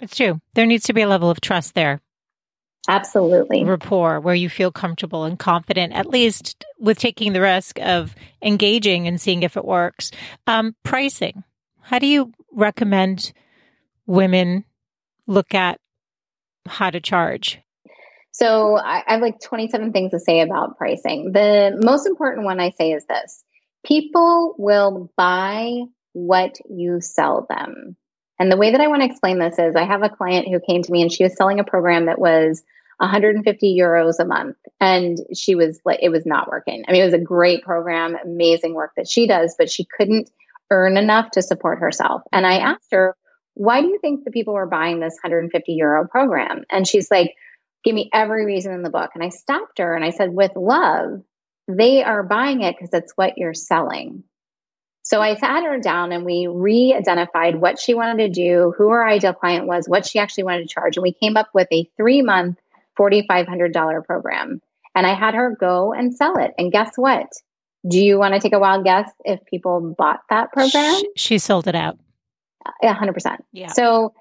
It's 0.01 0.17
true. 0.17 0.41
There 0.55 0.67
needs 0.67 0.85
to 0.85 0.93
be 0.93 1.03
a 1.03 1.09
level 1.09 1.31
of 1.31 1.41
trust 1.41 1.75
there. 1.75 2.01
Absolutely. 2.87 3.65
Rapport 3.65 4.21
where 4.21 4.35
you 4.35 4.49
feel 4.49 4.71
comfortable 4.71 5.25
and 5.25 5.39
confident, 5.39 5.93
at 5.95 6.07
least 6.07 6.65
with 6.79 6.99
taking 6.99 7.33
the 7.33 7.41
risk 7.41 7.81
of 7.81 8.15
engaging 8.43 9.09
and 9.09 9.21
seeing 9.21 9.43
if 9.43 9.57
it 9.57 9.65
works. 9.65 10.11
Um, 10.47 10.77
pricing. 10.83 11.45
How 11.81 11.99
do 11.99 12.07
you 12.07 12.33
recommend 12.53 13.33
women 14.07 14.65
look 15.27 15.55
at 15.55 15.79
how 16.67 16.91
to 16.91 17.01
charge? 17.01 17.61
So 18.33 18.77
I, 18.77 19.05
have 19.07 19.21
like 19.21 19.41
27 19.41 19.93
things 19.93 20.11
to 20.11 20.19
say 20.19 20.41
about 20.41 20.77
pricing. 20.77 21.31
The 21.33 21.79
most 21.81 22.07
important 22.07 22.45
one 22.45 22.59
I 22.59 22.71
say 22.71 22.93
is 22.93 23.07
this 23.07 23.45
people 23.87 24.55
will 24.59 25.11
buy 25.17 25.83
what 26.15 26.57
you 26.69 27.01
sell 27.01 27.47
them. 27.49 27.97
And 28.39 28.51
the 28.51 28.57
way 28.57 28.73
that 28.73 28.81
I 28.81 28.89
want 28.89 29.03
to 29.03 29.07
explain 29.07 29.39
this 29.39 29.59
is 29.59 29.77
I 29.77 29.85
have 29.85 30.03
a 30.03 30.09
client 30.09 30.49
who 30.49 30.59
came 30.59 30.83
to 30.83 30.93
me 30.93 31.03
and 31.03 31.13
she 31.13 31.23
was 31.23 31.37
selling 31.37 31.61
a 31.61 31.65
program 31.65 32.07
that 32.07 32.19
was 32.19 32.63
150 32.99 33.79
euros 33.79 34.19
a 34.19 34.25
month. 34.25 34.57
And 34.81 35.19
she 35.35 35.55
was 35.55 35.81
like, 35.85 36.01
it 36.03 36.09
was 36.09 36.27
not 36.27 36.49
working. 36.49 36.85
I 36.89 36.93
mean, 36.93 37.03
it 37.03 37.07
was 37.07 37.15
a 37.15 37.19
great 37.19 37.63
program, 37.63 38.17
amazing 38.17 38.75
work 38.75 38.93
that 38.97 39.09
she 39.09 39.29
does, 39.29 39.55
but 39.57 39.71
she 39.71 39.85
couldn't 39.85 40.31
earn 40.71 40.97
enough 40.97 41.33
to 41.33 41.43
support 41.43 41.79
herself. 41.79 42.23
And 42.33 42.47
I 42.47 42.59
asked 42.59 42.91
her, 42.91 43.17
why 43.55 43.81
do 43.81 43.89
you 43.89 43.99
think 43.99 44.25
the 44.25 44.31
people 44.31 44.55
were 44.55 44.67
buying 44.67 45.01
this 45.01 45.15
150 45.23 45.73
euro 45.73 46.07
program? 46.07 46.65
And 46.71 46.87
she's 46.87 47.11
like, 47.11 47.35
give 47.85 47.95
me 47.95 48.11
every 48.13 48.45
reason 48.45 48.73
in 48.73 48.83
the 48.83 48.91
book. 48.91 49.11
And 49.15 49.23
I 49.23 49.29
stopped 49.29 49.79
her 49.79 49.95
and 49.95 50.05
I 50.05 50.11
said, 50.11 50.35
with 50.35 50.53
love, 50.57 51.23
they 51.69 52.03
are 52.03 52.23
buying 52.23 52.63
it 52.63 52.77
because 52.77 52.93
it's 52.93 53.13
what 53.15 53.39
you're 53.39 53.55
selling. 53.55 54.25
So 55.03 55.21
I 55.21 55.35
sat 55.37 55.65
her 55.65 55.79
down 55.79 56.13
and 56.13 56.25
we 56.25 56.47
re 56.47 56.95
identified 56.95 57.57
what 57.57 57.79
she 57.79 57.95
wanted 57.95 58.25
to 58.25 58.29
do, 58.31 58.75
who 58.77 58.89
her 58.89 59.07
ideal 59.07 59.35
client 59.35 59.67
was, 59.67 59.87
what 59.87 60.07
she 60.07 60.19
actually 60.19 60.45
wanted 60.45 60.63
to 60.63 60.75
charge. 60.75 60.97
And 60.97 61.03
we 61.03 61.13
came 61.13 61.37
up 61.37 61.51
with 61.53 61.69
a 61.71 61.89
three 61.97 62.23
month, 62.23 62.59
$4,500 62.99 64.05
program. 64.07 64.63
And 64.95 65.07
I 65.07 65.15
had 65.15 65.35
her 65.35 65.57
go 65.59 65.93
and 65.93 66.15
sell 66.15 66.39
it. 66.39 66.53
And 66.57 66.73
guess 66.73 66.93
what? 66.97 67.27
Do 67.87 68.03
you 68.03 68.19
want 68.19 68.33
to 68.33 68.41
take 68.41 68.55
a 68.55 68.59
wild 68.59 68.85
guess 68.85 69.11
if 69.27 69.45
people 69.45 69.95
bought 69.97 70.21
that 70.31 70.53
program? 70.53 71.03
She 71.17 71.39
sold 71.39 71.69
it 71.69 71.75
out. 71.75 71.99
Yeah, 72.83 72.97
100%. 72.97 73.39
Yeah. 73.53 73.69
So 73.69 74.15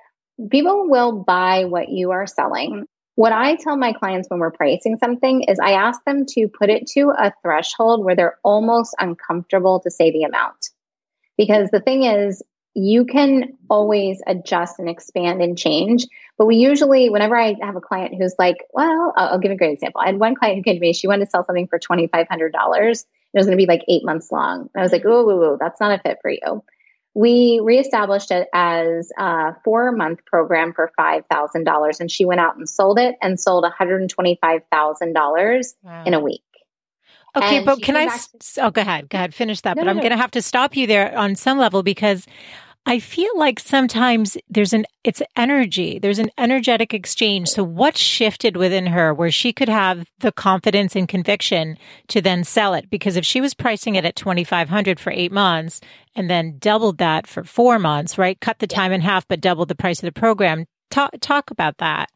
people 0.50 0.90
will 0.90 1.24
buy 1.24 1.66
what 1.66 1.90
you 1.90 2.12
are 2.12 2.28
selling. 2.28 2.86
What 3.16 3.32
I 3.32 3.56
tell 3.56 3.78
my 3.78 3.94
clients 3.94 4.28
when 4.30 4.40
we're 4.40 4.52
pricing 4.52 4.98
something 4.98 5.44
is 5.44 5.60
I 5.60 5.74
ask 5.74 6.04
them 6.04 6.26
to 6.30 6.48
put 6.48 6.70
it 6.70 6.88
to 6.94 7.12
a 7.12 7.32
threshold 7.44 8.04
where 8.04 8.16
they're 8.16 8.40
almost 8.44 8.96
uncomfortable 9.00 9.80
to 9.82 9.92
say 9.92 10.12
the 10.12 10.24
amount. 10.24 10.70
Because 11.38 11.70
the 11.70 11.80
thing 11.80 12.04
is, 12.04 12.42
you 12.76 13.06
can 13.06 13.56
always 13.70 14.20
adjust 14.26 14.80
and 14.80 14.90
expand 14.90 15.44
and 15.44 15.56
change. 15.56 16.08
But 16.40 16.48
we 16.48 16.56
usually, 16.56 17.12
whenever 17.12 17.38
I 17.38 17.56
have 17.62 17.76
a 17.76 17.82
client 17.82 18.16
who's 18.18 18.34
like, 18.40 18.58
well, 18.74 19.14
I'll, 19.16 19.34
I'll 19.34 19.40
give 19.40 19.52
a 19.52 19.56
great 19.56 19.74
example. 19.74 20.02
I 20.02 20.08
had 20.08 20.20
one 20.20 20.34
client 20.34 20.58
who 20.58 20.64
came 20.64 20.76
to 20.76 20.80
me, 20.80 20.94
she 20.94 21.08
wanted 21.08 21.26
to 21.26 21.30
sell 21.30 21.46
something 21.46 21.68
for 21.68 21.78
$2,500. 21.78 22.10
It 22.34 23.40
was 23.40 23.46
going 23.46 23.58
to 23.58 23.62
be 23.62 23.68
like 23.68 23.84
eight 23.88 24.04
months 24.04 24.32
long. 24.32 24.70
And 24.74 24.82
I 24.82 24.82
was 24.82 24.92
like, 24.92 25.04
oh, 25.06 25.58
that's 25.60 25.80
not 25.80 26.00
a 26.00 26.02
fit 26.02 26.18
for 26.24 26.32
you 26.32 26.64
we 27.16 27.60
reestablished 27.64 28.32
it 28.32 28.48
as 28.54 29.12
a 29.18 29.56
four 29.64 29.92
month 29.92 30.26
program 30.26 30.74
for 30.74 30.92
$5,000. 31.00 32.00
And 32.00 32.12
she 32.12 32.26
went 32.26 32.42
out 32.42 32.58
and 32.58 32.68
sold 32.68 33.00
it 33.00 33.16
and 33.22 33.40
sold 33.40 33.66
$125,000 33.66 35.74
wow. 35.84 36.04
in 36.06 36.14
a 36.14 36.20
week. 36.20 36.42
Okay, 37.36 37.58
and 37.58 37.66
but 37.66 37.82
can 37.82 37.98
I? 37.98 38.16
Oh, 38.60 38.70
go 38.70 38.82
ahead. 38.82 39.10
Go 39.10 39.18
ahead. 39.18 39.34
Finish 39.34 39.62
that. 39.62 39.76
No, 39.76 39.82
but 39.82 39.86
no, 39.86 39.92
I'm 39.92 39.98
no. 39.98 40.04
going 40.04 40.12
to 40.12 40.18
have 40.18 40.32
to 40.32 40.42
stop 40.42 40.76
you 40.76 40.86
there 40.86 41.18
on 41.18 41.36
some 41.36 41.58
level 41.58 41.82
because 41.82 42.28
I 42.86 43.00
feel 43.00 43.32
like 43.38 43.60
sometimes 43.62 44.38
there's 44.50 44.74
an 44.74 44.86
it's 45.06 45.22
energy. 45.38 46.00
There's 46.00 46.20
an 46.20 46.32
energetic 46.38 46.94
exchange. 46.94 47.48
So 47.50 47.64
what 47.64 47.98
shifted 47.98 48.58
within 48.58 48.88
her 48.88 49.14
where 49.14 49.32
she 49.32 49.54
could 49.54 49.70
have 49.70 50.06
the 50.20 50.34
confidence 50.34 50.96
and 50.96 51.08
conviction 51.08 51.78
to 52.10 52.22
then 52.22 52.44
sell 52.44 52.74
it? 52.74 52.90
Because 52.90 53.16
if 53.16 53.26
she 53.26 53.40
was 53.40 53.54
pricing 53.54 53.96
it 53.96 54.04
at 54.04 54.18
2500 54.18 55.00
for 55.00 55.12
8 55.12 55.32
months 55.32 55.80
and 56.16 56.30
then 56.30 56.58
doubled 56.60 56.98
that 56.98 57.26
for 57.26 57.44
4 57.44 57.80
months, 57.80 58.18
right? 58.18 58.40
Cut 58.40 58.60
the 58.60 58.68
time 58.68 58.92
in 58.92 59.00
half 59.00 59.28
but 59.28 59.42
doubled 59.42 59.70
the 59.70 59.76
price 59.76 60.00
of 60.00 60.08
the 60.08 60.20
program. 60.20 60.66
Talk 60.90 61.14
talk 61.22 61.52
about 61.52 61.78
that. 61.78 62.10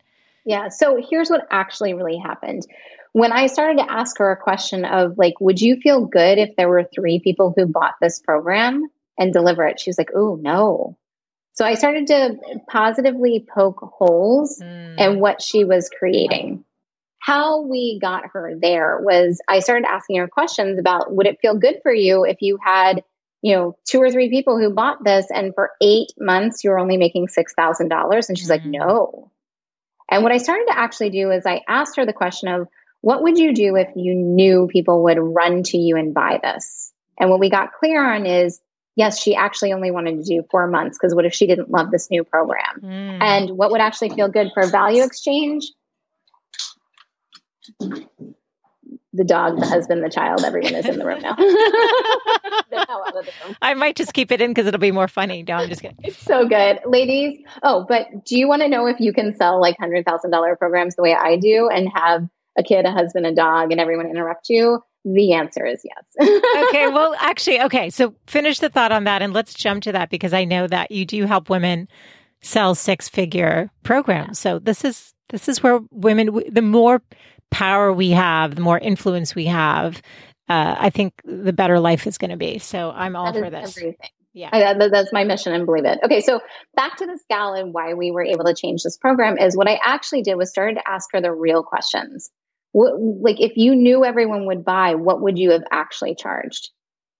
Yeah, 0.45 0.68
so 0.68 1.01
here's 1.09 1.30
what 1.30 1.47
actually 1.49 1.93
really 1.93 2.18
happened. 2.18 2.68
When 3.13 3.32
I 3.32 3.47
started 3.47 3.78
to 3.78 3.91
ask 3.91 4.18
her 4.18 4.32
a 4.32 4.38
question 4.38 4.84
of 4.84 5.18
like 5.18 5.39
would 5.39 5.61
you 5.61 5.78
feel 5.78 6.05
good 6.05 6.38
if 6.38 6.57
there 6.57 6.68
were 6.68 6.89
3 6.93 7.22
people 7.24 7.53
who 7.55 7.68
bought 7.68 7.95
this 8.01 8.20
program? 8.20 8.89
And 9.18 9.34
deliver 9.34 9.65
it. 9.65 9.80
She 9.80 9.89
was 9.89 9.97
like, 9.97 10.11
oh, 10.15 10.38
no. 10.39 10.97
So 11.53 11.65
I 11.65 11.74
started 11.74 12.07
to 12.07 12.36
positively 12.70 13.45
poke 13.51 13.80
holes 13.82 14.61
mm. 14.63 14.99
in 14.99 15.20
what 15.20 15.41
she 15.41 15.63
was 15.63 15.89
creating. 15.89 16.63
How 17.20 17.61
we 17.61 17.99
got 17.99 18.26
her 18.34 18.53
there 18.61 18.99
was 19.01 19.41
I 19.49 19.59
started 19.59 19.88
asking 19.89 20.18
her 20.18 20.28
questions 20.28 20.80
about 20.80 21.11
would 21.13 21.26
it 21.26 21.39
feel 21.41 21.57
good 21.57 21.80
for 21.82 21.91
you 21.91 22.26
if 22.26 22.38
you 22.41 22.59
had, 22.63 23.03
you 23.41 23.55
know, 23.55 23.76
two 23.89 23.99
or 23.99 24.11
three 24.11 24.30
people 24.30 24.59
who 24.59 24.70
bought 24.70 25.03
this 25.03 25.26
and 25.34 25.55
for 25.55 25.72
eight 25.82 26.09
months 26.20 26.63
you 26.63 26.70
were 26.70 26.80
only 26.80 26.97
making 26.97 27.28
$6,000? 27.28 28.30
And 28.30 28.38
she's 28.38 28.47
mm. 28.47 28.51
like, 28.51 28.65
no. 28.65 29.32
And 30.09 30.22
what 30.22 30.32
I 30.32 30.38
started 30.38 30.68
to 30.68 30.78
actually 30.78 31.09
do 31.09 31.32
is 31.32 31.45
I 31.45 31.61
asked 31.68 31.97
her 31.97 32.05
the 32.05 32.13
question 32.13 32.49
of 32.49 32.68
what 33.01 33.24
would 33.24 33.38
you 33.38 33.53
do 33.53 33.76
if 33.76 33.89
you 33.95 34.13
knew 34.13 34.68
people 34.72 35.03
would 35.05 35.18
run 35.20 35.63
to 35.63 35.78
you 35.78 35.97
and 35.97 36.13
buy 36.13 36.39
this? 36.41 36.93
And 37.20 37.32
what 37.32 37.39
we 37.39 37.49
got 37.49 37.74
clear 37.74 38.03
on 38.03 38.26
is 38.26 38.59
yes, 38.98 39.22
she 39.22 39.36
actually 39.36 39.72
only 39.72 39.91
wanted 39.91 40.18
to 40.18 40.24
do 40.24 40.43
four 40.52 40.68
months 40.68 40.98
because 40.98 41.16
what 41.16 41.24
if 41.24 41.34
she 41.34 41.48
didn't 41.48 41.70
love 41.70 41.91
this 41.91 42.12
new 42.12 42.26
program? 42.26 42.82
Mm. 42.82 43.22
And 43.22 43.52
what 43.52 43.72
would 43.72 43.80
actually 43.80 44.10
feel 44.10 44.28
good 44.28 44.52
for 44.54 44.64
a 44.64 44.68
value 44.68 45.04
exchange? 45.04 45.72
The 47.80 49.24
dog, 49.24 49.60
the 49.60 49.66
husband, 49.66 50.04
the 50.04 50.10
child, 50.10 50.43
everyone 50.43 50.76
is 50.76 50.86
in 50.86 51.00
the 51.00 51.06
room 51.06 51.22
now. 51.22 51.36
I 53.62 53.74
might 53.74 53.95
just 53.95 54.14
keep 54.14 54.32
it 54.32 54.41
in 54.41 54.52
because 54.52 54.68
it'll 54.68 54.80
be 54.80 54.91
more 54.91 55.08
funny. 55.08 55.43
No, 55.43 55.56
I'm 55.56 55.70
just 55.70 55.82
kidding. 55.82 55.98
It's 56.04 56.18
so 56.18 56.48
good. 56.48 56.80
Ladies, 56.86 57.39
oh, 57.64 57.86
but 57.88 58.26
do 58.26 58.38
you 58.38 58.48
want 58.48 58.62
to 58.64 58.68
know 58.68 58.88
if 58.88 59.00
you 59.00 59.14
can 59.14 59.36
sell 59.36 59.62
like 59.62 59.78
$100,000 59.78 60.60
programs 60.60 60.95
the 60.95 61.04
way 61.04 61.14
I 61.14 61.38
do 61.38 61.70
and 61.70 61.88
have 61.93 62.28
a 62.58 62.64
kid, 62.64 62.86
a 62.86 62.91
husband, 62.91 63.26
a 63.26 63.34
dog, 63.34 63.72
and 63.72 63.80
everyone 63.80 64.08
interrupt 64.08 64.50
you? 64.50 64.84
The 65.06 65.34
answer 65.34 65.66
is 65.66 65.82
yes. 65.84 66.04
okay. 66.70 66.88
Well, 66.89 67.16
actually, 67.20 67.62
okay. 67.62 67.89
So 67.89 68.16
finish 68.28 68.60
the 68.60 68.70
thought 68.70 68.91
on 68.91 69.06
that 69.06 69.22
and 69.22 69.34
let's 69.34 69.54
jump 69.54 69.84
to 69.84 69.91
that 69.93 70.10
because 70.10 70.34
I 70.34 70.43
know 70.43 70.68
that 70.68 70.91
you 70.91 71.06
do 71.06 71.26
help 71.26 71.50
women 71.50 71.88
sell 72.41 72.76
six 72.76 73.08
figure 73.08 73.72
programs. 73.84 74.39
So 74.39 74.60
this 74.60 74.84
is, 74.84 75.14
this 75.30 75.48
is 75.48 75.64
where 75.64 75.80
women, 75.91 76.41
the 76.50 76.62
more 76.62 77.02
power 77.52 77.93
we 77.93 78.12
have, 78.12 78.56
the 78.56 78.62
more 78.62 78.78
influence 78.78 79.34
we 79.34 79.45
have, 79.45 80.02
uh, 80.50 80.76
I 80.78 80.89
think 80.89 81.14
the 81.24 81.54
better 81.54 81.80
life 81.80 82.08
is 82.08 82.18
going 82.18 82.32
to 82.32 82.38
be. 82.38 82.60
So 82.60 82.91
I'm 82.91 83.16
all 83.16 83.34
for 83.34 83.50
this. 83.50 83.78
Everything. 83.78 84.10
Yeah. 84.34 84.50
I, 84.52 84.88
that's 84.89 85.12
my 85.12 85.24
mission 85.24 85.54
and 85.54 85.66
believe 85.66 85.86
it. 85.86 86.00
Okay. 86.04 86.22
So 86.22 86.41
back 86.76 86.98
to 86.98 87.06
this 87.06 87.24
gal 87.30 87.54
and 87.54 87.74
why 87.74 87.95
we 87.95 88.12
were 88.12 88.24
able 88.24 88.45
to 88.45 88.54
change 88.54 88.84
this 88.84 88.98
program 88.98 89.38
is 89.38 89.58
what 89.58 89.68
I 89.68 89.80
actually 89.84 90.22
did 90.22 90.36
was 90.36 90.50
started 90.50 90.76
to 90.76 90.88
ask 90.88 91.10
her 91.14 91.22
the 91.22 91.32
real 91.32 91.64
questions 91.64 92.30
what, 92.78 93.01
like 93.01 93.41
if 93.41 93.57
you 93.57 93.75
knew 93.75 94.05
everyone 94.05 94.45
would 94.45 94.63
buy, 94.63 94.93
what 94.93 95.19
would 95.19 95.39
you 95.39 95.49
have 95.49 95.63
actually 95.71 96.13
charged? 96.13 96.69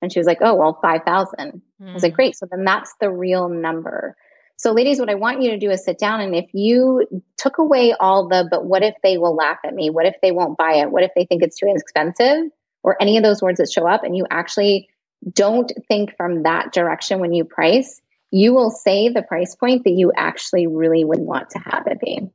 And 0.04 0.14
she 0.14 0.20
was 0.20 0.28
like, 0.28 0.38
oh, 0.42 0.54
well, 0.54 0.78
5,000. 0.84 1.36
Mm. 1.82 1.90
I 1.90 1.94
was 1.94 2.04
like, 2.04 2.12
hmm. 2.12 2.16
great. 2.16 2.36
So 2.36 2.46
then 2.46 2.64
that's 2.64 2.94
the 3.02 3.10
real 3.10 3.50
number. 3.50 4.16
So 4.58 4.72
ladies, 4.72 5.00
what 5.00 5.10
I 5.10 5.16
want 5.16 5.42
you 5.42 5.50
to 5.50 5.58
do 5.58 5.72
is 5.72 5.84
sit 5.84 5.98
down 5.98 6.22
and 6.22 6.36
if 6.36 6.46
you 6.54 7.08
took 7.38 7.58
away 7.58 7.96
all 8.00 8.28
the, 8.28 8.48
but 8.52 8.66
what 8.66 8.84
if 8.84 8.94
they 9.02 9.18
will 9.18 9.34
laugh 9.34 9.58
at 9.66 9.74
me? 9.74 9.90
What 9.90 10.06
if 10.06 10.14
they 10.22 10.32
won't 10.32 10.60
buy 10.60 10.74
it? 10.74 10.92
What 10.92 11.02
if 11.02 11.10
they 11.16 11.26
think 11.26 11.42
it's 11.42 11.58
too 11.58 11.74
expensive? 11.76 12.52
Or 12.84 12.96
any 13.02 13.18
of 13.18 13.24
those 13.24 13.42
words 13.42 13.58
that 13.58 13.72
show 13.72 13.88
up 13.88 14.04
and 14.04 14.16
you 14.16 14.28
actually 14.30 14.90
don't 15.28 15.72
think 15.88 16.16
from 16.18 16.44
that 16.44 16.72
direction 16.72 17.20
when 17.20 17.34
you 17.34 17.46
price, 17.46 18.00
you 18.30 18.54
will 18.54 18.70
say 18.70 19.10
the 19.10 19.24
price 19.24 19.56
point 19.56 19.86
that 19.86 19.92
you 19.92 20.12
actually 20.16 20.68
really 20.68 21.04
would 21.04 21.20
want 21.20 21.50
to 21.52 21.60
have 21.60 21.88
it 21.88 22.00
be. 22.00 22.30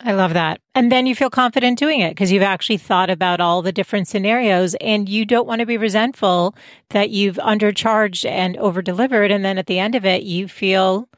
I 0.00 0.12
love 0.12 0.34
that. 0.34 0.60
And 0.74 0.92
then 0.92 1.06
you 1.06 1.14
feel 1.14 1.30
confident 1.30 1.78
doing 1.78 2.00
it 2.00 2.10
because 2.10 2.30
you've 2.30 2.42
actually 2.42 2.76
thought 2.76 3.08
about 3.08 3.40
all 3.40 3.62
the 3.62 3.72
different 3.72 4.08
scenarios 4.08 4.74
and 4.74 5.08
you 5.08 5.24
don't 5.24 5.46
want 5.46 5.60
to 5.60 5.66
be 5.66 5.78
resentful 5.78 6.54
that 6.90 7.10
you've 7.10 7.36
undercharged 7.36 8.28
and 8.28 8.56
over 8.58 8.82
delivered. 8.82 9.30
And 9.30 9.44
then 9.44 9.56
at 9.56 9.66
the 9.66 9.78
end 9.78 9.94
of 9.94 10.04
it, 10.04 10.22
you 10.22 10.48
feel, 10.48 11.08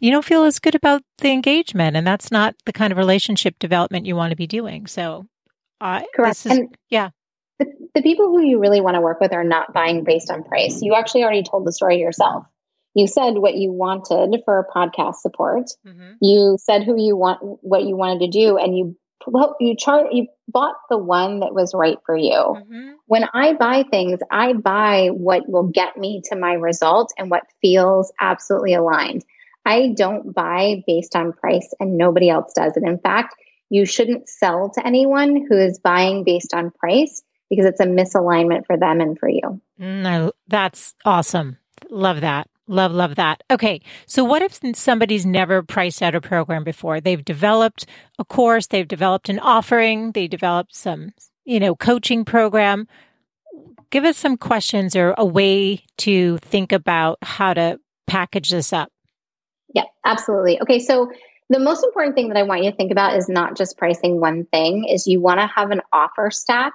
you 0.00 0.10
don't 0.10 0.24
feel 0.24 0.42
as 0.42 0.58
good 0.58 0.74
about 0.74 1.02
the 1.18 1.30
engagement. 1.30 1.96
And 1.96 2.04
that's 2.04 2.32
not 2.32 2.56
the 2.66 2.72
kind 2.72 2.92
of 2.92 2.98
relationship 2.98 3.58
development 3.60 4.06
you 4.06 4.16
want 4.16 4.30
to 4.30 4.36
be 4.36 4.48
doing. 4.48 4.88
So, 4.88 5.26
uh, 5.80 6.02
correct. 6.16 6.46
Is, 6.46 6.46
and 6.46 6.76
yeah. 6.90 7.10
The, 7.60 7.66
the 7.94 8.02
people 8.02 8.26
who 8.26 8.42
you 8.42 8.58
really 8.58 8.80
want 8.80 8.96
to 8.96 9.00
work 9.00 9.20
with 9.20 9.32
are 9.32 9.44
not 9.44 9.72
buying 9.72 10.02
based 10.02 10.30
on 10.32 10.42
price. 10.42 10.82
You 10.82 10.96
actually 10.96 11.22
already 11.22 11.44
told 11.44 11.64
the 11.64 11.72
story 11.72 11.98
yourself 11.98 12.44
you 12.94 13.06
said 13.06 13.38
what 13.38 13.54
you 13.54 13.72
wanted 13.72 14.40
for 14.44 14.66
podcast 14.74 15.16
support. 15.16 15.64
Mm-hmm. 15.86 16.12
You 16.20 16.56
said 16.60 16.84
who 16.84 17.00
you 17.00 17.16
want, 17.16 17.40
what 17.42 17.84
you 17.84 17.96
wanted 17.96 18.20
to 18.20 18.28
do, 18.28 18.56
and 18.56 18.76
you 18.76 18.96
you 19.60 19.76
chart 19.76 20.12
you 20.12 20.26
bought 20.46 20.76
the 20.88 20.96
one 20.96 21.40
that 21.40 21.52
was 21.52 21.74
right 21.74 21.98
for 22.06 22.16
you. 22.16 22.32
Mm-hmm. 22.32 22.90
When 23.06 23.24
I 23.34 23.54
buy 23.54 23.84
things, 23.90 24.20
I 24.30 24.52
buy 24.52 25.08
what 25.08 25.48
will 25.48 25.68
get 25.68 25.96
me 25.96 26.22
to 26.26 26.36
my 26.36 26.54
result 26.54 27.12
and 27.18 27.30
what 27.30 27.42
feels 27.60 28.12
absolutely 28.20 28.74
aligned. 28.74 29.24
I 29.66 29.92
don't 29.96 30.34
buy 30.34 30.82
based 30.86 31.14
on 31.14 31.32
price 31.32 31.74
and 31.78 31.98
nobody 31.98 32.30
else 32.30 32.52
does 32.54 32.76
it. 32.76 32.84
In 32.84 32.98
fact, 32.98 33.34
you 33.70 33.84
shouldn't 33.84 34.28
sell 34.28 34.70
to 34.70 34.86
anyone 34.86 35.46
who 35.46 35.58
is 35.58 35.78
buying 35.78 36.24
based 36.24 36.54
on 36.54 36.70
price 36.70 37.22
because 37.50 37.66
it's 37.66 37.80
a 37.80 37.86
misalignment 37.86 38.66
for 38.66 38.78
them 38.78 39.00
and 39.00 39.18
for 39.18 39.28
you. 39.28 39.60
No, 39.78 40.32
that's 40.46 40.94
awesome. 41.04 41.58
Love 41.90 42.22
that. 42.22 42.48
Love, 42.68 42.92
love 42.92 43.14
that. 43.14 43.42
Okay. 43.50 43.80
So 44.06 44.22
what 44.22 44.42
if 44.42 44.60
somebody's 44.76 45.24
never 45.24 45.62
priced 45.62 46.02
out 46.02 46.14
a 46.14 46.20
program 46.20 46.64
before? 46.64 47.00
They've 47.00 47.24
developed 47.24 47.86
a 48.18 48.24
course, 48.24 48.66
they've 48.66 48.86
developed 48.86 49.30
an 49.30 49.38
offering, 49.38 50.12
they 50.12 50.28
developed 50.28 50.76
some, 50.76 51.12
you 51.44 51.58
know, 51.58 51.74
coaching 51.74 52.24
program. 52.24 52.86
Give 53.90 54.04
us 54.04 54.18
some 54.18 54.36
questions 54.36 54.94
or 54.94 55.14
a 55.16 55.24
way 55.24 55.82
to 55.98 56.36
think 56.38 56.72
about 56.72 57.18
how 57.22 57.54
to 57.54 57.80
package 58.06 58.50
this 58.50 58.72
up. 58.72 58.92
Yeah, 59.74 59.84
absolutely. 60.04 60.60
Okay. 60.60 60.78
So 60.78 61.10
the 61.48 61.58
most 61.58 61.82
important 61.82 62.14
thing 62.14 62.28
that 62.28 62.36
I 62.36 62.42
want 62.42 62.64
you 62.64 62.70
to 62.70 62.76
think 62.76 62.92
about 62.92 63.16
is 63.16 63.30
not 63.30 63.56
just 63.56 63.78
pricing 63.78 64.20
one 64.20 64.44
thing 64.44 64.84
is 64.84 65.06
you 65.06 65.20
want 65.20 65.40
to 65.40 65.46
have 65.46 65.70
an 65.70 65.80
offer 65.90 66.30
stack. 66.30 66.74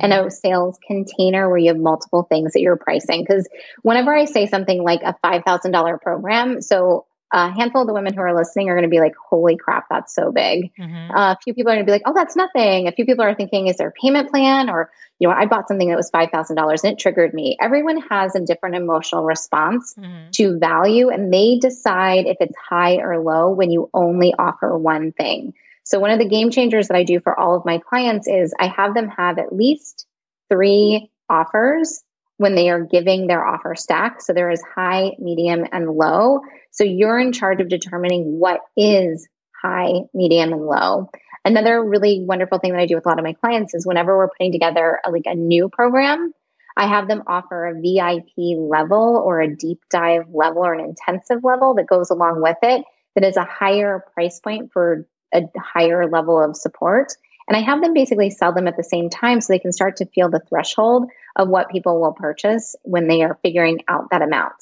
And 0.00 0.12
a 0.12 0.30
sales 0.30 0.78
container 0.86 1.48
where 1.48 1.58
you 1.58 1.68
have 1.68 1.78
multiple 1.78 2.22
things 2.24 2.52
that 2.52 2.60
you're 2.60 2.76
pricing. 2.76 3.22
Because 3.22 3.48
whenever 3.82 4.14
I 4.14 4.24
say 4.24 4.46
something 4.46 4.82
like 4.82 5.02
a 5.02 5.16
$5,000 5.24 6.00
program, 6.00 6.62
so 6.62 7.06
a 7.32 7.50
handful 7.50 7.80
of 7.80 7.86
the 7.86 7.94
women 7.94 8.12
who 8.12 8.20
are 8.20 8.36
listening 8.36 8.68
are 8.68 8.74
going 8.74 8.82
to 8.82 8.90
be 8.90 9.00
like, 9.00 9.14
holy 9.16 9.56
crap, 9.56 9.86
that's 9.88 10.14
so 10.14 10.30
big. 10.30 10.70
Mm-hmm. 10.78 11.10
Uh, 11.10 11.32
a 11.32 11.38
few 11.42 11.54
people 11.54 11.72
are 11.72 11.76
going 11.76 11.86
to 11.86 11.88
be 11.88 11.92
like, 11.92 12.02
oh, 12.04 12.12
that's 12.14 12.36
nothing. 12.36 12.88
A 12.88 12.92
few 12.92 13.06
people 13.06 13.24
are 13.24 13.34
thinking, 13.34 13.68
is 13.68 13.78
there 13.78 13.88
a 13.88 13.92
payment 13.92 14.30
plan? 14.30 14.68
Or, 14.68 14.90
you 15.18 15.28
know, 15.28 15.34
I 15.34 15.46
bought 15.46 15.66
something 15.66 15.88
that 15.88 15.96
was 15.96 16.10
$5,000 16.10 16.50
and 16.50 16.92
it 16.92 16.98
triggered 16.98 17.32
me. 17.32 17.56
Everyone 17.58 18.02
has 18.10 18.34
a 18.34 18.40
different 18.40 18.76
emotional 18.76 19.24
response 19.24 19.94
mm-hmm. 19.98 20.30
to 20.32 20.58
value 20.58 21.08
and 21.08 21.32
they 21.32 21.58
decide 21.58 22.26
if 22.26 22.36
it's 22.40 22.56
high 22.56 22.96
or 22.96 23.18
low 23.18 23.50
when 23.50 23.70
you 23.70 23.88
only 23.94 24.34
offer 24.38 24.76
one 24.76 25.12
thing. 25.12 25.54
So 25.84 25.98
one 25.98 26.10
of 26.10 26.18
the 26.18 26.28
game 26.28 26.50
changers 26.50 26.88
that 26.88 26.96
I 26.96 27.04
do 27.04 27.20
for 27.20 27.38
all 27.38 27.56
of 27.56 27.64
my 27.64 27.78
clients 27.78 28.28
is 28.28 28.54
I 28.58 28.68
have 28.68 28.94
them 28.94 29.08
have 29.08 29.38
at 29.38 29.54
least 29.54 30.06
three 30.48 31.10
offers 31.28 32.02
when 32.36 32.54
they 32.54 32.70
are 32.70 32.80
giving 32.80 33.26
their 33.26 33.44
offer 33.44 33.74
stack. 33.74 34.20
So 34.20 34.32
there 34.32 34.50
is 34.50 34.62
high, 34.74 35.12
medium, 35.18 35.66
and 35.72 35.88
low. 35.90 36.40
So 36.70 36.84
you're 36.84 37.18
in 37.18 37.32
charge 37.32 37.60
of 37.60 37.68
determining 37.68 38.38
what 38.38 38.60
is 38.76 39.28
high, 39.60 40.02
medium, 40.14 40.52
and 40.52 40.66
low. 40.66 41.10
Another 41.44 41.82
really 41.82 42.24
wonderful 42.24 42.58
thing 42.58 42.72
that 42.72 42.80
I 42.80 42.86
do 42.86 42.94
with 42.94 43.06
a 43.06 43.08
lot 43.08 43.18
of 43.18 43.24
my 43.24 43.32
clients 43.32 43.74
is 43.74 43.86
whenever 43.86 44.16
we're 44.16 44.28
putting 44.28 44.52
together 44.52 45.00
a, 45.04 45.10
like 45.10 45.26
a 45.26 45.34
new 45.34 45.68
program, 45.68 46.32
I 46.76 46.86
have 46.86 47.08
them 47.08 47.24
offer 47.26 47.66
a 47.66 47.74
VIP 47.74 48.58
level 48.58 49.20
or 49.24 49.40
a 49.40 49.54
deep 49.54 49.80
dive 49.90 50.26
level 50.32 50.64
or 50.64 50.74
an 50.74 50.84
intensive 50.84 51.44
level 51.44 51.74
that 51.74 51.86
goes 51.86 52.10
along 52.10 52.40
with 52.42 52.56
it 52.62 52.84
that 53.14 53.24
is 53.24 53.36
a 53.36 53.44
higher 53.44 54.04
price 54.14 54.40
point 54.40 54.72
for 54.72 55.06
a 55.32 55.42
higher 55.58 56.08
level 56.08 56.42
of 56.42 56.56
support. 56.56 57.12
And 57.48 57.56
I 57.56 57.60
have 57.60 57.82
them 57.82 57.92
basically 57.92 58.30
sell 58.30 58.52
them 58.52 58.68
at 58.68 58.76
the 58.76 58.84
same 58.84 59.10
time 59.10 59.40
so 59.40 59.52
they 59.52 59.58
can 59.58 59.72
start 59.72 59.96
to 59.96 60.06
feel 60.06 60.30
the 60.30 60.42
threshold 60.48 61.10
of 61.36 61.48
what 61.48 61.70
people 61.70 62.00
will 62.00 62.12
purchase 62.12 62.76
when 62.82 63.08
they 63.08 63.22
are 63.22 63.38
figuring 63.42 63.80
out 63.88 64.10
that 64.10 64.22
amount. 64.22 64.54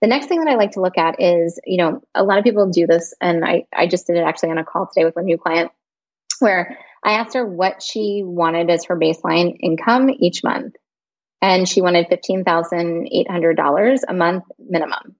The 0.00 0.06
next 0.06 0.26
thing 0.26 0.42
that 0.42 0.50
I 0.50 0.54
like 0.54 0.72
to 0.72 0.80
look 0.80 0.96
at 0.96 1.20
is, 1.20 1.60
you 1.66 1.76
know, 1.76 2.02
a 2.14 2.24
lot 2.24 2.38
of 2.38 2.44
people 2.44 2.70
do 2.70 2.86
this, 2.86 3.12
and 3.20 3.44
I, 3.44 3.66
I 3.74 3.86
just 3.86 4.06
did 4.06 4.16
it 4.16 4.24
actually 4.24 4.50
on 4.50 4.58
a 4.58 4.64
call 4.64 4.86
today 4.86 5.04
with 5.04 5.16
a 5.16 5.22
new 5.22 5.36
client 5.36 5.72
where 6.38 6.78
I 7.04 7.12
asked 7.12 7.34
her 7.34 7.46
what 7.46 7.82
she 7.82 8.22
wanted 8.24 8.70
as 8.70 8.86
her 8.86 8.98
baseline 8.98 9.56
income 9.60 10.10
each 10.10 10.42
month. 10.42 10.76
And 11.42 11.68
she 11.68 11.80
wanted 11.80 12.08
$15,800 12.08 14.00
a 14.06 14.14
month 14.14 14.44
minimum. 14.58 15.16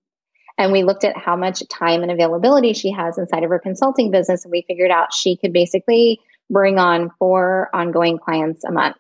And 0.61 0.73
we 0.73 0.85
looked 0.85 1.05
at 1.05 1.17
how 1.17 1.37
much 1.37 1.67
time 1.69 2.03
and 2.03 2.13
availability 2.13 2.75
she 2.75 2.91
has 2.93 3.17
inside 3.17 3.45
of 3.45 3.51
her 3.51 3.59
consulting 3.59 4.11
business. 4.11 4.45
And 4.45 4.53
we 4.53 4.63
figured 4.69 4.91
out 4.91 5.15
she 5.15 5.39
could 5.39 5.55
basically 5.55 6.21
bring 6.51 6.79
on 6.79 7.11
four 7.19 7.71
ongoing 7.73 8.19
clients 8.19 8.63
a 8.65 8.71
month. 8.71 8.97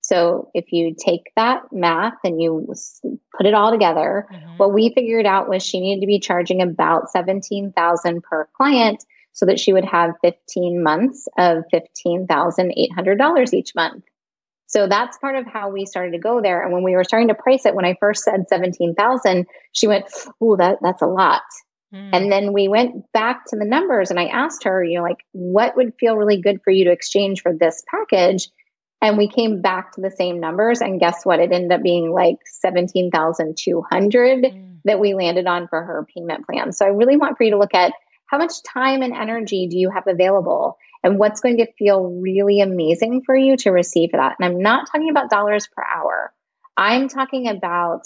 So 0.00 0.50
if 0.52 0.72
you 0.72 0.96
take 0.98 1.30
that 1.36 1.62
math 1.70 2.14
and 2.24 2.42
you 2.42 2.66
put 3.36 3.46
it 3.46 3.54
all 3.54 3.70
together, 3.70 4.26
mm-hmm. 4.32 4.56
what 4.56 4.74
we 4.74 4.92
figured 4.92 5.26
out 5.26 5.48
was 5.48 5.62
she 5.62 5.78
needed 5.78 6.00
to 6.00 6.08
be 6.08 6.18
charging 6.18 6.60
about 6.60 7.10
17,000 7.10 8.22
per 8.24 8.48
client 8.56 9.04
so 9.30 9.46
that 9.46 9.60
she 9.60 9.72
would 9.72 9.84
have 9.84 10.14
15 10.22 10.82
months 10.82 11.28
of 11.38 11.62
$15,800 11.72 13.54
each 13.54 13.76
month. 13.76 14.02
So 14.70 14.86
that's 14.86 15.18
part 15.18 15.34
of 15.34 15.46
how 15.46 15.68
we 15.68 15.84
started 15.84 16.12
to 16.12 16.18
go 16.18 16.40
there. 16.40 16.62
And 16.62 16.72
when 16.72 16.84
we 16.84 16.94
were 16.94 17.02
starting 17.02 17.28
to 17.28 17.34
price 17.34 17.66
it, 17.66 17.74
when 17.74 17.84
I 17.84 17.96
first 17.98 18.22
said 18.22 18.48
17,000, 18.48 19.46
she 19.72 19.88
went, 19.88 20.06
"Oh, 20.40 20.56
that 20.56 20.78
that's 20.80 21.02
a 21.02 21.06
lot." 21.06 21.42
Mm. 21.92 22.10
And 22.12 22.32
then 22.32 22.52
we 22.52 22.68
went 22.68 23.10
back 23.12 23.46
to 23.46 23.56
the 23.56 23.64
numbers 23.64 24.10
and 24.10 24.20
I 24.20 24.26
asked 24.26 24.64
her, 24.64 24.84
you 24.84 24.98
know, 24.98 25.02
like 25.02 25.24
what 25.32 25.76
would 25.76 25.94
feel 25.98 26.16
really 26.16 26.40
good 26.40 26.62
for 26.62 26.70
you 26.70 26.84
to 26.84 26.92
exchange 26.92 27.42
for 27.42 27.52
this 27.52 27.82
package? 27.90 28.48
And 29.02 29.18
we 29.18 29.28
came 29.28 29.60
back 29.60 29.92
to 29.92 30.00
the 30.00 30.10
same 30.10 30.38
numbers 30.38 30.80
and 30.80 31.00
guess 31.00 31.24
what? 31.24 31.40
It 31.40 31.50
ended 31.50 31.72
up 31.72 31.82
being 31.82 32.12
like 32.12 32.36
17,200 32.44 34.44
mm. 34.44 34.76
that 34.84 35.00
we 35.00 35.14
landed 35.14 35.48
on 35.48 35.66
for 35.66 35.82
her 35.82 36.06
payment 36.14 36.46
plan. 36.46 36.72
So 36.72 36.84
I 36.84 36.90
really 36.90 37.16
want 37.16 37.36
for 37.36 37.42
you 37.42 37.50
to 37.50 37.58
look 37.58 37.74
at 37.74 37.92
how 38.26 38.38
much 38.38 38.62
time 38.62 39.02
and 39.02 39.12
energy 39.12 39.66
do 39.66 39.76
you 39.76 39.90
have 39.90 40.06
available? 40.06 40.78
And 41.02 41.18
what's 41.18 41.40
going 41.40 41.58
to 41.58 41.72
feel 41.78 42.02
really 42.04 42.60
amazing 42.60 43.22
for 43.24 43.34
you 43.34 43.56
to 43.58 43.70
receive 43.70 44.12
that. 44.12 44.36
And 44.38 44.46
I'm 44.46 44.60
not 44.60 44.86
talking 44.90 45.10
about 45.10 45.30
dollars 45.30 45.66
per 45.66 45.82
hour. 45.82 46.32
I'm 46.76 47.08
talking 47.08 47.48
about 47.48 48.02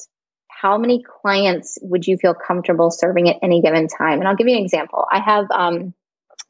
how 0.48 0.78
many 0.78 1.02
clients 1.02 1.78
would 1.82 2.06
you 2.06 2.16
feel 2.16 2.34
comfortable 2.34 2.90
serving 2.90 3.28
at 3.28 3.36
any 3.42 3.60
given 3.60 3.88
time? 3.88 4.20
And 4.20 4.28
I'll 4.28 4.36
give 4.36 4.48
you 4.48 4.56
an 4.56 4.62
example. 4.62 5.04
I 5.10 5.20
have 5.20 5.46
um, 5.50 5.92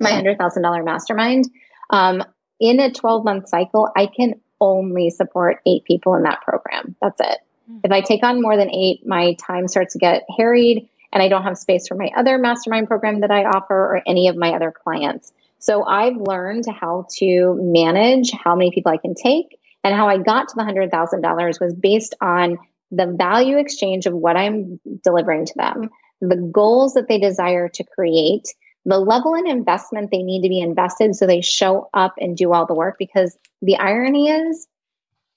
my 0.00 0.10
$100,000 0.10 0.84
mastermind. 0.84 1.48
Um, 1.90 2.22
in 2.60 2.80
a 2.80 2.92
12 2.92 3.24
month 3.24 3.48
cycle, 3.48 3.90
I 3.96 4.06
can 4.06 4.40
only 4.60 5.10
support 5.10 5.60
eight 5.66 5.84
people 5.84 6.14
in 6.14 6.22
that 6.22 6.42
program. 6.42 6.96
That's 7.00 7.20
it. 7.20 7.38
Hmm. 7.68 7.78
If 7.84 7.92
I 7.92 8.00
take 8.00 8.22
on 8.22 8.40
more 8.40 8.56
than 8.56 8.70
eight, 8.70 9.06
my 9.06 9.34
time 9.34 9.68
starts 9.68 9.94
to 9.94 9.98
get 9.98 10.22
harried 10.36 10.88
and 11.12 11.22
I 11.22 11.28
don't 11.28 11.44
have 11.44 11.58
space 11.58 11.86
for 11.88 11.94
my 11.94 12.10
other 12.16 12.38
mastermind 12.38 12.88
program 12.88 13.20
that 13.20 13.30
I 13.30 13.44
offer 13.44 13.74
or 13.74 14.02
any 14.06 14.28
of 14.28 14.36
my 14.36 14.50
other 14.50 14.72
clients. 14.72 15.32
So 15.64 15.82
I've 15.82 16.16
learned 16.16 16.64
how 16.68 17.06
to 17.16 17.58
manage 17.58 18.30
how 18.32 18.54
many 18.54 18.70
people 18.70 18.92
I 18.92 18.98
can 18.98 19.14
take. 19.14 19.46
And 19.82 19.94
how 19.94 20.08
I 20.08 20.18
got 20.18 20.48
to 20.48 20.54
the 20.56 20.62
$100,000 20.62 21.60
was 21.60 21.74
based 21.74 22.14
on 22.20 22.58
the 22.90 23.14
value 23.18 23.58
exchange 23.58 24.06
of 24.06 24.14
what 24.14 24.36
I'm 24.36 24.78
delivering 25.02 25.46
to 25.46 25.54
them, 25.56 25.90
the 26.20 26.36
goals 26.36 26.94
that 26.94 27.08
they 27.08 27.18
desire 27.18 27.68
to 27.68 27.84
create, 27.84 28.44
the 28.84 28.98
level 28.98 29.34
and 29.34 29.48
investment 29.48 30.10
they 30.10 30.22
need 30.22 30.42
to 30.42 30.48
be 30.48 30.60
invested 30.60 31.14
so 31.14 31.26
they 31.26 31.40
show 31.40 31.88
up 31.94 32.14
and 32.18 32.36
do 32.36 32.52
all 32.52 32.66
the 32.66 32.74
work. 32.74 32.96
Because 32.98 33.36
the 33.62 33.76
irony 33.76 34.28
is, 34.28 34.66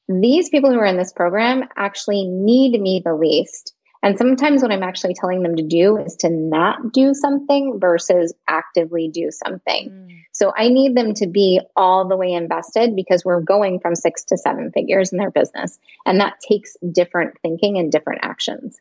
these 0.10 0.50
people 0.50 0.72
who 0.72 0.80
are 0.80 0.86
in 0.86 0.98
this 0.98 1.14
program 1.14 1.64
actually 1.76 2.26
need 2.26 2.80
me 2.80 3.02
the 3.04 3.16
least. 3.16 3.74
And 4.08 4.18
sometimes 4.18 4.62
what 4.62 4.72
I'm 4.72 4.84
actually 4.84 5.16
telling 5.16 5.44
them 5.44 5.58
to 5.58 5.64
do 5.64 5.98
is 5.98 6.16
to 6.22 6.30
not 6.30 6.94
do 6.94 7.14
something 7.14 7.78
versus 7.78 8.34
actively 8.48 9.10
do 9.10 9.32
something. 9.32 9.90
Mm. 9.90 10.22
So 10.32 10.54
I 10.56 10.70
need 10.70 10.96
them 10.96 11.14
to 11.16 11.28
be 11.28 11.60
all 11.76 12.08
the 12.08 12.16
way 12.16 12.32
invested 12.32 12.96
because 12.96 13.26
we're 13.26 13.42
going 13.42 13.82
from 13.82 13.96
six 13.96 14.24
to 14.30 14.38
seven 14.38 14.72
figures 14.72 15.12
in 15.12 15.18
their 15.18 15.30
business. 15.30 15.78
And 16.06 16.22
that 16.22 16.36
takes 16.40 16.78
different 16.90 17.34
thinking 17.42 17.80
and 17.80 17.92
different 17.92 18.22
actions. 18.24 18.80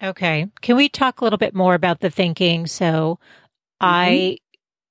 Okay. 0.00 0.46
Can 0.60 0.76
we 0.76 0.88
talk 0.88 1.20
a 1.20 1.24
little 1.24 1.36
bit 1.36 1.52
more 1.52 1.74
about 1.74 1.98
the 1.98 2.08
thinking? 2.08 2.68
So 2.68 3.18
mm-hmm. 3.82 3.86
I 3.86 4.38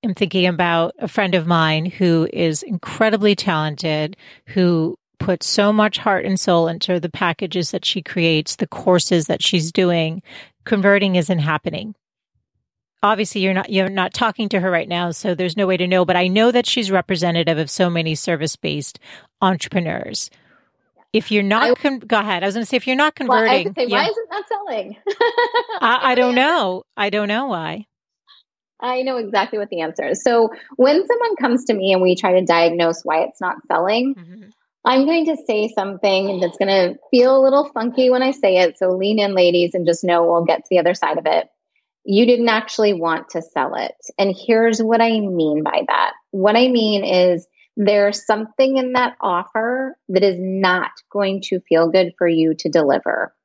am 0.03 0.13
thinking 0.13 0.45
about 0.45 0.93
a 0.99 1.07
friend 1.07 1.35
of 1.35 1.47
mine 1.47 1.85
who 1.85 2.27
is 2.33 2.63
incredibly 2.63 3.33
talented, 3.33 4.17
who 4.47 4.99
put 5.19 5.43
so 5.43 5.71
much 5.71 5.97
heart 5.97 6.25
and 6.25 6.39
soul 6.39 6.67
into 6.67 6.99
the 6.99 7.09
packages 7.09 7.71
that 7.71 7.85
she 7.85 8.01
creates, 8.01 8.55
the 8.55 8.67
courses 8.67 9.27
that 9.27 9.43
she's 9.43 9.71
doing. 9.71 10.21
Converting 10.65 11.15
isn't 11.15 11.39
happening. 11.39 11.95
Obviously, 13.01 13.41
you're 13.41 13.53
not 13.53 13.69
you're 13.69 13.89
not 13.89 14.13
talking 14.13 14.49
to 14.49 14.59
her 14.59 14.69
right 14.69 14.89
now, 14.89 15.11
so 15.11 15.33
there's 15.33 15.55
no 15.55 15.67
way 15.67 15.77
to 15.77 15.87
know. 15.87 16.03
But 16.03 16.17
I 16.17 16.27
know 16.27 16.51
that 16.51 16.65
she's 16.65 16.91
representative 16.91 17.57
of 17.57 17.69
so 17.69 17.89
many 17.89 18.13
service 18.15 18.55
based 18.55 18.99
entrepreneurs. 19.41 20.29
If 21.13 21.31
you're 21.31 21.43
not, 21.43 21.71
I, 21.71 21.73
con- 21.75 21.99
go 21.99 22.19
ahead. 22.19 22.43
I 22.43 22.47
was 22.47 22.55
going 22.55 22.65
to 22.65 22.69
say 22.69 22.77
if 22.77 22.85
you're 22.85 22.95
not 22.95 23.15
converting, 23.15 23.65
well, 23.65 23.73
say, 23.75 23.87
why 23.87 24.05
is 24.05 24.17
it 24.17 24.27
not 24.29 24.45
selling? 24.47 24.97
I, 25.81 25.99
I 26.11 26.15
don't 26.15 26.35
know. 26.35 26.83
I 26.95 27.09
don't 27.09 27.29
know 27.29 27.47
why. 27.47 27.85
I 28.79 29.01
know 29.01 29.17
exactly 29.17 29.59
what 29.59 29.69
the 29.69 29.81
answer 29.81 30.07
is. 30.07 30.23
So 30.23 30.53
when 30.75 31.05
someone 31.05 31.35
comes 31.35 31.65
to 31.65 31.73
me 31.73 31.93
and 31.93 32.01
we 32.01 32.15
try 32.15 32.39
to 32.39 32.45
diagnose 32.45 33.03
why 33.03 33.23
it's 33.23 33.41
not 33.41 33.57
selling, 33.67 34.15
mm-hmm. 34.15 34.49
I'm 34.89 35.05
going 35.05 35.27
to 35.27 35.37
say 35.45 35.67
something 35.67 36.39
that's 36.39 36.57
going 36.57 36.67
to 36.67 36.99
feel 37.11 37.39
a 37.39 37.43
little 37.43 37.69
funky 37.75 38.09
when 38.09 38.23
I 38.23 38.31
say 38.31 38.57
it. 38.57 38.79
So 38.79 38.89
lean 38.97 39.19
in, 39.19 39.35
ladies, 39.35 39.75
and 39.75 39.85
just 39.85 40.03
know 40.03 40.23
we'll 40.23 40.45
get 40.45 40.61
to 40.61 40.67
the 40.71 40.79
other 40.79 40.95
side 40.95 41.19
of 41.19 41.27
it. 41.27 41.47
You 42.05 42.25
didn't 42.25 42.49
actually 42.49 42.93
want 42.93 43.29
to 43.29 43.43
sell 43.43 43.75
it. 43.75 43.93
And 44.17 44.35
here's 44.35 44.81
what 44.81 44.99
I 44.99 45.11
mean 45.19 45.61
by 45.61 45.83
that. 45.87 46.13
What 46.31 46.55
I 46.55 46.69
mean 46.69 47.05
is 47.05 47.45
there's 47.77 48.25
something 48.25 48.77
in 48.77 48.93
that 48.93 49.15
offer 49.21 49.95
that 50.07 50.23
is 50.23 50.37
not 50.39 50.89
going 51.11 51.41
to 51.43 51.59
feel 51.59 51.91
good 51.91 52.13
for 52.17 52.27
you 52.27 52.55
to 52.55 52.69
deliver. 52.69 53.35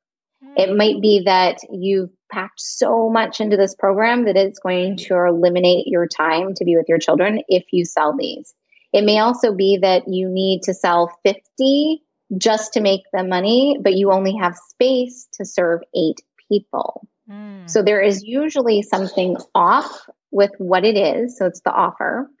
It 0.57 0.69
hmm. 0.69 0.77
might 0.77 0.99
be 0.99 1.21
that 1.25 1.59
you've 1.71 2.09
packed 2.31 2.59
so 2.59 3.07
much 3.07 3.39
into 3.39 3.55
this 3.55 3.75
program 3.75 4.25
that 4.25 4.35
it's 4.35 4.57
going 4.57 4.97
to 4.97 5.13
eliminate 5.13 5.85
your 5.85 6.07
time 6.07 6.55
to 6.55 6.65
be 6.65 6.75
with 6.75 6.89
your 6.89 6.97
children 6.97 7.43
if 7.47 7.65
you 7.71 7.85
sell 7.85 8.17
these. 8.17 8.55
It 8.95 9.03
may 9.03 9.19
also 9.19 9.53
be 9.53 9.79
that 9.81 10.07
you 10.07 10.29
need 10.29 10.63
to 10.63 10.73
sell 10.73 11.11
50 11.25 12.01
just 12.37 12.71
to 12.73 12.79
make 12.79 13.01
the 13.11 13.25
money, 13.25 13.77
but 13.81 13.95
you 13.95 14.13
only 14.13 14.37
have 14.37 14.55
space 14.55 15.27
to 15.33 15.43
serve 15.43 15.81
eight 15.93 16.21
people. 16.49 17.05
Mm. 17.29 17.69
So 17.69 17.83
there 17.83 17.99
is 17.99 18.23
usually 18.23 18.81
something 18.83 19.35
off 19.53 20.09
with 20.31 20.51
what 20.59 20.85
it 20.85 20.95
is. 20.95 21.37
So 21.37 21.45
it's 21.45 21.59
the 21.59 21.73
offer. 21.73 22.31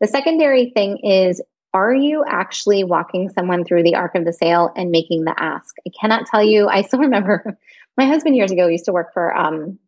The 0.00 0.06
secondary 0.06 0.70
thing 0.70 0.98
is 0.98 1.42
are 1.72 1.92
you 1.92 2.24
actually 2.24 2.84
walking 2.84 3.30
someone 3.30 3.64
through 3.64 3.82
the 3.82 3.96
arc 3.96 4.14
of 4.14 4.24
the 4.24 4.32
sale 4.32 4.70
and 4.76 4.92
making 4.92 5.24
the 5.24 5.34
ask? 5.36 5.74
I 5.84 5.90
cannot 6.00 6.26
tell 6.26 6.44
you. 6.44 6.68
I 6.68 6.82
still 6.82 7.00
remember 7.10 7.58
my 7.96 8.06
husband 8.06 8.36
years 8.36 8.52
ago 8.52 8.68
used 8.68 8.84
to 8.84 8.92
work 8.92 9.12
for 9.12 9.36
um, 9.36 9.80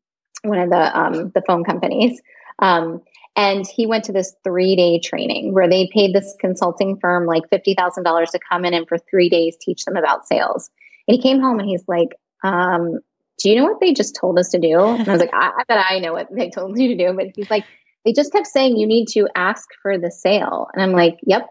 one 0.42 0.58
of 0.58 0.70
the 0.70 0.98
um, 0.98 1.30
the 1.36 1.42
phone 1.46 1.62
companies, 1.62 2.20
um, 2.58 3.02
and 3.36 3.66
he 3.66 3.86
went 3.86 4.04
to 4.04 4.12
this 4.12 4.34
three 4.42 4.74
day 4.74 4.98
training 4.98 5.52
where 5.52 5.68
they 5.68 5.88
paid 5.92 6.14
this 6.14 6.34
consulting 6.40 6.98
firm 6.98 7.26
like 7.26 7.42
$50,000 7.52 8.30
to 8.30 8.38
come 8.50 8.64
in 8.64 8.74
and 8.74 8.88
for 8.88 8.96
three 8.98 9.28
days 9.28 9.56
teach 9.60 9.84
them 9.84 9.96
about 9.96 10.26
sales. 10.26 10.70
And 11.06 11.16
he 11.16 11.22
came 11.22 11.40
home 11.40 11.60
and 11.60 11.68
he's 11.68 11.84
like, 11.86 12.16
um, 12.42 12.98
do 13.38 13.50
you 13.50 13.56
know 13.56 13.64
what 13.64 13.80
they 13.80 13.92
just 13.92 14.16
told 14.16 14.38
us 14.38 14.48
to 14.48 14.58
do? 14.58 14.80
And 14.80 15.06
I 15.06 15.12
was 15.12 15.20
like, 15.20 15.34
I, 15.34 15.52
I 15.58 15.64
bet 15.68 15.84
I 15.90 15.98
know 15.98 16.14
what 16.14 16.28
they 16.34 16.48
told 16.48 16.78
you 16.78 16.96
to 16.96 16.96
do. 16.96 17.12
But 17.14 17.26
he's 17.36 17.50
like, 17.50 17.66
they 18.04 18.12
just 18.12 18.32
kept 18.32 18.46
saying 18.46 18.76
you 18.76 18.86
need 18.86 19.08
to 19.08 19.28
ask 19.34 19.68
for 19.82 19.98
the 19.98 20.10
sale. 20.10 20.68
And 20.72 20.82
I'm 20.82 20.92
like, 20.92 21.18
yep, 21.22 21.48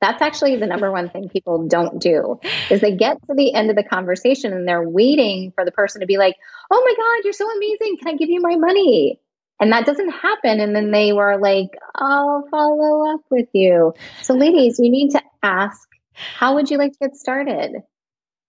that's 0.00 0.22
actually 0.22 0.56
the 0.56 0.66
number 0.66 0.92
one 0.92 1.08
thing 1.08 1.28
people 1.28 1.66
don't 1.66 2.00
do 2.00 2.38
is 2.70 2.80
they 2.80 2.94
get 2.94 3.16
to 3.26 3.34
the 3.34 3.54
end 3.54 3.70
of 3.70 3.76
the 3.76 3.82
conversation 3.82 4.52
and 4.52 4.68
they're 4.68 4.88
waiting 4.88 5.50
for 5.54 5.64
the 5.64 5.72
person 5.72 6.02
to 6.02 6.06
be 6.06 6.18
like, 6.18 6.36
oh 6.70 6.82
my 6.84 6.94
God, 6.94 7.24
you're 7.24 7.32
so 7.32 7.50
amazing. 7.50 7.96
Can 7.98 8.08
I 8.08 8.16
give 8.16 8.28
you 8.28 8.40
my 8.40 8.56
money? 8.56 9.18
And 9.60 9.72
that 9.72 9.86
doesn't 9.86 10.10
happen. 10.10 10.60
And 10.60 10.74
then 10.74 10.90
they 10.90 11.12
were 11.12 11.38
like, 11.38 11.70
I'll 11.94 12.46
follow 12.50 13.14
up 13.14 13.20
with 13.30 13.48
you. 13.52 13.94
So, 14.22 14.34
ladies, 14.34 14.78
you 14.78 14.90
need 14.90 15.10
to 15.10 15.22
ask, 15.42 15.88
how 16.12 16.54
would 16.54 16.70
you 16.70 16.78
like 16.78 16.92
to 16.92 16.98
get 16.98 17.16
started? 17.16 17.72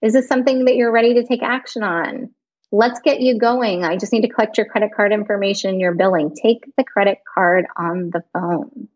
Is 0.02 0.14
this 0.14 0.28
something 0.28 0.66
that 0.66 0.76
you're 0.76 0.92
ready 0.92 1.16
to 1.16 1.24
take 1.24 1.44
action 1.44 1.84
on? 1.84 2.32
Let's 2.72 3.00
get 3.00 3.22
you 3.22 3.40
going. 3.40 3.84
I 3.84 3.98
just 3.98 4.12
need 4.12 4.22
to 4.22 4.30
collect 4.30 4.58
your 4.58 4.68
credit 4.68 4.92
card 4.96 5.14
information 5.14 5.80
your 5.80 5.94
billing. 5.94 6.36
Take 6.36 6.66
the 6.78 6.84
credit 6.84 7.20
card 7.34 7.66
on 7.78 8.10
the 8.12 8.24
phone. 8.34 8.90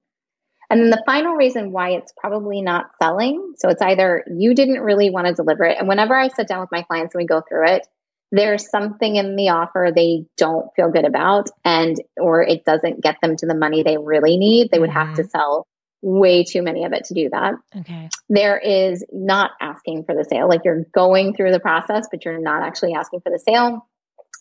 And 0.69 0.81
then 0.81 0.89
the 0.89 1.03
final 1.05 1.35
reason 1.35 1.71
why 1.71 1.91
it's 1.91 2.13
probably 2.15 2.61
not 2.61 2.91
selling. 3.01 3.53
So 3.57 3.69
it's 3.69 3.81
either 3.81 4.23
you 4.35 4.53
didn't 4.53 4.81
really 4.81 5.09
want 5.09 5.27
to 5.27 5.33
deliver 5.33 5.63
it. 5.63 5.77
And 5.79 5.87
whenever 5.87 6.15
I 6.15 6.27
sit 6.27 6.47
down 6.47 6.61
with 6.61 6.71
my 6.71 6.83
clients 6.83 7.15
and 7.15 7.21
we 7.21 7.27
go 7.27 7.41
through 7.47 7.69
it, 7.69 7.87
there's 8.31 8.69
something 8.69 9.15
in 9.15 9.35
the 9.35 9.49
offer 9.49 9.91
they 9.93 10.25
don't 10.37 10.67
feel 10.75 10.91
good 10.91 11.05
about 11.05 11.49
and 11.65 11.97
or 12.17 12.41
it 12.41 12.63
doesn't 12.63 13.01
get 13.01 13.17
them 13.21 13.35
to 13.35 13.45
the 13.45 13.55
money 13.55 13.83
they 13.83 13.97
really 13.97 14.37
need 14.37 14.69
they 14.71 14.79
would 14.79 14.89
have 14.89 15.15
to 15.15 15.23
mm-hmm. 15.23 15.29
sell 15.29 15.67
way 16.01 16.43
too 16.43 16.61
many 16.61 16.85
of 16.85 16.93
it 16.93 17.05
to 17.05 17.13
do 17.13 17.29
that 17.29 17.55
okay 17.75 18.09
there 18.29 18.57
is 18.57 19.03
not 19.11 19.51
asking 19.59 20.03
for 20.03 20.15
the 20.15 20.23
sale 20.23 20.47
like 20.47 20.61
you're 20.63 20.85
going 20.93 21.33
through 21.33 21.51
the 21.51 21.59
process 21.59 22.07
but 22.09 22.23
you're 22.23 22.39
not 22.39 22.63
actually 22.63 22.93
asking 22.93 23.19
for 23.19 23.31
the 23.31 23.39
sale 23.39 23.87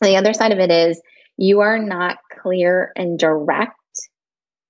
the 0.01 0.17
other 0.17 0.33
side 0.33 0.53
of 0.53 0.59
it 0.59 0.71
is 0.71 1.01
you 1.37 1.61
are 1.61 1.79
not 1.79 2.19
clear 2.43 2.93
and 2.95 3.19
direct 3.19 3.75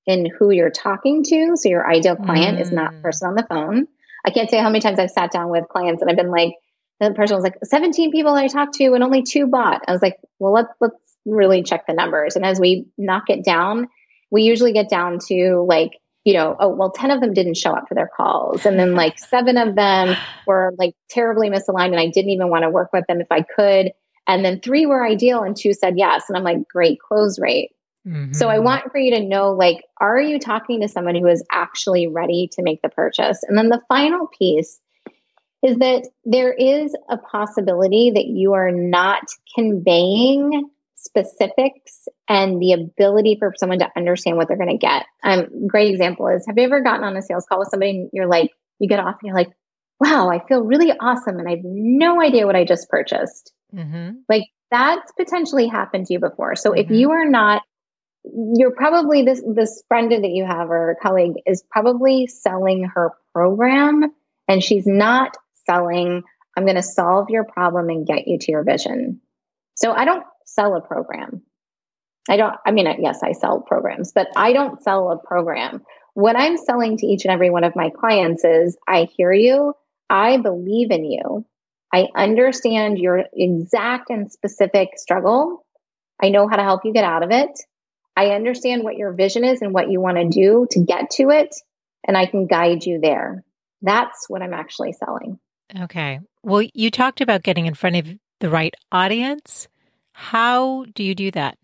in 0.07 0.27
who 0.39 0.51
you're 0.51 0.71
talking 0.71 1.23
to 1.23 1.53
so 1.57 1.69
your 1.69 1.91
ideal 1.91 2.17
client 2.17 2.59
mm. 2.59 2.63
is 2.63 2.73
not 2.73 2.93
mm. 2.93 3.03
person 3.03 3.29
on 3.29 3.35
the 3.35 3.47
phone 3.49 3.87
i 4.25 4.31
can't 4.31 4.49
say 4.49 4.59
how 4.59 4.71
many 4.71 4.81
times 4.81 4.99
i've 4.99 5.11
sat 5.11 5.31
down 5.31 5.51
with 5.51 5.69
clients 5.69 6.01
and 6.01 6.11
i've 6.11 6.17
been 6.17 6.31
like 6.31 6.55
the 7.01 7.13
person 7.15 7.37
was 7.37 7.45
like 7.45 7.57
17 7.63 8.11
people 8.11 8.35
I 8.35 8.49
talked 8.49 8.75
to 8.75 8.93
and 8.95 9.05
only 9.05 9.23
two 9.23 9.47
bought. 9.47 9.83
I 9.87 9.93
was 9.93 10.03
like, 10.03 10.17
well, 10.39 10.53
let's 10.53 10.73
let's 10.81 10.97
really 11.25 11.63
check 11.63 11.87
the 11.87 11.95
numbers. 11.95 12.37
And 12.37 12.45
as 12.45 12.59
we 12.59 12.87
knock 12.97 13.25
it 13.29 13.45
down, 13.45 13.89
we 14.31 14.43
usually 14.43 14.73
get 14.73 14.89
down 14.89 15.19
to 15.29 15.65
like, 15.69 15.93
you 16.25 16.35
know, 16.35 16.57
oh, 16.59 16.69
well, 16.69 16.91
10 16.91 17.11
of 17.11 17.21
them 17.21 17.33
didn't 17.33 17.57
show 17.57 17.73
up 17.73 17.89
for 17.89 17.95
their 17.95 18.11
calls. 18.15 18.67
And 18.67 18.79
then 18.79 18.95
like 18.95 19.19
seven 19.19 19.57
of 19.57 19.75
them 19.75 20.17
were 20.47 20.75
like 20.79 20.95
terribly 21.09 21.49
misaligned 21.49 21.93
and 21.93 22.01
I 22.01 22.09
didn't 22.09 22.31
even 22.31 22.51
want 22.51 22.65
to 22.65 22.71
work 22.71 22.93
with 22.93 23.05
them 23.09 23.21
if 23.21 23.29
I 23.31 23.43
could. 23.43 23.93
And 24.27 24.45
then 24.45 24.61
three 24.61 24.85
were 24.85 25.07
ideal 25.07 25.43
and 25.43 25.57
two 25.57 25.73
said 25.73 25.95
yes. 25.97 26.25
And 26.29 26.37
I'm 26.37 26.45
like, 26.45 26.69
great 26.69 26.99
close 27.01 27.39
rate. 27.39 27.71
Mm-hmm. 28.07 28.33
So 28.33 28.49
I 28.49 28.57
mm-hmm. 28.57 28.65
want 28.65 28.93
for 28.93 28.99
you 28.99 29.15
to 29.15 29.25
know 29.25 29.53
like, 29.53 29.83
are 30.01 30.21
you 30.21 30.39
talking 30.39 30.83
to 30.83 30.89
someone 30.89 31.15
who 31.15 31.27
is 31.27 31.45
actually 31.51 32.09
ready 32.09 32.51
to 32.53 32.63
make 32.63 32.83
the 32.83 32.89
purchase? 32.91 33.43
And 33.43 33.57
then 33.57 33.69
the 33.69 33.81
final 33.89 34.27
piece 34.27 34.79
is 35.63 35.79
that 35.79 36.07
there 36.25 36.53
is 36.53 36.95
a 37.09 37.19
possibility 37.19 38.13
that 38.15 38.27
you 38.27 38.53
are 38.55 38.71
not 38.71 39.23
conveying 39.55 40.71
specifics 40.95 42.09
and 42.29 42.61
the 42.61 42.73
ability 42.73 43.37
for 43.39 43.55
someone 43.57 43.79
to 43.79 43.91
understand 43.97 44.37
what 44.37 44.49
they're 44.49 44.57
going 44.57 44.69
to 44.69 44.77
get. 44.77 45.07
Um, 45.23 45.67
great 45.67 45.91
example 45.91 46.29
is 46.29 46.45
have 46.47 46.59
you 46.59 46.65
ever 46.65 46.81
gotten 46.81 47.05
on 47.05 47.17
a 47.17 47.23
sales 47.23 47.47
call 47.49 47.61
with 47.61 47.69
somebody 47.69 47.91
and 47.91 48.11
you're 48.13 48.27
like, 48.27 48.53
you 48.79 48.89
get 48.89 49.01
off 49.01 49.17
and 49.21 49.29
you're 49.29 49.35
like, 49.35 49.53
wow, 50.01 50.29
I 50.29 50.45
feel 50.47 50.63
really 50.63 50.93
awesome 50.93 51.39
and 51.39 51.49
I 51.49 51.53
have 51.53 51.65
no 51.65 52.21
idea 52.21 52.47
what 52.47 52.57
I 52.57 52.65
just 52.65 52.89
purchased. 52.89 53.53
Mm-hmm. 53.75 54.19
Like 54.29 54.45
that's 54.71 55.11
potentially 55.13 55.67
happened 55.67 56.07
to 56.07 56.13
you 56.13 56.21
before. 56.21 56.57
So 56.57 56.71
mm-hmm. 56.71 56.81
if 56.81 56.91
you 56.91 57.11
are 57.13 57.29
not, 57.29 57.63
you're 58.25 58.73
probably 58.73 59.23
this, 59.23 59.43
this 59.47 59.83
friend 59.89 60.13
that 60.13 60.31
you 60.31 60.45
have 60.45 60.71
or 60.71 60.97
colleague 61.03 61.37
is 61.47 61.65
probably 61.71 62.27
selling 62.27 62.85
her 62.85 63.13
program 63.33 64.13
and 64.47 64.63
she's 64.63 64.87
not 64.87 65.37
selling, 65.69 66.23
I'm 66.57 66.65
going 66.65 66.77
to 66.77 66.83
solve 66.83 67.31
your 67.31 67.45
problem 67.45 67.89
and 67.89 68.07
get 68.07 68.27
you 68.27 68.39
to 68.39 68.51
your 68.51 68.65
vision. 68.65 69.21
So 69.75 69.93
I 69.93 70.05
don't 70.05 70.25
sell 70.45 70.75
a 70.75 70.81
program. 70.81 71.43
I 72.29 72.37
don't, 72.37 72.55
I 72.67 72.73
mean, 72.73 72.87
yes, 73.01 73.21
I 73.23 73.33
sell 73.33 73.61
programs, 73.61 74.13
but 74.13 74.29
I 74.37 74.53
don't 74.53 74.83
sell 74.83 75.11
a 75.13 75.27
program. 75.27 75.83
What 76.15 76.37
I'm 76.37 76.57
selling 76.57 76.97
to 76.99 77.07
each 77.07 77.25
and 77.25 77.33
every 77.33 77.51
one 77.51 77.65
of 77.65 77.77
my 77.77 77.91
clients 77.91 78.45
is 78.45 78.77
I 78.87 79.09
hear 79.17 79.33
you. 79.33 79.75
I 80.11 80.39
believe 80.39 80.91
in 80.91 81.05
you. 81.05 81.47
I 81.93 82.09
understand 82.15 82.99
your 82.99 83.25
exact 83.33 84.11
and 84.11 84.31
specific 84.31 84.91
struggle. 84.97 85.65
I 86.23 86.31
know 86.31 86.49
how 86.49 86.57
to 86.57 86.63
help 86.63 86.85
you 86.85 86.93
get 86.93 87.05
out 87.05 87.23
of 87.23 87.31
it. 87.31 87.51
I 88.17 88.31
understand 88.31 88.83
what 88.83 88.97
your 88.97 89.13
vision 89.13 89.45
is 89.45 89.63
and 89.63 89.73
what 89.73 89.91
you 89.91 90.01
want 90.01 90.17
to 90.17 90.29
do 90.29 90.67
to 90.73 90.85
get 90.85 91.11
to 91.13 91.31
it. 91.31 91.55
And 92.07 92.17
I 92.17 92.27
can 92.27 92.47
guide 92.47 92.85
you 92.85 93.01
there. 93.01 93.45
That's 93.81 94.29
what 94.29 94.43
I'm 94.43 94.55
actually 94.55 94.93
selling. 94.93 95.39
Okay. 95.83 96.21
Well, 96.43 96.67
you 96.75 96.91
talked 96.91 97.21
about 97.21 97.43
getting 97.43 97.67
in 97.67 97.75
front 97.75 97.97
of 97.97 98.09
the 98.41 98.51
right 98.51 98.75
audience. 98.93 99.69
How 100.13 100.85
do 100.95 101.03
you 101.03 101.15
do 101.15 101.31
that? 101.33 101.59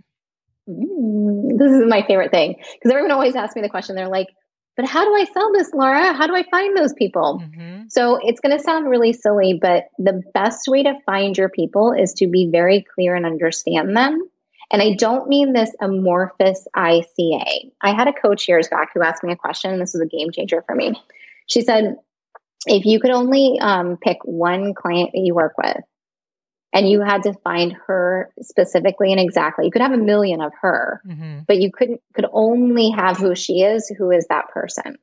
Mm, 0.69 1.59
this 1.59 1.73
is 1.73 1.83
my 1.87 2.03
favorite 2.07 2.31
thing 2.31 2.57
because 2.57 2.91
everyone 2.91 3.11
always 3.11 3.37
asks 3.37 3.57
me 3.57 3.63
the 3.63 3.69
question. 3.69 3.97
They're 3.97 4.09
like, 4.09 4.29
but 4.77 4.87
how 4.87 5.05
do 5.05 5.15
I 5.15 5.25
sell 5.33 5.53
this, 5.53 5.73
Laura? 5.73 6.13
How 6.13 6.27
do 6.27 6.35
I 6.35 6.45
find 6.51 6.77
those 6.77 6.93
people? 6.95 7.41
Mm-hmm. 7.43 7.85
So 7.89 8.19
it's 8.21 8.41
going 8.41 8.57
to 8.57 8.63
sound 8.63 8.89
really 8.89 9.13
silly, 9.13 9.59
but 9.61 9.85
the 9.99 10.23
best 10.35 10.67
way 10.67 10.83
to 10.83 10.95
find 11.07 11.37
your 11.39 11.49
people 11.49 11.93
is 11.93 12.13
to 12.15 12.27
be 12.27 12.49
very 12.51 12.85
clear 12.95 13.15
and 13.15 13.25
understand 13.25 13.97
them. 13.97 14.21
And 14.73 14.83
I 14.83 14.95
don't 14.95 15.29
mean 15.29 15.53
this 15.53 15.71
amorphous 15.81 16.67
ICA. 16.77 17.71
I 17.81 17.95
had 17.95 18.09
a 18.09 18.13
coach 18.13 18.49
years 18.49 18.67
back 18.69 18.89
who 18.93 19.03
asked 19.03 19.23
me 19.23 19.33
a 19.33 19.37
question, 19.37 19.71
and 19.71 19.81
this 19.81 19.93
was 19.93 20.01
a 20.01 20.07
game 20.07 20.33
changer 20.33 20.65
for 20.67 20.75
me. 20.75 20.95
She 21.47 21.61
said, 21.61 21.97
if 22.67 22.85
you 22.85 23.01
could 23.01 23.11
only 23.11 23.59
um, 23.61 23.97
pick 23.97 24.19
one 24.25 24.75
client 24.75 25.11
that 25.13 25.21
you 25.21 25.35
work 25.35 25.55
with 25.59 25.83
and 26.75 26.89
you 26.89 27.01
had 27.01 27.23
to 27.23 27.33
find 27.45 27.75
her 27.87 28.33
specifically 28.41 29.13
and 29.13 29.21
exactly 29.21 29.65
you 29.65 29.71
could 29.71 29.83
have 29.83 29.93
a 29.93 29.97
million 29.97 30.43
of 30.43 30.53
her 30.61 31.01
mm-hmm. 31.07 31.41
but 31.47 31.59
you 31.59 31.71
couldn't 31.73 32.01
could 32.15 32.27
only 32.33 32.91
have 32.91 33.17
who 33.17 33.35
she 33.35 33.63
is 33.63 33.91
who 33.97 34.11
is 34.11 34.27
that 34.27 34.49
person 34.49 34.99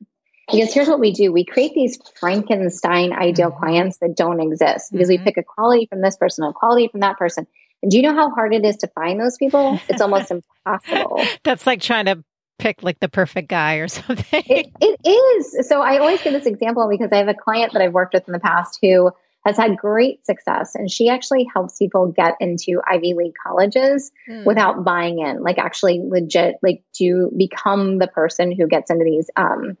because 0.50 0.72
here's 0.72 0.88
what 0.88 1.00
we 1.00 1.12
do 1.12 1.32
we 1.32 1.44
create 1.44 1.72
these 1.74 1.98
frankenstein 2.20 3.12
ideal 3.12 3.50
mm-hmm. 3.50 3.58
clients 3.58 3.98
that 3.98 4.14
don't 4.14 4.40
exist 4.40 4.92
because 4.92 5.08
mm-hmm. 5.08 5.22
we 5.22 5.24
pick 5.24 5.36
a 5.38 5.42
quality 5.42 5.86
from 5.86 6.02
this 6.02 6.16
person 6.16 6.44
a 6.44 6.52
quality 6.52 6.88
from 6.88 7.00
that 7.00 7.18
person 7.18 7.46
and 7.82 7.90
do 7.90 7.96
you 7.96 8.02
know 8.02 8.14
how 8.14 8.30
hard 8.30 8.54
it 8.54 8.64
is 8.64 8.76
to 8.76 8.86
find 8.88 9.18
those 9.18 9.36
people 9.38 9.80
it's 9.88 10.02
almost 10.02 10.30
impossible 10.66 11.20
that's 11.42 11.66
like 11.66 11.80
trying 11.80 12.04
to 12.04 12.22
pick 12.62 12.82
like 12.82 13.00
the 13.00 13.08
perfect 13.08 13.48
guy 13.48 13.76
or 13.76 13.88
something. 13.88 14.44
It, 14.46 14.70
it 14.80 15.08
is. 15.08 15.68
So 15.68 15.82
I 15.82 15.98
always 15.98 16.22
give 16.22 16.32
this 16.32 16.46
example 16.46 16.88
because 16.88 17.10
I 17.12 17.16
have 17.16 17.28
a 17.28 17.34
client 17.34 17.72
that 17.72 17.82
I've 17.82 17.92
worked 17.92 18.14
with 18.14 18.26
in 18.26 18.32
the 18.32 18.40
past 18.40 18.78
who 18.80 19.10
has 19.44 19.56
had 19.56 19.76
great 19.76 20.24
success 20.24 20.76
and 20.76 20.88
she 20.88 21.08
actually 21.08 21.48
helps 21.52 21.76
people 21.76 22.06
get 22.06 22.36
into 22.38 22.80
Ivy 22.88 23.14
League 23.14 23.34
colleges 23.44 24.12
mm. 24.28 24.46
without 24.46 24.84
buying 24.84 25.18
in, 25.18 25.42
like 25.42 25.58
actually 25.58 26.00
legit, 26.00 26.56
like 26.62 26.84
to 26.94 27.30
become 27.36 27.98
the 27.98 28.06
person 28.06 28.52
who 28.52 28.68
gets 28.68 28.90
into 28.90 29.04
these, 29.04 29.28
um, 29.36 29.76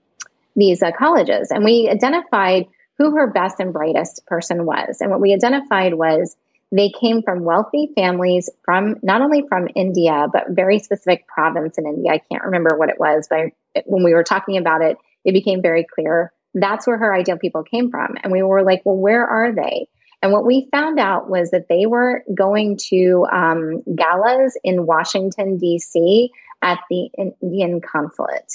these 0.56 0.82
uh, 0.82 0.90
colleges. 0.90 1.52
And 1.52 1.64
we 1.64 1.88
identified 1.88 2.66
who 2.98 3.16
her 3.16 3.28
best 3.28 3.60
and 3.60 3.72
brightest 3.72 4.26
person 4.26 4.66
was. 4.66 4.98
And 5.00 5.10
what 5.10 5.20
we 5.20 5.32
identified 5.32 5.94
was 5.94 6.36
they 6.72 6.90
came 6.90 7.22
from 7.22 7.44
wealthy 7.44 7.90
families 7.94 8.48
from 8.64 8.96
not 9.02 9.20
only 9.20 9.44
from 9.46 9.68
India, 9.76 10.26
but 10.32 10.46
very 10.48 10.78
specific 10.78 11.26
province 11.28 11.76
in 11.76 11.86
India. 11.86 12.12
I 12.12 12.18
can't 12.18 12.44
remember 12.44 12.76
what 12.76 12.88
it 12.88 12.98
was, 12.98 13.28
but 13.28 13.52
when 13.84 14.02
we 14.02 14.14
were 14.14 14.24
talking 14.24 14.56
about 14.56 14.80
it, 14.80 14.96
it 15.24 15.32
became 15.32 15.60
very 15.60 15.84
clear. 15.84 16.32
That's 16.54 16.86
where 16.86 16.96
her 16.96 17.14
ideal 17.14 17.36
people 17.36 17.62
came 17.62 17.90
from. 17.90 18.16
And 18.22 18.32
we 18.32 18.42
were 18.42 18.62
like, 18.62 18.82
well, 18.84 18.96
where 18.96 19.26
are 19.26 19.54
they? 19.54 19.86
And 20.22 20.32
what 20.32 20.46
we 20.46 20.68
found 20.70 20.98
out 20.98 21.28
was 21.28 21.50
that 21.50 21.68
they 21.68 21.84
were 21.84 22.24
going 22.34 22.78
to 22.88 23.26
um, 23.30 23.82
galas 23.94 24.58
in 24.64 24.86
Washington, 24.86 25.58
D.C. 25.58 26.30
at 26.62 26.78
the 26.88 27.10
Indian 27.18 27.80
consulate 27.80 28.50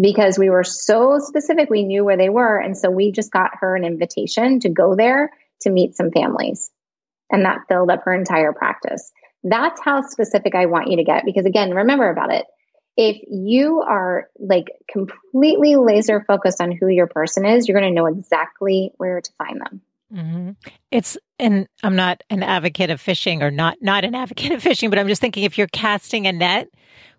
because 0.00 0.38
we 0.38 0.50
were 0.50 0.64
so 0.64 1.18
specific. 1.20 1.70
We 1.70 1.84
knew 1.84 2.04
where 2.04 2.16
they 2.16 2.28
were. 2.28 2.56
And 2.56 2.76
so 2.76 2.90
we 2.90 3.12
just 3.12 3.30
got 3.30 3.50
her 3.60 3.76
an 3.76 3.84
invitation 3.84 4.60
to 4.60 4.68
go 4.68 4.96
there 4.96 5.30
to 5.60 5.70
meet 5.70 5.94
some 5.94 6.10
families 6.10 6.70
and 7.30 7.44
that 7.44 7.60
filled 7.68 7.90
up 7.90 8.02
her 8.04 8.14
entire 8.14 8.52
practice. 8.52 9.12
That's 9.44 9.80
how 9.80 10.02
specific 10.02 10.54
I 10.54 10.66
want 10.66 10.90
you 10.90 10.96
to 10.96 11.04
get. 11.04 11.24
Because 11.24 11.46
again, 11.46 11.72
remember 11.72 12.10
about 12.10 12.32
it. 12.32 12.46
If 12.96 13.22
you 13.30 13.80
are 13.80 14.28
like 14.38 14.66
completely 14.90 15.76
laser 15.76 16.24
focused 16.26 16.60
on 16.60 16.72
who 16.72 16.88
your 16.88 17.06
person 17.06 17.46
is, 17.46 17.68
you're 17.68 17.78
going 17.78 17.92
to 17.92 17.94
know 17.94 18.06
exactly 18.06 18.92
where 18.96 19.20
to 19.20 19.32
find 19.38 19.60
them. 19.60 19.80
Mm-hmm. 20.12 20.50
It's, 20.90 21.16
and 21.38 21.68
I'm 21.84 21.94
not 21.94 22.24
an 22.30 22.42
advocate 22.42 22.90
of 22.90 23.00
fishing 23.00 23.42
or 23.42 23.50
not, 23.50 23.76
not 23.80 24.04
an 24.04 24.14
advocate 24.14 24.52
of 24.52 24.62
fishing, 24.62 24.90
but 24.90 24.98
I'm 24.98 25.06
just 25.06 25.20
thinking 25.20 25.44
if 25.44 25.58
you're 25.58 25.68
casting 25.68 26.26
a 26.26 26.32
net 26.32 26.68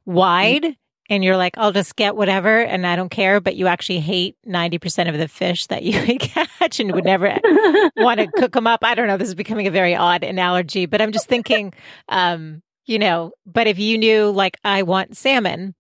wide, 0.06 0.64
mm-hmm 0.64 0.72
and 1.10 1.24
you're 1.24 1.38
like, 1.38 1.58
I'll 1.58 1.72
just 1.72 1.96
get 1.96 2.16
whatever 2.16 2.62
and 2.62 2.86
I 2.86 2.96
don't 2.96 3.10
care, 3.10 3.42
but 3.42 3.56
you 3.56 3.68
actually 3.68 4.00
hate 4.00 4.38
90% 4.48 5.10
of 5.10 5.18
the 5.18 5.28
fish 5.28 5.68
that 5.68 5.84
you 5.84 6.00
would 6.06 6.20
catch 6.20 6.80
and 6.80 6.94
would 6.94 7.04
never 7.04 7.28
want 7.98 8.20
to 8.20 8.28
cook 8.28 8.54
them 8.54 8.68
up. 8.68 8.84
I 8.84 8.96
don't 8.96 9.08
know. 9.08 9.18
This 9.18 9.30
is 9.30 9.36
becoming 9.36 9.68
a 9.68 9.72
very 9.72 9.96
odd 9.96 10.24
analogy, 10.24 10.86
but 10.86 11.02
I'm 11.02 11.12
just 11.12 11.28
thinking, 11.28 11.74
um, 12.08 12.62
you 12.86 13.00
know, 13.00 13.32
but 13.46 13.68
if 13.68 13.80
you 13.80 13.98
knew 13.98 14.30
like 14.30 14.58
I 14.64 14.84
want 14.84 15.18
salmon 15.18 15.74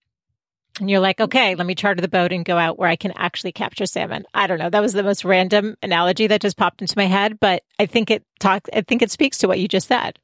and 0.79 0.89
you're 0.89 0.99
like, 0.99 1.19
okay, 1.19 1.55
let 1.55 1.67
me 1.67 1.75
charter 1.75 2.01
the 2.01 2.07
boat 2.07 2.31
and 2.31 2.45
go 2.45 2.57
out 2.57 2.79
where 2.79 2.89
I 2.89 2.95
can 2.95 3.11
actually 3.15 3.51
capture 3.51 3.85
salmon. 3.85 4.25
I 4.33 4.47
don't 4.47 4.59
know. 4.59 4.69
That 4.69 4.81
was 4.81 4.93
the 4.93 5.03
most 5.03 5.25
random 5.25 5.75
analogy 5.83 6.27
that 6.27 6.41
just 6.41 6.57
popped 6.57 6.81
into 6.81 6.97
my 6.97 7.05
head, 7.05 7.39
but 7.39 7.63
I 7.77 7.85
think 7.85 8.09
it 8.09 8.23
talks, 8.39 8.69
I 8.73 8.81
think 8.81 9.01
it 9.01 9.11
speaks 9.11 9.39
to 9.39 9.47
what 9.47 9.59
you 9.59 9.67
just 9.67 9.87
said 9.87 10.17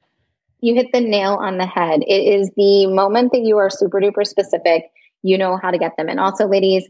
you 0.65 0.73
hit 0.73 0.87
the 0.91 0.99
nail 0.99 1.35
on 1.35 1.59
the 1.59 1.65
head. 1.67 2.01
It 2.07 2.39
is 2.39 2.49
the 2.57 2.87
moment 2.87 3.33
that 3.33 3.43
you 3.43 3.57
are 3.57 3.69
super 3.69 4.01
duper 4.01 4.25
specific, 4.25 4.85
you 5.21 5.37
know 5.37 5.59
how 5.61 5.69
to 5.69 5.77
get 5.77 5.95
them. 5.95 6.09
And 6.09 6.19
also, 6.19 6.47
ladies, 6.47 6.89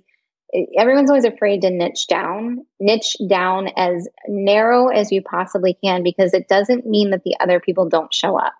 everyone's 0.77 1.09
always 1.09 1.25
afraid 1.25 1.61
to 1.63 1.69
niche 1.69 2.07
down. 2.07 2.65
Niche 2.79 3.17
down 3.27 3.67
as 3.75 4.07
narrow 4.29 4.87
as 4.87 5.11
you 5.11 5.21
possibly 5.21 5.77
can 5.83 6.03
because 6.03 6.33
it 6.33 6.47
doesn't 6.47 6.85
mean 6.85 7.09
that 7.09 7.23
the 7.25 7.35
other 7.41 7.59
people 7.59 7.89
don't 7.89 8.13
show 8.13 8.39
up. 8.39 8.53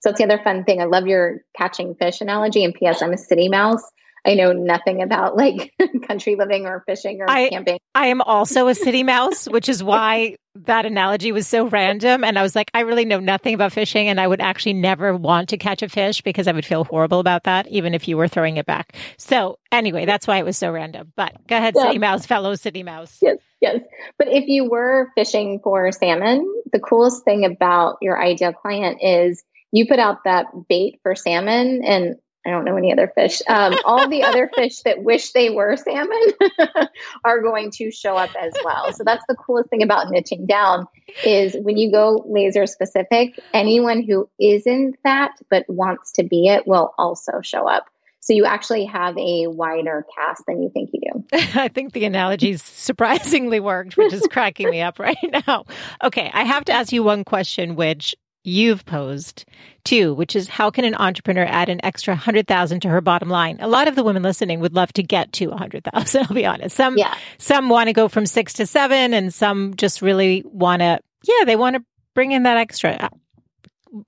So 0.00 0.10
it's 0.10 0.18
the 0.18 0.24
other 0.24 0.42
fun 0.42 0.64
thing. 0.64 0.80
I 0.80 0.86
love 0.86 1.06
your 1.06 1.42
catching 1.56 1.94
fish 1.94 2.20
analogy. 2.20 2.64
And 2.64 2.74
P.S. 2.74 3.02
I'm 3.02 3.12
a 3.12 3.18
city 3.18 3.48
mouse. 3.48 3.84
I 4.26 4.34
know 4.34 4.52
nothing 4.52 5.02
about 5.02 5.36
like 5.36 5.72
country 6.06 6.34
living 6.34 6.66
or 6.66 6.82
fishing 6.84 7.20
or 7.20 7.30
I, 7.30 7.48
camping. 7.48 7.78
I 7.94 8.08
am 8.08 8.20
also 8.20 8.66
a 8.66 8.74
city 8.74 9.04
mouse, 9.04 9.46
which 9.46 9.68
is 9.68 9.84
why 9.84 10.36
that 10.64 10.84
analogy 10.84 11.30
was 11.30 11.46
so 11.46 11.66
random. 11.68 12.24
And 12.24 12.36
I 12.36 12.42
was 12.42 12.56
like, 12.56 12.68
I 12.74 12.80
really 12.80 13.04
know 13.04 13.20
nothing 13.20 13.54
about 13.54 13.72
fishing, 13.72 14.08
and 14.08 14.20
I 14.20 14.26
would 14.26 14.40
actually 14.40 14.72
never 14.72 15.16
want 15.16 15.50
to 15.50 15.56
catch 15.56 15.82
a 15.82 15.88
fish 15.88 16.22
because 16.22 16.48
I 16.48 16.52
would 16.52 16.66
feel 16.66 16.84
horrible 16.84 17.20
about 17.20 17.44
that, 17.44 17.68
even 17.68 17.94
if 17.94 18.08
you 18.08 18.16
were 18.16 18.26
throwing 18.26 18.56
it 18.56 18.66
back. 18.66 18.96
So 19.16 19.58
anyway, 19.70 20.06
that's 20.06 20.26
why 20.26 20.38
it 20.38 20.44
was 20.44 20.56
so 20.56 20.72
random. 20.72 21.12
But 21.14 21.46
go 21.46 21.56
ahead, 21.56 21.74
yeah. 21.76 21.86
city 21.86 21.98
mouse, 21.98 22.26
fellow 22.26 22.56
city 22.56 22.82
mouse. 22.82 23.18
Yes, 23.22 23.38
yes. 23.60 23.80
But 24.18 24.28
if 24.28 24.48
you 24.48 24.68
were 24.68 25.10
fishing 25.14 25.60
for 25.62 25.92
salmon, 25.92 26.52
the 26.72 26.80
coolest 26.80 27.24
thing 27.24 27.44
about 27.44 27.98
your 28.02 28.20
ideal 28.20 28.52
client 28.52 28.98
is 29.02 29.44
you 29.70 29.86
put 29.86 29.98
out 29.98 30.24
that 30.24 30.46
bait 30.68 30.98
for 31.02 31.14
salmon 31.14 31.84
and 31.84 32.16
I 32.46 32.50
don't 32.50 32.64
know 32.64 32.76
any 32.76 32.92
other 32.92 33.10
fish. 33.14 33.42
Um, 33.48 33.74
all 33.84 34.08
the 34.08 34.22
other 34.22 34.48
fish 34.54 34.80
that 34.80 35.02
wish 35.02 35.32
they 35.32 35.50
were 35.50 35.76
salmon 35.76 36.32
are 37.24 37.42
going 37.42 37.70
to 37.72 37.90
show 37.90 38.16
up 38.16 38.30
as 38.40 38.52
well. 38.64 38.92
So 38.92 39.02
that's 39.04 39.24
the 39.28 39.34
coolest 39.34 39.68
thing 39.68 39.82
about 39.82 40.06
niching 40.06 40.46
down 40.46 40.86
is 41.24 41.56
when 41.60 41.76
you 41.76 41.90
go 41.90 42.24
laser 42.28 42.66
specific, 42.66 43.40
anyone 43.52 44.02
who 44.02 44.28
isn't 44.38 44.96
that 45.02 45.32
but 45.50 45.68
wants 45.68 46.12
to 46.12 46.22
be 46.22 46.46
it 46.48 46.66
will 46.66 46.94
also 46.98 47.40
show 47.42 47.68
up. 47.68 47.86
So 48.20 48.32
you 48.32 48.44
actually 48.44 48.84
have 48.86 49.16
a 49.18 49.46
wider 49.46 50.04
cast 50.16 50.46
than 50.46 50.60
you 50.60 50.68
think 50.68 50.90
you 50.92 51.00
do. 51.00 51.24
I 51.60 51.68
think 51.68 51.92
the 51.92 52.04
analogies 52.04 52.60
surprisingly 52.60 53.60
worked, 53.60 53.96
which 53.96 54.12
is 54.12 54.26
cracking 54.32 54.68
me 54.68 54.82
up 54.82 54.98
right 54.98 55.16
now. 55.46 55.64
Okay, 56.02 56.28
I 56.34 56.42
have 56.42 56.64
to 56.64 56.72
ask 56.72 56.92
you 56.92 57.04
one 57.04 57.22
question, 57.22 57.76
which 57.76 58.16
you've 58.46 58.84
posed 58.86 59.44
too, 59.84 60.14
which 60.14 60.36
is 60.36 60.48
how 60.48 60.70
can 60.70 60.84
an 60.84 60.94
entrepreneur 60.94 61.44
add 61.44 61.68
an 61.68 61.84
extra 61.84 62.14
100,000 62.14 62.80
to 62.80 62.88
her 62.88 63.00
bottom 63.00 63.28
line? 63.28 63.58
A 63.60 63.68
lot 63.68 63.88
of 63.88 63.96
the 63.96 64.02
women 64.02 64.22
listening 64.22 64.60
would 64.60 64.74
love 64.74 64.92
to 64.94 65.02
get 65.02 65.32
to 65.34 65.48
100,000, 65.48 66.22
I'll 66.28 66.34
be 66.34 66.46
honest. 66.46 66.76
Some 66.76 66.96
yeah. 66.96 67.14
some 67.38 67.68
want 67.68 67.88
to 67.88 67.92
go 67.92 68.08
from 68.08 68.26
6 68.26 68.52
to 68.54 68.66
7 68.66 69.14
and 69.14 69.34
some 69.34 69.74
just 69.76 70.02
really 70.02 70.42
want 70.46 70.80
to 70.80 71.00
yeah, 71.24 71.44
they 71.44 71.56
want 71.56 71.76
to 71.76 71.84
bring 72.14 72.32
in 72.32 72.44
that 72.44 72.56
extra. 72.56 73.10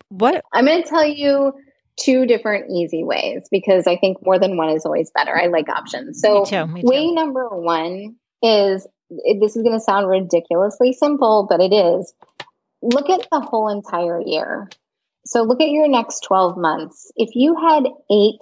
What 0.08 0.44
I'm 0.52 0.66
going 0.66 0.82
to 0.82 0.88
tell 0.88 1.06
you 1.06 1.52
two 1.98 2.26
different 2.26 2.70
easy 2.70 3.02
ways 3.02 3.48
because 3.50 3.86
I 3.86 3.96
think 3.96 4.18
more 4.24 4.38
than 4.38 4.56
one 4.56 4.70
is 4.70 4.84
always 4.84 5.10
better. 5.10 5.36
I 5.36 5.46
like 5.46 5.68
options. 5.68 6.20
So, 6.20 6.40
me 6.40 6.46
too, 6.46 6.66
me 6.66 6.80
too. 6.82 6.86
way 6.86 7.10
number 7.10 7.48
one 7.48 8.16
is 8.42 8.86
this 9.10 9.56
is 9.56 9.62
going 9.62 9.74
to 9.74 9.80
sound 9.80 10.08
ridiculously 10.08 10.92
simple, 10.92 11.46
but 11.48 11.60
it 11.60 11.72
is 11.72 12.12
look 12.82 13.10
at 13.10 13.26
the 13.30 13.40
whole 13.40 13.68
entire 13.68 14.20
year. 14.20 14.68
So, 15.26 15.42
look 15.42 15.60
at 15.60 15.70
your 15.70 15.88
next 15.88 16.20
12 16.20 16.56
months. 16.56 17.12
If 17.16 17.34
you 17.34 17.56
had 17.56 17.84
eight 18.10 18.40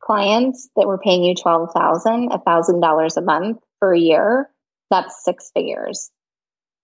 clients 0.00 0.68
that 0.76 0.86
were 0.86 0.98
paying 0.98 1.24
you 1.24 1.34
$12,000, 1.34 2.28
$1,000 2.28 3.16
a 3.16 3.20
month 3.22 3.58
for 3.78 3.92
a 3.92 3.98
year, 3.98 4.50
that's 4.90 5.24
six 5.24 5.50
figures. 5.54 6.10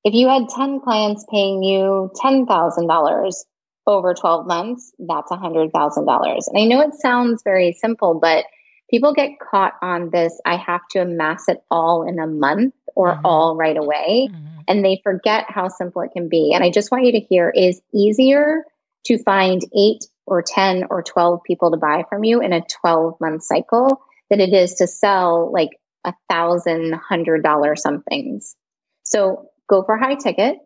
If 0.05 0.15
you 0.15 0.29
had 0.29 0.49
10 0.49 0.81
clients 0.81 1.25
paying 1.31 1.63
you 1.63 2.11
$10,000, 2.17 3.33
over 3.87 4.15
12 4.15 4.47
months, 4.47 4.93
that's 4.99 5.31
$100,000. 5.31 6.43
And 6.49 6.59
I 6.59 6.65
know 6.65 6.81
it 6.81 6.95
sounds 6.95 7.43
very 7.43 7.73
simple, 7.73 8.19
but 8.21 8.45
people 8.91 9.13
get 9.13 9.41
caught 9.41 9.75
on 9.83 10.11
this 10.11 10.41
I 10.45 10.57
have 10.57 10.83
to 10.91 11.01
amass 11.01 11.49
it 11.49 11.59
all 11.71 12.07
in 12.07 12.19
a 12.19 12.27
month 12.27 12.75
or 12.95 13.15
mm-hmm. 13.15 13.27
all 13.27 13.57
right 13.57 13.77
away. 13.77 14.29
Mm-hmm. 14.31 14.47
And 14.69 14.85
they 14.85 15.01
forget 15.03 15.47
how 15.49 15.69
simple 15.69 16.03
it 16.03 16.13
can 16.13 16.29
be. 16.29 16.53
And 16.55 16.63
I 16.63 16.71
just 16.71 16.91
want 16.91 17.05
you 17.05 17.13
to 17.13 17.21
hear 17.21 17.51
is 17.51 17.81
easier 17.95 18.65
to 19.07 19.23
find 19.23 19.61
eight 19.77 20.05
or 20.27 20.43
10 20.43 20.85
or 20.91 21.03
12 21.03 21.41
people 21.45 21.73
to 21.73 21.77
buy 21.77 22.05
from 22.09 22.23
you 22.25 22.41
in 22.41 22.53
a 22.53 22.63
12 22.83 23.21
month 23.21 23.43
cycle 23.43 24.01
than 24.31 24.41
it 24.41 24.53
is 24.53 24.75
to 24.75 24.87
sell 24.87 25.51
like 25.53 25.71
a 26.05 26.15
thousand 26.31 26.95
hundred 26.95 27.43
dollar 27.43 27.77
somethings. 27.77 28.55
So 29.03 29.51
go 29.69 29.83
for 29.83 29.97
high 29.97 30.15
ticket, 30.15 30.57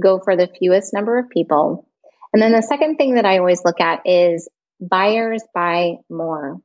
go 0.00 0.18
for 0.18 0.36
the 0.36 0.48
fewest 0.58 0.92
number 0.92 1.18
of 1.18 1.30
people 1.30 1.88
and 2.32 2.42
then 2.42 2.52
the 2.52 2.62
second 2.62 2.96
thing 2.96 3.14
that 3.14 3.24
I 3.24 3.38
always 3.38 3.64
look 3.64 3.80
at 3.80 4.02
is 4.04 4.48
buyers 4.80 5.42
buy 5.54 5.96
more. 6.10 6.58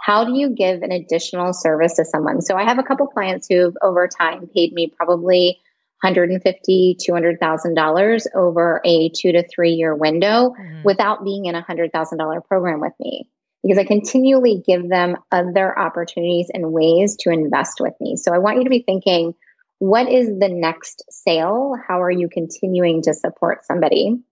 How 0.00 0.24
do 0.24 0.34
you 0.34 0.50
give 0.50 0.82
an 0.82 0.92
additional 0.92 1.52
service 1.52 1.94
to 1.94 2.04
someone? 2.04 2.42
So 2.42 2.56
I 2.56 2.64
have 2.64 2.78
a 2.78 2.82
couple 2.82 3.06
clients 3.06 3.48
who've 3.48 3.76
over 3.80 4.08
time 4.08 4.48
paid 4.54 4.72
me 4.72 4.92
probably 4.94 5.60
150 6.02 6.98
$200,000 7.00 8.26
over 8.34 8.80
a 8.84 9.08
two 9.08 9.32
to 9.32 9.46
three 9.48 9.72
year 9.72 9.94
window 9.94 10.50
mm-hmm. 10.50 10.82
without 10.84 11.24
being 11.24 11.46
in 11.46 11.54
a 11.54 11.62
$100,000 11.62 12.46
program 12.46 12.80
with 12.80 12.92
me 13.00 13.26
because 13.62 13.78
I 13.78 13.84
continually 13.84 14.62
give 14.64 14.88
them 14.88 15.16
other 15.32 15.76
opportunities 15.76 16.50
and 16.52 16.70
ways 16.70 17.16
to 17.20 17.30
invest 17.30 17.80
with 17.80 17.94
me. 17.98 18.16
So 18.16 18.34
I 18.34 18.38
want 18.38 18.58
you 18.58 18.64
to 18.64 18.70
be 18.70 18.82
thinking, 18.84 19.34
what 19.78 20.10
is 20.10 20.28
the 20.28 20.50
next 20.50 21.04
sale? 21.08 21.74
How 21.88 22.02
are 22.02 22.10
you 22.10 22.28
continuing 22.28 23.02
to 23.02 23.14
support 23.14 23.64
somebody? 23.64 24.08
And 24.08 24.24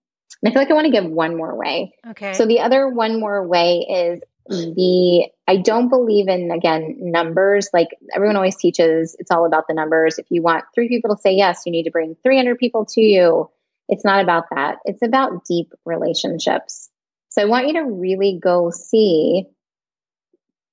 I 0.45 0.51
feel 0.51 0.61
like 0.61 0.69
I 0.69 0.73
want 0.75 0.85
to 0.85 0.91
give 0.91 1.09
one 1.09 1.35
more 1.35 1.57
way. 1.57 1.93
Okay. 2.11 2.33
So 2.33 2.45
the 2.45 2.59
other 2.59 2.87
one 2.87 3.19
more 3.19 3.47
way 3.47 3.85
is 3.89 4.21
the 4.47 5.29
I 5.47 5.57
don't 5.57 5.89
believe 5.89 6.27
in 6.27 6.51
again 6.51 6.95
numbers. 6.99 7.69
Like 7.73 7.89
everyone 8.15 8.35
always 8.35 8.55
teaches, 8.55 9.15
it's 9.19 9.31
all 9.31 9.45
about 9.45 9.65
the 9.67 9.73
numbers. 9.73 10.17
If 10.17 10.27
you 10.29 10.41
want 10.41 10.65
three 10.73 10.87
people 10.87 11.15
to 11.15 11.21
say 11.21 11.33
yes, 11.33 11.63
you 11.65 11.71
need 11.71 11.83
to 11.83 11.91
bring 11.91 12.15
300 12.23 12.57
people 12.57 12.85
to 12.91 13.01
you. 13.01 13.49
It's 13.89 14.05
not 14.05 14.23
about 14.23 14.45
that. 14.55 14.77
It's 14.85 15.01
about 15.01 15.45
deep 15.45 15.73
relationships. 15.85 16.89
So 17.29 17.41
I 17.41 17.45
want 17.45 17.67
you 17.67 17.73
to 17.73 17.83
really 17.83 18.39
go 18.41 18.71
see 18.71 19.45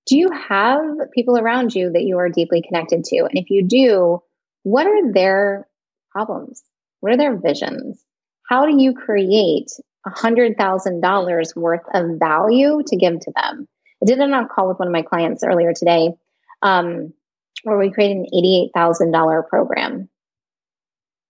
do 0.06 0.16
you 0.16 0.30
have 0.30 0.82
people 1.14 1.38
around 1.38 1.74
you 1.74 1.92
that 1.92 2.02
you 2.02 2.18
are 2.18 2.28
deeply 2.28 2.62
connected 2.66 3.04
to? 3.04 3.18
And 3.18 3.38
if 3.38 3.50
you 3.50 3.62
do, 3.62 4.22
what 4.62 4.86
are 4.86 5.12
their 5.12 5.68
problems? 6.10 6.62
What 7.00 7.12
are 7.12 7.16
their 7.16 7.36
visions? 7.36 8.02
how 8.50 8.66
do 8.66 8.82
you 8.82 8.92
create 8.92 9.70
$100,000 10.06 11.56
worth 11.56 11.80
of 11.94 12.18
value 12.18 12.82
to 12.84 12.96
give 12.96 13.20
to 13.20 13.32
them? 13.34 13.68
I 14.02 14.06
did 14.06 14.18
it 14.18 14.22
on 14.22 14.32
a 14.32 14.48
call 14.48 14.68
with 14.68 14.78
one 14.78 14.88
of 14.88 14.92
my 14.92 15.02
clients 15.02 15.42
earlier 15.44 15.72
today 15.74 16.10
um, 16.62 17.12
where 17.62 17.78
we 17.78 17.90
created 17.90 18.16
an 18.18 18.26
$88,000 18.74 19.48
program. 19.48 20.08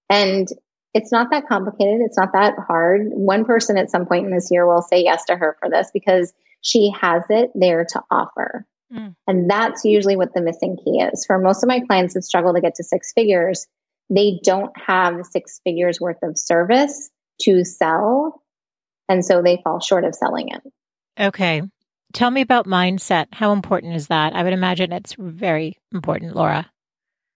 And 0.09 0.49
it's 0.93 1.13
not 1.13 1.31
that 1.31 1.49
complicated. 1.49 2.01
It's 2.01 2.19
not 2.19 2.33
that 2.33 2.55
hard. 2.59 3.03
One 3.11 3.45
person 3.45 3.79
at 3.79 3.91
some 3.91 4.07
point 4.07 4.27
in 4.27 4.33
this 4.33 4.49
year 4.51 4.67
will 4.67 4.83
say 4.83 5.03
yes 5.03 5.25
to 5.27 5.37
her 5.37 5.57
for 5.61 5.71
this 5.71 5.91
because 5.93 6.33
she 6.63 6.93
has 7.01 7.23
it 7.31 7.51
there 7.55 7.85
to 7.85 8.03
offer. 8.11 8.67
Mm. 8.93 9.15
And 9.27 9.49
that's 9.49 9.85
usually 9.85 10.17
what 10.17 10.35
the 10.35 10.41
missing 10.41 10.77
key 10.85 11.01
is. 11.01 11.25
For 11.25 11.39
most 11.39 11.63
of 11.63 11.69
my 11.69 11.81
clients 11.81 12.15
that 12.15 12.23
struggle 12.23 12.55
to 12.55 12.61
get 12.61 12.75
to 12.77 12.85
six 12.85 13.13
figures, 13.13 13.67
they 14.09 14.41
don't 14.43 14.73
have 14.77 15.25
six 15.27 15.61
figures 15.63 16.01
worth 16.01 16.23
of 16.23 16.37
service 16.37 17.11
to 17.43 17.65
sell. 17.65 18.43
And 19.09 19.25
so 19.25 19.43
they 19.43 19.61
fall 19.63 19.81
short 19.81 20.05
of 20.05 20.15
selling 20.15 20.49
it. 20.49 20.63
Okay. 21.19 21.63
Tell 22.13 22.31
me 22.31 22.41
about 22.41 22.67
mindset. 22.67 23.27
How 23.33 23.53
important 23.53 23.95
is 23.95 24.09
that? 24.09 24.35
I 24.35 24.43
would 24.43 24.53
imagine 24.53 24.93
it's 24.93 25.15
very 25.19 25.79
important, 25.93 26.35
Laura. 26.35 26.71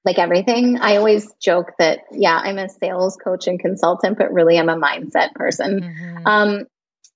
Like 0.04 0.18
everything, 0.18 0.78
I 0.80 0.96
always 0.96 1.32
joke 1.40 1.72
that, 1.78 2.00
yeah, 2.12 2.36
I'm 2.36 2.58
a 2.58 2.68
sales 2.68 3.16
coach 3.16 3.46
and 3.46 3.58
consultant, 3.58 4.18
but 4.18 4.32
really 4.32 4.58
I'm 4.58 4.68
a 4.68 4.76
mindset 4.76 5.32
person. 5.34 5.80
Mm-hmm. 5.80 6.26
Um, 6.26 6.66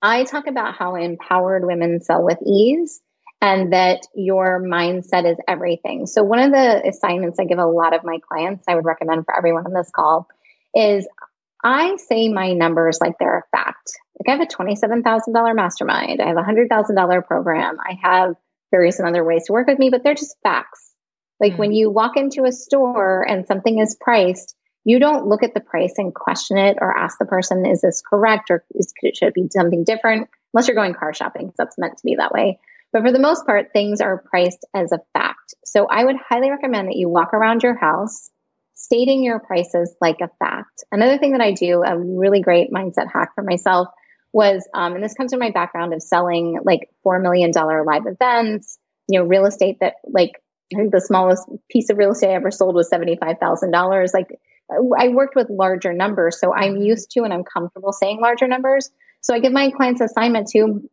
I 0.00 0.24
talk 0.24 0.46
about 0.46 0.74
how 0.74 0.94
empowered 0.94 1.64
women 1.66 2.00
sell 2.00 2.24
with 2.24 2.38
ease 2.46 3.00
and 3.40 3.72
that 3.72 4.06
your 4.14 4.62
mindset 4.62 5.30
is 5.30 5.36
everything. 5.46 6.06
So, 6.06 6.22
one 6.22 6.38
of 6.38 6.50
the 6.50 6.88
assignments 6.88 7.38
I 7.38 7.44
give 7.44 7.58
a 7.58 7.66
lot 7.66 7.94
of 7.94 8.04
my 8.04 8.18
clients, 8.26 8.64
I 8.68 8.74
would 8.74 8.84
recommend 8.84 9.24
for 9.24 9.36
everyone 9.36 9.66
on 9.66 9.72
this 9.72 9.90
call, 9.94 10.28
is 10.74 11.06
I 11.64 11.96
say 11.96 12.28
my 12.28 12.52
numbers 12.52 12.98
like 13.00 13.14
they're 13.18 13.38
a 13.38 13.56
fact. 13.56 13.90
Like 14.18 14.28
I 14.28 14.38
have 14.38 14.40
a 14.40 14.46
$27,000 14.46 15.56
mastermind. 15.56 16.20
I 16.20 16.28
have 16.28 16.36
a 16.36 16.42
$100,000 16.42 17.26
program. 17.26 17.76
I 17.80 17.98
have 18.02 18.34
various 18.70 19.00
other 19.00 19.24
ways 19.24 19.44
to 19.46 19.52
work 19.52 19.66
with 19.66 19.78
me, 19.78 19.90
but 19.90 20.02
they're 20.02 20.14
just 20.14 20.36
facts. 20.42 20.92
Like 21.40 21.52
mm-hmm. 21.52 21.60
when 21.60 21.72
you 21.72 21.90
walk 21.90 22.16
into 22.16 22.44
a 22.44 22.52
store 22.52 23.26
and 23.28 23.46
something 23.46 23.78
is 23.78 23.96
priced, 24.00 24.54
you 24.84 24.98
don't 24.98 25.26
look 25.26 25.42
at 25.42 25.54
the 25.54 25.60
price 25.60 25.94
and 25.98 26.14
question 26.14 26.58
it 26.58 26.78
or 26.80 26.96
ask 26.96 27.18
the 27.18 27.26
person, 27.26 27.66
is 27.66 27.80
this 27.80 28.02
correct 28.08 28.50
or 28.50 28.64
is, 28.74 28.92
should 29.14 29.28
it 29.28 29.34
be 29.34 29.48
something 29.50 29.84
different? 29.84 30.28
Unless 30.54 30.68
you're 30.68 30.74
going 30.74 30.94
car 30.94 31.12
shopping, 31.12 31.52
that's 31.58 31.76
meant 31.78 31.98
to 31.98 32.04
be 32.04 32.16
that 32.16 32.32
way. 32.32 32.58
But 32.92 33.02
for 33.02 33.12
the 33.12 33.18
most 33.18 33.44
part, 33.44 33.72
things 33.72 34.00
are 34.00 34.22
priced 34.30 34.64
as 34.74 34.92
a 34.92 35.00
fact. 35.12 35.54
So 35.64 35.86
I 35.86 36.04
would 36.04 36.16
highly 36.16 36.50
recommend 36.50 36.88
that 36.88 36.96
you 36.96 37.08
walk 37.08 37.34
around 37.34 37.62
your 37.62 37.76
house 37.76 38.30
stating 38.78 39.24
your 39.24 39.40
prices 39.40 39.94
like 40.00 40.20
a 40.22 40.30
fact. 40.38 40.84
Another 40.92 41.18
thing 41.18 41.32
that 41.32 41.40
I 41.40 41.52
do, 41.52 41.82
a 41.82 41.98
really 41.98 42.40
great 42.40 42.72
mindset 42.72 43.10
hack 43.12 43.34
for 43.34 43.42
myself 43.42 43.88
was, 44.32 44.66
um, 44.72 44.94
and 44.94 45.02
this 45.02 45.14
comes 45.14 45.32
from 45.32 45.40
my 45.40 45.50
background 45.50 45.92
of 45.92 46.00
selling 46.00 46.58
like 46.64 46.88
$4 47.04 47.20
million 47.20 47.50
live 47.50 48.06
events, 48.06 48.78
you 49.08 49.18
know, 49.18 49.26
real 49.26 49.46
estate 49.46 49.78
that 49.80 49.94
like, 50.04 50.32
I 50.72 50.76
think 50.78 50.92
the 50.92 51.00
smallest 51.00 51.42
piece 51.68 51.90
of 51.90 51.98
real 51.98 52.12
estate 52.12 52.30
I 52.30 52.34
ever 52.34 52.52
sold 52.52 52.74
was 52.76 52.88
$75,000. 52.90 54.14
Like 54.14 54.38
I 54.70 55.08
worked 55.08 55.34
with 55.34 55.50
larger 55.50 55.92
numbers. 55.92 56.38
So 56.40 56.54
I'm 56.54 56.76
used 56.76 57.10
to 57.12 57.24
and 57.24 57.32
I'm 57.32 57.44
comfortable 57.44 57.92
saying 57.92 58.20
larger 58.20 58.46
numbers. 58.46 58.90
So 59.22 59.34
I 59.34 59.40
give 59.40 59.52
my 59.52 59.70
clients 59.70 60.00
assignment 60.00 60.48
to 60.52 60.88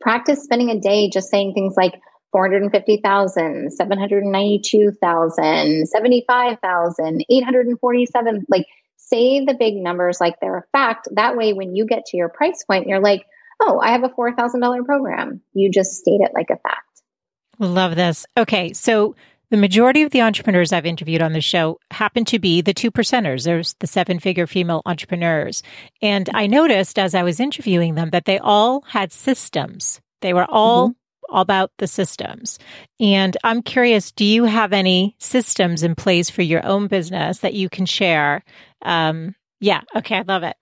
practice 0.00 0.42
spending 0.42 0.70
a 0.70 0.80
day 0.80 1.10
just 1.10 1.30
saying 1.30 1.52
things 1.54 1.74
like, 1.76 1.94
450,000, 2.32 3.72
792,000, 3.72 5.86
75,000, 5.86 7.24
847. 7.28 8.46
Like, 8.48 8.66
say 8.96 9.44
the 9.44 9.54
big 9.54 9.74
numbers 9.74 10.20
like 10.20 10.36
they're 10.40 10.58
a 10.58 10.64
fact. 10.72 11.08
That 11.12 11.36
way, 11.36 11.52
when 11.52 11.74
you 11.74 11.86
get 11.86 12.06
to 12.06 12.16
your 12.16 12.28
price 12.28 12.64
point, 12.64 12.86
you're 12.86 13.00
like, 13.00 13.26
oh, 13.60 13.80
I 13.80 13.92
have 13.92 14.04
a 14.04 14.08
$4,000 14.08 14.84
program. 14.84 15.40
You 15.52 15.70
just 15.70 15.96
state 15.96 16.20
it 16.20 16.32
like 16.34 16.50
a 16.50 16.56
fact. 16.56 17.02
Love 17.58 17.96
this. 17.96 18.26
Okay. 18.36 18.72
So, 18.72 19.16
the 19.50 19.56
majority 19.56 20.02
of 20.02 20.12
the 20.12 20.22
entrepreneurs 20.22 20.72
I've 20.72 20.86
interviewed 20.86 21.22
on 21.22 21.32
the 21.32 21.40
show 21.40 21.80
happen 21.90 22.24
to 22.26 22.38
be 22.38 22.60
the 22.60 22.72
two 22.72 22.92
percenters. 22.92 23.44
There's 23.44 23.74
the 23.80 23.88
seven 23.88 24.20
figure 24.20 24.46
female 24.46 24.80
entrepreneurs. 24.86 25.64
And 26.00 26.30
I 26.32 26.46
noticed 26.46 27.00
as 27.00 27.16
I 27.16 27.24
was 27.24 27.40
interviewing 27.40 27.96
them 27.96 28.10
that 28.10 28.26
they 28.26 28.38
all 28.38 28.82
had 28.82 29.10
systems. 29.10 30.00
They 30.20 30.32
were 30.32 30.46
all 30.48 30.90
mm-hmm 30.90 30.92
all 30.92 30.99
about 31.32 31.70
the 31.78 31.86
systems. 31.86 32.58
And 32.98 33.36
I'm 33.44 33.62
curious, 33.62 34.12
do 34.12 34.24
you 34.24 34.44
have 34.44 34.72
any 34.72 35.16
systems 35.18 35.82
in 35.82 35.94
place 35.94 36.30
for 36.30 36.42
your 36.42 36.64
own 36.66 36.88
business 36.88 37.38
that 37.38 37.54
you 37.54 37.68
can 37.68 37.86
share? 37.86 38.42
Um, 38.82 39.34
yeah. 39.60 39.82
Okay. 39.94 40.16
I 40.16 40.22
love 40.22 40.42
it. 40.42 40.56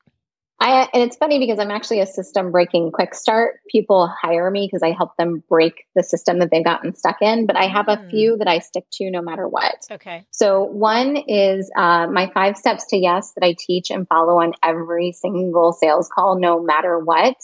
I, 0.61 0.89
and 0.93 1.05
it's 1.05 1.17
funny 1.17 1.39
because 1.39 1.61
I'm 1.61 1.71
actually 1.71 2.01
a 2.01 2.07
system 2.07 2.51
breaking 2.51 2.91
quick 2.91 3.15
start. 3.15 3.61
People 3.71 4.09
hire 4.09 4.51
me 4.51 4.67
because 4.67 4.83
I 4.83 4.91
help 4.91 5.17
them 5.17 5.43
break 5.49 5.85
the 5.95 6.03
system 6.03 6.41
that 6.41 6.51
they've 6.51 6.65
gotten 6.65 6.97
stuck 6.97 7.23
in, 7.23 7.47
but 7.47 7.57
I 7.57 7.67
have 7.67 7.87
a 7.87 7.97
hmm. 7.97 8.11
few 8.11 8.37
that 8.39 8.49
I 8.49 8.59
stick 8.59 8.85
to 8.95 9.11
no 9.11 9.23
matter 9.23 9.47
what. 9.47 9.87
Okay. 9.89 10.27
So 10.33 10.65
one 10.65 11.17
is 11.17 11.71
uh, 11.77 12.09
my 12.09 12.31
five 12.35 12.57
steps 12.57 12.87
to 12.89 12.97
yes 12.97 13.33
that 13.37 13.47
I 13.47 13.55
teach 13.57 13.91
and 13.91 14.09
follow 14.09 14.41
on 14.41 14.55
every 14.63 15.13
single 15.13 15.73
sales 15.73 16.11
call, 16.13 16.41
no 16.41 16.61
matter 16.61 16.99
what. 16.99 17.37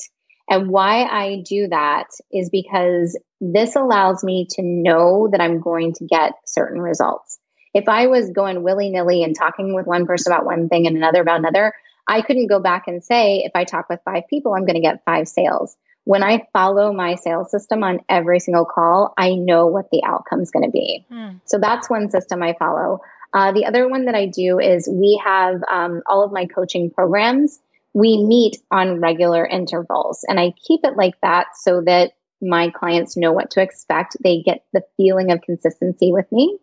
And 0.48 0.68
why 0.68 1.04
I 1.04 1.42
do 1.44 1.68
that 1.68 2.08
is 2.30 2.50
because 2.50 3.18
this 3.40 3.76
allows 3.76 4.22
me 4.22 4.46
to 4.50 4.62
know 4.62 5.28
that 5.32 5.40
I'm 5.40 5.60
going 5.60 5.94
to 5.94 6.06
get 6.06 6.32
certain 6.46 6.80
results. 6.80 7.38
If 7.72 7.88
I 7.88 8.06
was 8.06 8.30
going 8.30 8.62
willy 8.62 8.90
nilly 8.90 9.22
and 9.24 9.34
talking 9.36 9.74
with 9.74 9.86
one 9.86 10.06
person 10.06 10.32
about 10.32 10.46
one 10.46 10.68
thing 10.68 10.86
and 10.86 10.96
another 10.96 11.22
about 11.22 11.40
another, 11.40 11.72
I 12.06 12.22
couldn't 12.22 12.48
go 12.48 12.60
back 12.60 12.84
and 12.86 13.02
say, 13.02 13.42
if 13.44 13.52
I 13.54 13.64
talk 13.64 13.88
with 13.88 14.00
five 14.04 14.24
people, 14.28 14.54
I'm 14.54 14.66
going 14.66 14.76
to 14.76 14.80
get 14.80 15.04
five 15.04 15.26
sales. 15.26 15.76
When 16.04 16.22
I 16.22 16.46
follow 16.52 16.92
my 16.92 17.14
sales 17.14 17.50
system 17.50 17.82
on 17.82 18.00
every 18.10 18.38
single 18.38 18.66
call, 18.66 19.14
I 19.16 19.34
know 19.34 19.66
what 19.66 19.90
the 19.90 20.02
outcome 20.06 20.42
is 20.42 20.50
going 20.50 20.66
to 20.66 20.70
be. 20.70 21.06
Hmm. 21.10 21.36
So 21.46 21.58
that's 21.58 21.88
one 21.88 22.10
system 22.10 22.42
I 22.42 22.54
follow. 22.58 23.00
Uh, 23.32 23.52
the 23.52 23.64
other 23.64 23.88
one 23.88 24.04
that 24.04 24.14
I 24.14 24.26
do 24.26 24.60
is 24.60 24.88
we 24.88 25.20
have 25.24 25.62
um, 25.68 26.02
all 26.06 26.22
of 26.22 26.30
my 26.30 26.46
coaching 26.46 26.90
programs. 26.90 27.58
We 27.94 28.22
meet 28.22 28.58
on 28.70 29.00
regular 29.00 29.46
intervals, 29.46 30.24
and 30.28 30.38
I 30.38 30.52
keep 30.66 30.80
it 30.84 30.96
like 30.96 31.14
that 31.22 31.46
so 31.62 31.80
that 31.86 32.12
my 32.42 32.70
clients 32.70 33.16
know 33.16 33.32
what 33.32 33.52
to 33.52 33.62
expect. 33.62 34.16
They 34.22 34.42
get 34.42 34.64
the 34.72 34.82
feeling 34.96 35.30
of 35.30 35.40
consistency 35.40 36.12
with 36.12 36.30
me. 36.30 36.58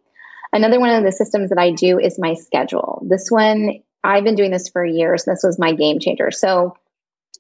Another 0.53 0.79
one 0.79 0.89
of 0.89 1.03
the 1.03 1.11
systems 1.11 1.49
that 1.49 1.57
I 1.57 1.71
do 1.71 1.97
is 1.97 2.19
my 2.19 2.34
schedule. 2.34 3.05
This 3.09 3.27
one 3.29 3.79
I've 4.03 4.23
been 4.23 4.36
doing 4.36 4.51
this 4.51 4.69
for 4.69 4.86
years. 4.86 5.23
This 5.23 5.41
was 5.43 5.59
my 5.59 5.73
game 5.73 5.99
changer. 5.99 6.32
So 6.32 6.75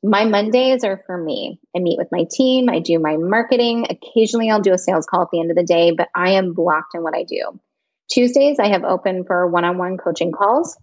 my 0.03 0.25
Mondays 0.25 0.83
are 0.83 1.03
for 1.05 1.17
me. 1.17 1.59
I 1.75 1.79
meet 1.79 1.97
with 1.97 2.07
my 2.11 2.25
team, 2.31 2.69
I 2.69 2.79
do 2.79 2.97
my 2.99 3.17
marketing. 3.17 3.87
Occasionally 3.89 4.49
I'll 4.49 4.61
do 4.61 4.73
a 4.73 4.77
sales 4.77 5.05
call 5.05 5.23
at 5.23 5.27
the 5.31 5.39
end 5.39 5.51
of 5.51 5.57
the 5.57 5.63
day, 5.63 5.91
but 5.91 6.09
I 6.15 6.31
am 6.31 6.53
blocked 6.53 6.95
in 6.95 7.03
what 7.03 7.15
I 7.15 7.23
do. 7.23 7.59
Tuesdays 8.09 8.59
I 8.59 8.69
have 8.69 8.83
open 8.83 9.23
for 9.25 9.47
one-on-one 9.47 9.97
coaching 9.97 10.31
calls. 10.31 10.77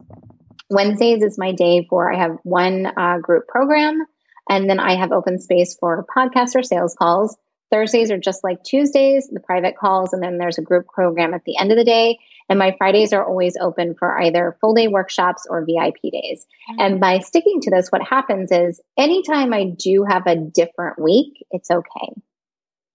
Wednesdays 0.70 1.22
is 1.22 1.38
my 1.38 1.52
day 1.52 1.86
for 1.88 2.12
I 2.12 2.18
have 2.18 2.38
one 2.42 2.86
uh, 2.86 3.18
group 3.18 3.48
program, 3.48 4.04
and 4.48 4.68
then 4.68 4.80
I 4.80 4.96
have 4.96 5.12
open 5.12 5.38
space 5.38 5.76
for 5.78 6.04
podcasts 6.14 6.54
or 6.54 6.62
sales 6.62 6.94
calls. 6.98 7.36
Thursdays 7.70 8.10
are 8.10 8.18
just 8.18 8.42
like 8.42 8.62
Tuesdays, 8.64 9.28
the 9.30 9.40
private 9.40 9.76
calls, 9.76 10.12
and 10.12 10.22
then 10.22 10.38
there's 10.38 10.58
a 10.58 10.62
group 10.62 10.86
program 10.86 11.34
at 11.34 11.44
the 11.44 11.58
end 11.58 11.70
of 11.70 11.76
the 11.76 11.84
day. 11.84 12.18
And 12.48 12.58
my 12.58 12.74
Fridays 12.78 13.12
are 13.12 13.24
always 13.24 13.58
open 13.60 13.94
for 13.94 14.18
either 14.18 14.56
full 14.60 14.74
day 14.74 14.88
workshops 14.88 15.46
or 15.48 15.66
VIP 15.66 16.10
days. 16.10 16.46
Mm-hmm. 16.70 16.80
And 16.80 17.00
by 17.00 17.18
sticking 17.18 17.60
to 17.62 17.70
this, 17.70 17.88
what 17.90 18.02
happens 18.02 18.50
is 18.50 18.80
anytime 18.96 19.52
I 19.52 19.64
do 19.64 20.04
have 20.08 20.26
a 20.26 20.36
different 20.36 20.98
week, 20.98 21.44
it's 21.50 21.70
okay. 21.70 22.14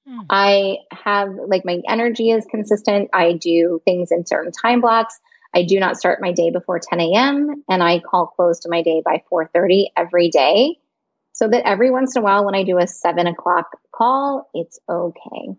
Mm-hmm. 0.07 0.21
I 0.29 0.77
have 0.91 1.29
like 1.47 1.65
my 1.65 1.81
energy 1.87 2.31
is 2.31 2.45
consistent. 2.49 3.09
I 3.13 3.33
do 3.33 3.79
things 3.85 4.11
in 4.11 4.25
certain 4.25 4.51
time 4.51 4.81
blocks. 4.81 5.19
I 5.55 5.63
do 5.63 5.79
not 5.79 5.97
start 5.97 6.21
my 6.21 6.31
day 6.31 6.49
before 6.49 6.79
10 6.79 6.99
a.m. 6.99 7.63
and 7.69 7.83
I 7.83 7.99
call 7.99 8.27
close 8.27 8.59
to 8.61 8.69
my 8.69 8.81
day 8.81 9.01
by 9.05 9.21
4:30 9.31 9.87
every 9.95 10.29
day 10.29 10.77
so 11.33 11.47
that 11.47 11.67
every 11.67 11.91
once 11.91 12.15
in 12.15 12.21
a 12.21 12.23
while 12.23 12.45
when 12.45 12.55
I 12.55 12.63
do 12.63 12.77
a 12.77 12.87
seven 12.87 13.27
o'clock 13.27 13.77
call, 13.91 14.49
it's 14.53 14.79
okay. 14.89 15.55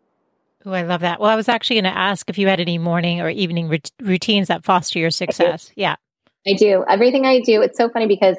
Oh, 0.66 0.72
I 0.72 0.82
love 0.82 1.02
that. 1.02 1.20
Well, 1.20 1.28
I 1.28 1.36
was 1.36 1.48
actually 1.48 1.76
going 1.76 1.92
to 1.92 1.98
ask 1.98 2.30
if 2.30 2.38
you 2.38 2.48
had 2.48 2.58
any 2.58 2.78
morning 2.78 3.20
or 3.20 3.28
evening 3.28 3.80
routines 4.00 4.48
that 4.48 4.64
foster 4.64 4.98
your 4.98 5.10
success. 5.10 5.68
I 5.70 5.72
yeah. 5.76 5.96
I 6.46 6.54
do. 6.54 6.84
Everything 6.88 7.26
I 7.26 7.40
do, 7.40 7.60
it's 7.62 7.76
so 7.76 7.88
funny 7.90 8.06
because 8.06 8.36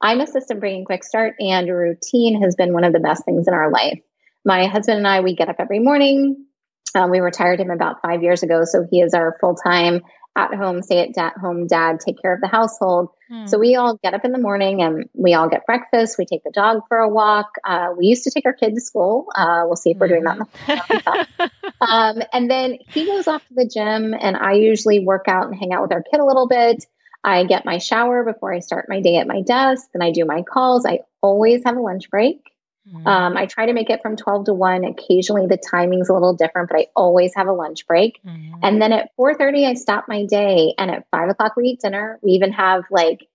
I'm 0.00 0.20
a 0.20 0.26
system 0.26 0.58
bringing 0.58 0.84
quick 0.84 1.04
start 1.04 1.34
and 1.38 1.68
routine 1.68 2.40
has 2.42 2.54
been 2.54 2.72
one 2.72 2.84
of 2.84 2.92
the 2.92 3.00
best 3.00 3.24
things 3.24 3.46
in 3.46 3.54
our 3.54 3.70
life. 3.70 3.98
My 4.44 4.66
husband 4.66 4.98
and 4.98 5.06
I, 5.06 5.20
we 5.20 5.34
get 5.34 5.48
up 5.48 5.56
every 5.58 5.80
morning. 5.80 6.46
Um, 6.94 7.10
we 7.10 7.20
retired 7.20 7.60
him 7.60 7.70
about 7.70 8.00
five 8.00 8.22
years 8.22 8.42
ago. 8.42 8.64
So 8.64 8.86
he 8.90 9.00
is 9.00 9.12
our 9.12 9.36
full 9.40 9.54
time 9.54 10.02
at 10.36 10.54
home, 10.54 10.82
stay 10.82 11.12
at 11.16 11.36
home 11.38 11.66
dad, 11.66 11.98
take 12.00 12.20
care 12.20 12.32
of 12.32 12.40
the 12.40 12.46
household. 12.46 13.08
Hmm. 13.28 13.46
So 13.46 13.58
we 13.58 13.74
all 13.74 13.98
get 14.02 14.14
up 14.14 14.24
in 14.24 14.32
the 14.32 14.38
morning 14.38 14.82
and 14.82 15.08
we 15.14 15.34
all 15.34 15.48
get 15.48 15.66
breakfast. 15.66 16.16
We 16.18 16.26
take 16.26 16.44
the 16.44 16.52
dog 16.52 16.82
for 16.88 16.98
a 16.98 17.08
walk. 17.08 17.56
Uh, 17.64 17.88
we 17.96 18.06
used 18.06 18.24
to 18.24 18.30
take 18.30 18.44
our 18.44 18.52
kid 18.52 18.74
to 18.74 18.80
school. 18.80 19.26
Uh, 19.34 19.62
we'll 19.64 19.76
see 19.76 19.90
if 19.90 19.96
we're 19.96 20.08
doing 20.08 20.24
that. 20.24 20.38
Mm-hmm. 20.38 21.44
um, 21.80 22.22
and 22.32 22.50
then 22.50 22.78
he 22.88 23.06
goes 23.06 23.26
off 23.26 23.46
to 23.48 23.54
the 23.54 23.66
gym, 23.66 24.14
and 24.18 24.36
I 24.36 24.52
usually 24.52 25.00
work 25.00 25.26
out 25.26 25.46
and 25.46 25.54
hang 25.58 25.72
out 25.72 25.82
with 25.82 25.92
our 25.92 26.02
kid 26.02 26.20
a 26.20 26.24
little 26.24 26.46
bit. 26.46 26.84
I 27.24 27.44
get 27.44 27.64
my 27.64 27.78
shower 27.78 28.22
before 28.22 28.52
I 28.52 28.60
start 28.60 28.86
my 28.88 29.00
day 29.00 29.16
at 29.16 29.26
my 29.26 29.42
desk. 29.42 29.88
Then 29.92 30.02
I 30.02 30.12
do 30.12 30.24
my 30.24 30.42
calls. 30.42 30.86
I 30.86 31.00
always 31.22 31.64
have 31.64 31.76
a 31.76 31.80
lunch 31.80 32.08
break. 32.10 32.40
Mm-hmm. 32.88 33.06
Um, 33.06 33.36
I 33.36 33.46
try 33.46 33.66
to 33.66 33.72
make 33.72 33.90
it 33.90 34.00
from 34.02 34.16
12 34.16 34.46
to 34.46 34.54
1. 34.54 34.84
Occasionally 34.84 35.46
the 35.46 35.56
timing's 35.56 36.08
a 36.08 36.12
little 36.12 36.34
different, 36.34 36.68
but 36.70 36.78
I 36.78 36.86
always 36.94 37.34
have 37.34 37.48
a 37.48 37.52
lunch 37.52 37.86
break. 37.86 38.20
Mm-hmm. 38.24 38.60
And 38.62 38.80
then 38.80 38.92
at 38.92 39.10
4.30, 39.18 39.68
I 39.68 39.74
stop 39.74 40.06
my 40.08 40.24
day. 40.24 40.74
And 40.78 40.90
at 40.90 41.06
5 41.10 41.30
o'clock, 41.30 41.56
we 41.56 41.64
eat 41.64 41.80
dinner. 41.80 42.18
We 42.22 42.32
even 42.32 42.52
have 42.52 42.84
like 42.90 43.26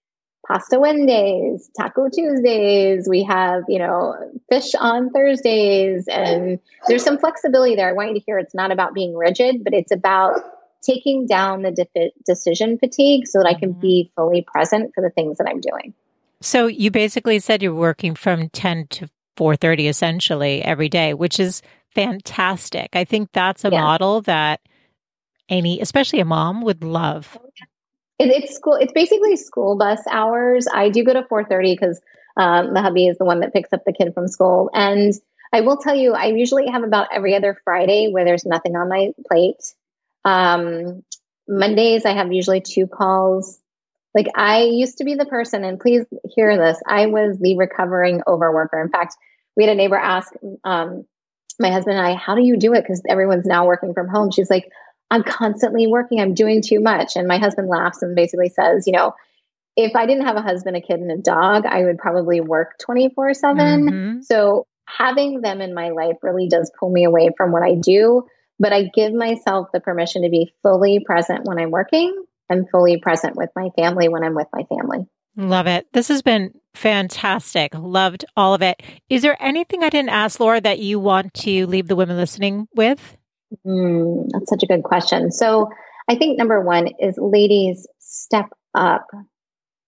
pasta 0.47 0.80
Wednesdays, 0.80 1.70
taco 1.78 2.10
Tuesdays. 2.10 3.08
We 3.10 3.24
have, 3.24 3.64
you 3.68 3.80
know, 3.80 4.16
fish 4.49 4.74
on 4.76 5.10
Thursdays. 5.10 6.08
And 6.08 6.60
there's 6.88 7.04
some 7.04 7.18
flexibility 7.18 7.76
there. 7.76 7.89
I 7.89 7.93
want 7.93 8.10
you 8.10 8.16
to 8.16 8.26
hear 8.26 8.39
it's 8.39 8.56
not 8.56 8.72
about 8.72 8.93
being 8.93 9.16
rigid, 9.16 9.64
but 9.64 9.74
it's 9.74 9.91
about 9.91 10.39
taking 10.82 11.28
down 11.28 11.62
the 11.62 11.72
de- 11.72 12.12
decision 12.26 12.78
fatigue 12.78 13.28
so 13.28 13.39
that 13.39 13.47
I 13.47 13.54
can 13.54 13.72
mm-hmm. 13.72 13.82
be 13.82 14.12
fully 14.16 14.41
present 14.41 14.93
for 14.95 15.02
the 15.02 15.10
things 15.10 15.38
that 15.38 15.47
I'm 15.47 15.60
doing. 15.60 15.93
So 16.41 16.66
you 16.66 16.89
basically 16.89 17.38
said 17.39 17.62
you're 17.62 17.74
working 17.74 18.16
from 18.16 18.49
10 18.49 18.88
to 18.88 19.10
4:30 19.42 19.89
essentially 19.89 20.62
every 20.64 20.88
day, 20.88 21.16
which 21.16 21.39
is 21.39 21.64
fantastic. 21.96 22.89
I 22.94 23.06
think 23.06 23.30
that's 23.34 23.66
a 23.66 23.72
yeah. 23.72 23.82
model 23.82 24.22
that 24.22 24.62
any, 25.50 25.82
especially 25.82 26.20
a 26.20 26.26
mom, 26.26 26.62
would 26.62 26.84
love. 26.84 27.39
It, 28.20 28.30
it's 28.30 28.54
school. 28.56 28.76
It's 28.76 28.94
basically 28.94 29.36
school 29.38 29.76
bus 29.76 30.00
hours. 30.08 30.68
I 30.72 30.89
do 30.89 31.04
go 31.04 31.14
to 31.14 31.24
4:30 31.24 31.74
because 31.74 32.00
um, 32.38 32.76
the 32.76 32.82
hubby 32.82 33.08
is 33.08 33.18
the 33.18 33.26
one 33.26 33.39
that 33.39 33.52
picks 33.52 33.74
up 33.74 33.82
the 33.84 33.94
kid 33.94 34.14
from 34.14 34.28
school, 34.28 34.70
and 34.76 35.12
I 35.52 35.62
will 35.62 35.78
tell 35.78 35.96
you, 35.96 36.14
I 36.14 36.28
usually 36.28 36.68
have 36.68 36.84
about 36.84 37.08
every 37.12 37.36
other 37.36 37.60
Friday 37.64 38.10
where 38.12 38.26
there's 38.26 38.46
nothing 38.46 38.76
on 38.76 38.89
my 38.89 39.12
plate. 39.28 39.74
Um, 40.24 41.04
Mondays, 41.48 42.06
I 42.06 42.14
have 42.14 42.32
usually 42.32 42.62
two 42.62 42.86
calls. 42.86 43.60
Like 44.14 44.28
I 44.36 44.66
used 44.66 45.00
to 45.00 45.04
be 45.04 45.16
the 45.16 45.26
person, 45.26 45.64
and 45.64 45.80
please 45.80 46.06
hear 46.36 46.56
this. 46.58 46.80
I 46.88 47.08
was 47.08 47.39
the 47.39 47.58
recovering 47.58 48.22
overworker. 48.28 48.80
In 48.82 48.89
fact, 48.89 49.16
we 49.56 49.64
had 49.64 49.74
a 49.74 49.76
neighbor 49.76 49.97
ask 49.97 50.34
um, 50.64 51.06
my 51.60 51.72
husband 51.72 51.97
and 51.97 52.06
I, 52.06 52.16
"How 52.16 52.36
do 52.36 52.41
you 52.41 52.58
do 52.58 52.74
it?" 52.74 52.82
Because 52.82 53.02
everyone's 53.08 53.45
now 53.45 53.66
working 53.66 53.93
from 53.93 54.08
home. 54.08 54.32
She's 54.32 54.49
like, 54.49 54.70
"I'm 55.10 55.24
constantly 55.24 55.88
working. 55.88 56.20
I'm 56.20 56.34
doing 56.34 56.62
too 56.62 56.80
much." 56.80 57.16
And 57.16 57.28
my 57.28 57.38
husband 57.38 57.68
laughs 57.68 58.02
and 58.02 58.16
basically 58.16 58.49
says, 58.49 58.88
"You 58.88 58.93
know, 58.93 59.14
if 59.76 59.95
I 59.95 60.06
didn't 60.06 60.26
have 60.26 60.38
a 60.38 60.41
husband, 60.41 60.76
a 60.78 60.82
kid, 60.82 60.99
and 60.99 61.12
a 61.12 61.18
dog, 61.18 61.66
I 61.66 61.84
would 61.84 61.97
probably 61.97 62.41
work 62.41 62.78
24 62.80 63.34
7. 63.34 63.58
Mm-hmm. 63.58 64.22
So 64.22 64.68
having 64.86 65.41
them 65.41 65.62
in 65.62 65.74
my 65.74 65.89
life 65.89 66.18
really 66.22 66.47
does 66.47 66.72
pull 66.80 66.91
me 66.91 67.04
away 67.04 67.30
from 67.38 67.52
what 67.52 67.64
I 67.64 67.76
do. 67.76 68.26
But 68.60 68.74
I 68.74 68.91
give 68.93 69.14
myself 69.14 69.70
the 69.74 69.80
permission 69.80 70.22
to 70.24 70.30
be 70.30 70.54
fully 70.62 70.99
present 70.99 71.45
when 71.45 71.58
I'm 71.58 71.72
working 71.72 72.26
I'm 72.52 72.68
fully 72.68 72.99
present 72.99 73.36
with 73.36 73.49
my 73.56 73.70
family 73.78 74.10
when 74.10 74.24
I'm 74.24 74.36
with 74.36 74.47
my 74.54 74.64
family. 74.64 75.08
Love 75.36 75.67
it. 75.67 75.88
This 75.93 76.09
has 76.09 76.21
been 76.21 76.53
fantastic. 76.73 77.73
Loved 77.73 78.25
all 78.36 78.53
of 78.53 78.61
it. 78.61 78.82
Is 79.09 79.21
there 79.21 79.38
anything 79.39 79.84
I 79.84 79.89
didn't 79.89 80.09
ask, 80.09 80.39
Laura, 80.39 80.61
that 80.61 80.79
you 80.79 80.99
want 80.99 81.34
to 81.36 81.65
leave 81.67 81.88
the 81.88 81.95
women 81.95 82.17
listening 82.17 82.67
with? 82.75 83.17
Mm, 83.65 84.29
that's 84.32 84.49
such 84.49 84.63
a 84.63 84.67
good 84.67 84.84
question. 84.84 85.32
So, 85.32 85.69
I 86.09 86.15
think 86.15 86.38
number 86.38 86.59
one 86.61 86.89
is 86.99 87.17
ladies, 87.17 87.88
step 87.99 88.47
up. 88.73 89.07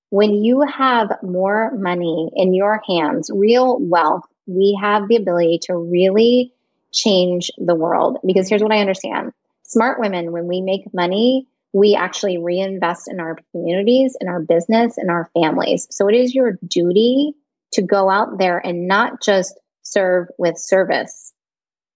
When 0.09 0.33
you 0.33 0.61
have 0.61 1.17
more 1.23 1.71
money 1.75 2.29
in 2.35 2.53
your 2.53 2.81
hands, 2.87 3.29
real 3.33 3.79
wealth, 3.79 4.23
we 4.45 4.77
have 4.81 5.07
the 5.07 5.15
ability 5.15 5.59
to 5.63 5.75
really 5.75 6.53
change 6.91 7.49
the 7.57 7.75
world. 7.75 8.19
Because 8.25 8.47
here's 8.47 8.61
what 8.61 8.71
I 8.71 8.79
understand 8.79 9.33
smart 9.63 9.99
women, 9.99 10.31
when 10.31 10.47
we 10.47 10.61
make 10.61 10.93
money, 10.93 11.47
we 11.74 11.95
actually 11.95 12.38
reinvest 12.38 13.09
in 13.09 13.19
our 13.19 13.38
communities, 13.51 14.15
in 14.21 14.28
our 14.28 14.39
business, 14.39 14.97
in 14.97 15.09
our 15.09 15.30
families. 15.34 15.88
So 15.89 16.07
it 16.07 16.15
is 16.15 16.34
your 16.34 16.59
duty 16.65 17.34
to 17.74 17.82
go 17.82 18.09
out 18.09 18.38
there 18.38 18.59
and 18.59 18.88
not 18.88 19.21
just 19.21 19.59
serve 19.82 20.28
with 20.38 20.57
service. 20.57 21.34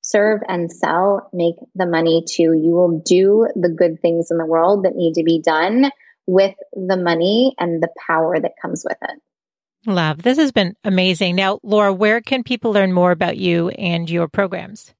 Serve 0.01 0.41
and 0.47 0.71
sell, 0.71 1.29
make 1.31 1.55
the 1.75 1.85
money 1.85 2.23
too. 2.27 2.53
You 2.53 2.71
will 2.71 3.01
do 3.05 3.47
the 3.55 3.69
good 3.69 4.01
things 4.01 4.31
in 4.31 4.37
the 4.37 4.45
world 4.45 4.85
that 4.85 4.95
need 4.95 5.13
to 5.15 5.23
be 5.23 5.41
done 5.41 5.91
with 6.25 6.55
the 6.73 6.97
money 6.97 7.53
and 7.59 7.81
the 7.81 7.89
power 8.05 8.39
that 8.39 8.53
comes 8.61 8.83
with 8.87 8.97
it. 9.01 9.21
Love. 9.85 10.21
This 10.23 10.37
has 10.37 10.51
been 10.51 10.75
amazing. 10.83 11.35
Now, 11.35 11.59
Laura, 11.61 11.93
where 11.93 12.19
can 12.19 12.43
people 12.43 12.73
learn 12.73 12.91
more 12.91 13.11
about 13.11 13.37
you 13.37 13.69
and 13.69 14.09
your 14.09 14.27
programs? 14.27 14.93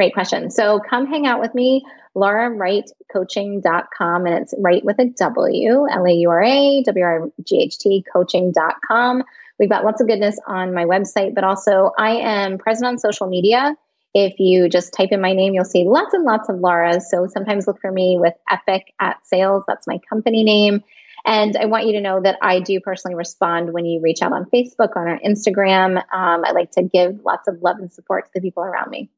Great 0.00 0.14
question. 0.14 0.50
So 0.50 0.80
come 0.80 1.06
hang 1.06 1.26
out 1.26 1.42
with 1.42 1.54
me, 1.54 1.84
Laura 2.14 2.48
Wright 2.48 2.90
laurawrightcoaching.com, 3.14 4.24
and 4.24 4.34
it's 4.36 4.54
right 4.56 4.82
with 4.82 4.98
a 4.98 5.04
W, 5.04 5.86
L 5.90 6.06
A 6.06 6.10
U 6.10 6.30
R 6.30 6.42
A 6.42 6.82
W 6.84 7.04
R 7.04 7.28
G 7.44 7.60
H 7.64 7.78
T 7.78 8.02
coaching.com. 8.10 9.22
We've 9.58 9.68
got 9.68 9.84
lots 9.84 10.00
of 10.00 10.06
goodness 10.06 10.38
on 10.46 10.72
my 10.72 10.86
website, 10.86 11.34
but 11.34 11.44
also 11.44 11.90
I 11.98 12.12
am 12.12 12.56
present 12.56 12.86
on 12.86 12.98
social 12.98 13.26
media. 13.26 13.76
If 14.14 14.40
you 14.40 14.70
just 14.70 14.94
type 14.94 15.10
in 15.12 15.20
my 15.20 15.34
name, 15.34 15.52
you'll 15.52 15.66
see 15.66 15.84
lots 15.86 16.14
and 16.14 16.24
lots 16.24 16.48
of 16.48 16.60
Laura's. 16.60 17.10
So 17.10 17.26
sometimes 17.26 17.66
look 17.66 17.78
for 17.78 17.92
me 17.92 18.16
with 18.18 18.32
Epic 18.50 18.94
at 18.98 19.18
Sales. 19.26 19.64
That's 19.68 19.86
my 19.86 19.98
company 20.08 20.44
name. 20.44 20.82
And 21.26 21.58
I 21.58 21.66
want 21.66 21.84
you 21.84 21.92
to 21.92 22.00
know 22.00 22.22
that 22.22 22.38
I 22.40 22.60
do 22.60 22.80
personally 22.80 23.16
respond 23.16 23.74
when 23.74 23.84
you 23.84 24.00
reach 24.00 24.22
out 24.22 24.32
on 24.32 24.46
Facebook, 24.46 24.96
on 24.96 25.08
our 25.08 25.20
Instagram. 25.20 25.98
Um, 25.98 26.42
I 26.42 26.52
like 26.52 26.70
to 26.70 26.84
give 26.84 27.20
lots 27.22 27.48
of 27.48 27.60
love 27.60 27.76
and 27.80 27.92
support 27.92 28.24
to 28.24 28.30
the 28.34 28.40
people 28.40 28.62
around 28.62 28.90
me. 28.90 29.10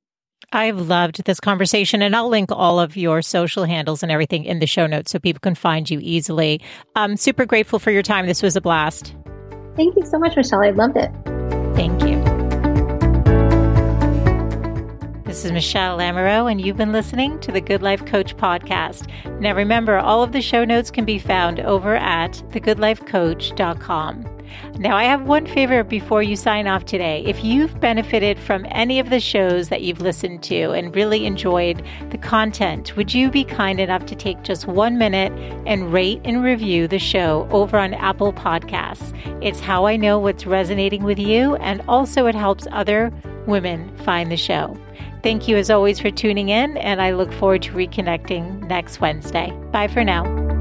I've 0.53 0.81
loved 0.81 1.25
this 1.25 1.41
conversation, 1.41 2.03
and 2.03 2.15
I'll 2.15 2.29
link 2.29 2.51
all 2.53 2.79
of 2.79 2.97
your 2.97 3.23
social 3.23 3.65
handles 3.65 4.03
and 4.03 4.13
everything 4.13 4.45
in 4.45 4.59
the 4.59 4.67
show 4.67 4.87
notes 4.87 5.11
so 5.11 5.19
people 5.19 5.41
can 5.41 5.55
find 5.55 5.89
you 5.91 5.99
easily. 6.03 6.61
I'm 6.95 7.17
super 7.17 7.47
grateful 7.47 7.79
for 7.79 7.91
your 7.91 8.03
time. 8.03 8.27
This 8.27 8.43
was 8.43 8.55
a 8.57 8.61
blast. 8.61 9.15
Thank 9.77 9.97
you 9.97 10.05
so 10.05 10.19
much, 10.19 10.37
Michelle. 10.37 10.63
I 10.63 10.71
loved 10.71 10.97
it. 10.99 11.11
Thank 11.75 12.03
you. 12.03 12.12
This 15.33 15.47
is 15.47 15.53
Michelle 15.53 15.97
Lamoureux, 15.97 16.51
and 16.53 16.61
you've 16.61 16.77
been 16.77 16.93
listening 16.93 17.41
to 17.41 17.51
the 17.51 17.63
Good 17.63 17.81
Life 17.81 18.05
Coach 18.05 18.37
podcast. 18.37 19.09
Now, 19.41 19.55
remember, 19.55 19.97
all 19.97 20.23
of 20.23 20.33
the 20.33 20.43
show 20.43 20.63
notes 20.63 20.91
can 20.91 21.07
be 21.07 21.19
found 21.19 21.59
over 21.59 21.97
at 21.97 22.33
thegoodlifecoach.com. 22.51 24.27
Now, 24.79 24.95
I 24.95 25.05
have 25.05 25.23
one 25.23 25.47
favor 25.47 25.85
before 25.85 26.23
you 26.23 26.37
sign 26.37 26.67
off 26.67 26.85
today. 26.85 27.25
If 27.25 27.43
you've 27.43 27.81
benefited 27.81 28.39
from 28.39 28.67
any 28.73 28.99
of 28.99 29.09
the 29.09 29.21
shows 29.21 29.71
that 29.71 29.81
you've 29.81 30.03
listened 30.03 30.43
to 30.43 30.73
and 30.73 30.95
really 30.95 31.25
enjoyed 31.25 31.83
the 32.11 32.19
content, 32.19 32.95
would 32.95 33.15
you 33.15 33.31
be 33.31 33.43
kind 33.43 33.81
enough 33.81 34.05
to 34.07 34.15
take 34.15 34.43
just 34.43 34.67
one 34.67 34.99
minute 34.99 35.33
and 35.67 35.95
rate 35.95 36.21
and 36.27 36.45
review 36.45 36.87
the 36.87 36.99
show 36.99 37.49
over 37.51 37.79
on 37.79 37.95
Apple 37.95 38.35
Podcasts? 38.35 39.17
It's 39.43 39.61
how 39.61 39.87
I 39.87 39.97
know 39.97 40.19
what's 40.19 40.45
resonating 40.45 41.05
with 41.05 41.19
you, 41.19 41.57
and 41.57 41.81
also 41.89 42.27
it 42.27 42.35
helps 42.35 42.67
other 42.71 43.11
women 43.47 43.97
find 44.05 44.31
the 44.31 44.37
show. 44.37 44.77
Thank 45.23 45.47
you 45.47 45.57
as 45.57 45.71
always 45.71 46.01
for 46.01 46.11
tuning 46.11 46.49
in, 46.49 46.77
and 46.79 47.01
I 47.01 47.13
look 47.13 47.33
forward 47.33 47.63
to 47.63 47.73
reconnecting 47.73 48.67
next 48.67 49.01
Wednesday. 49.01 49.53
Bye 49.71 49.89
for 49.89 50.03
now. 50.03 50.52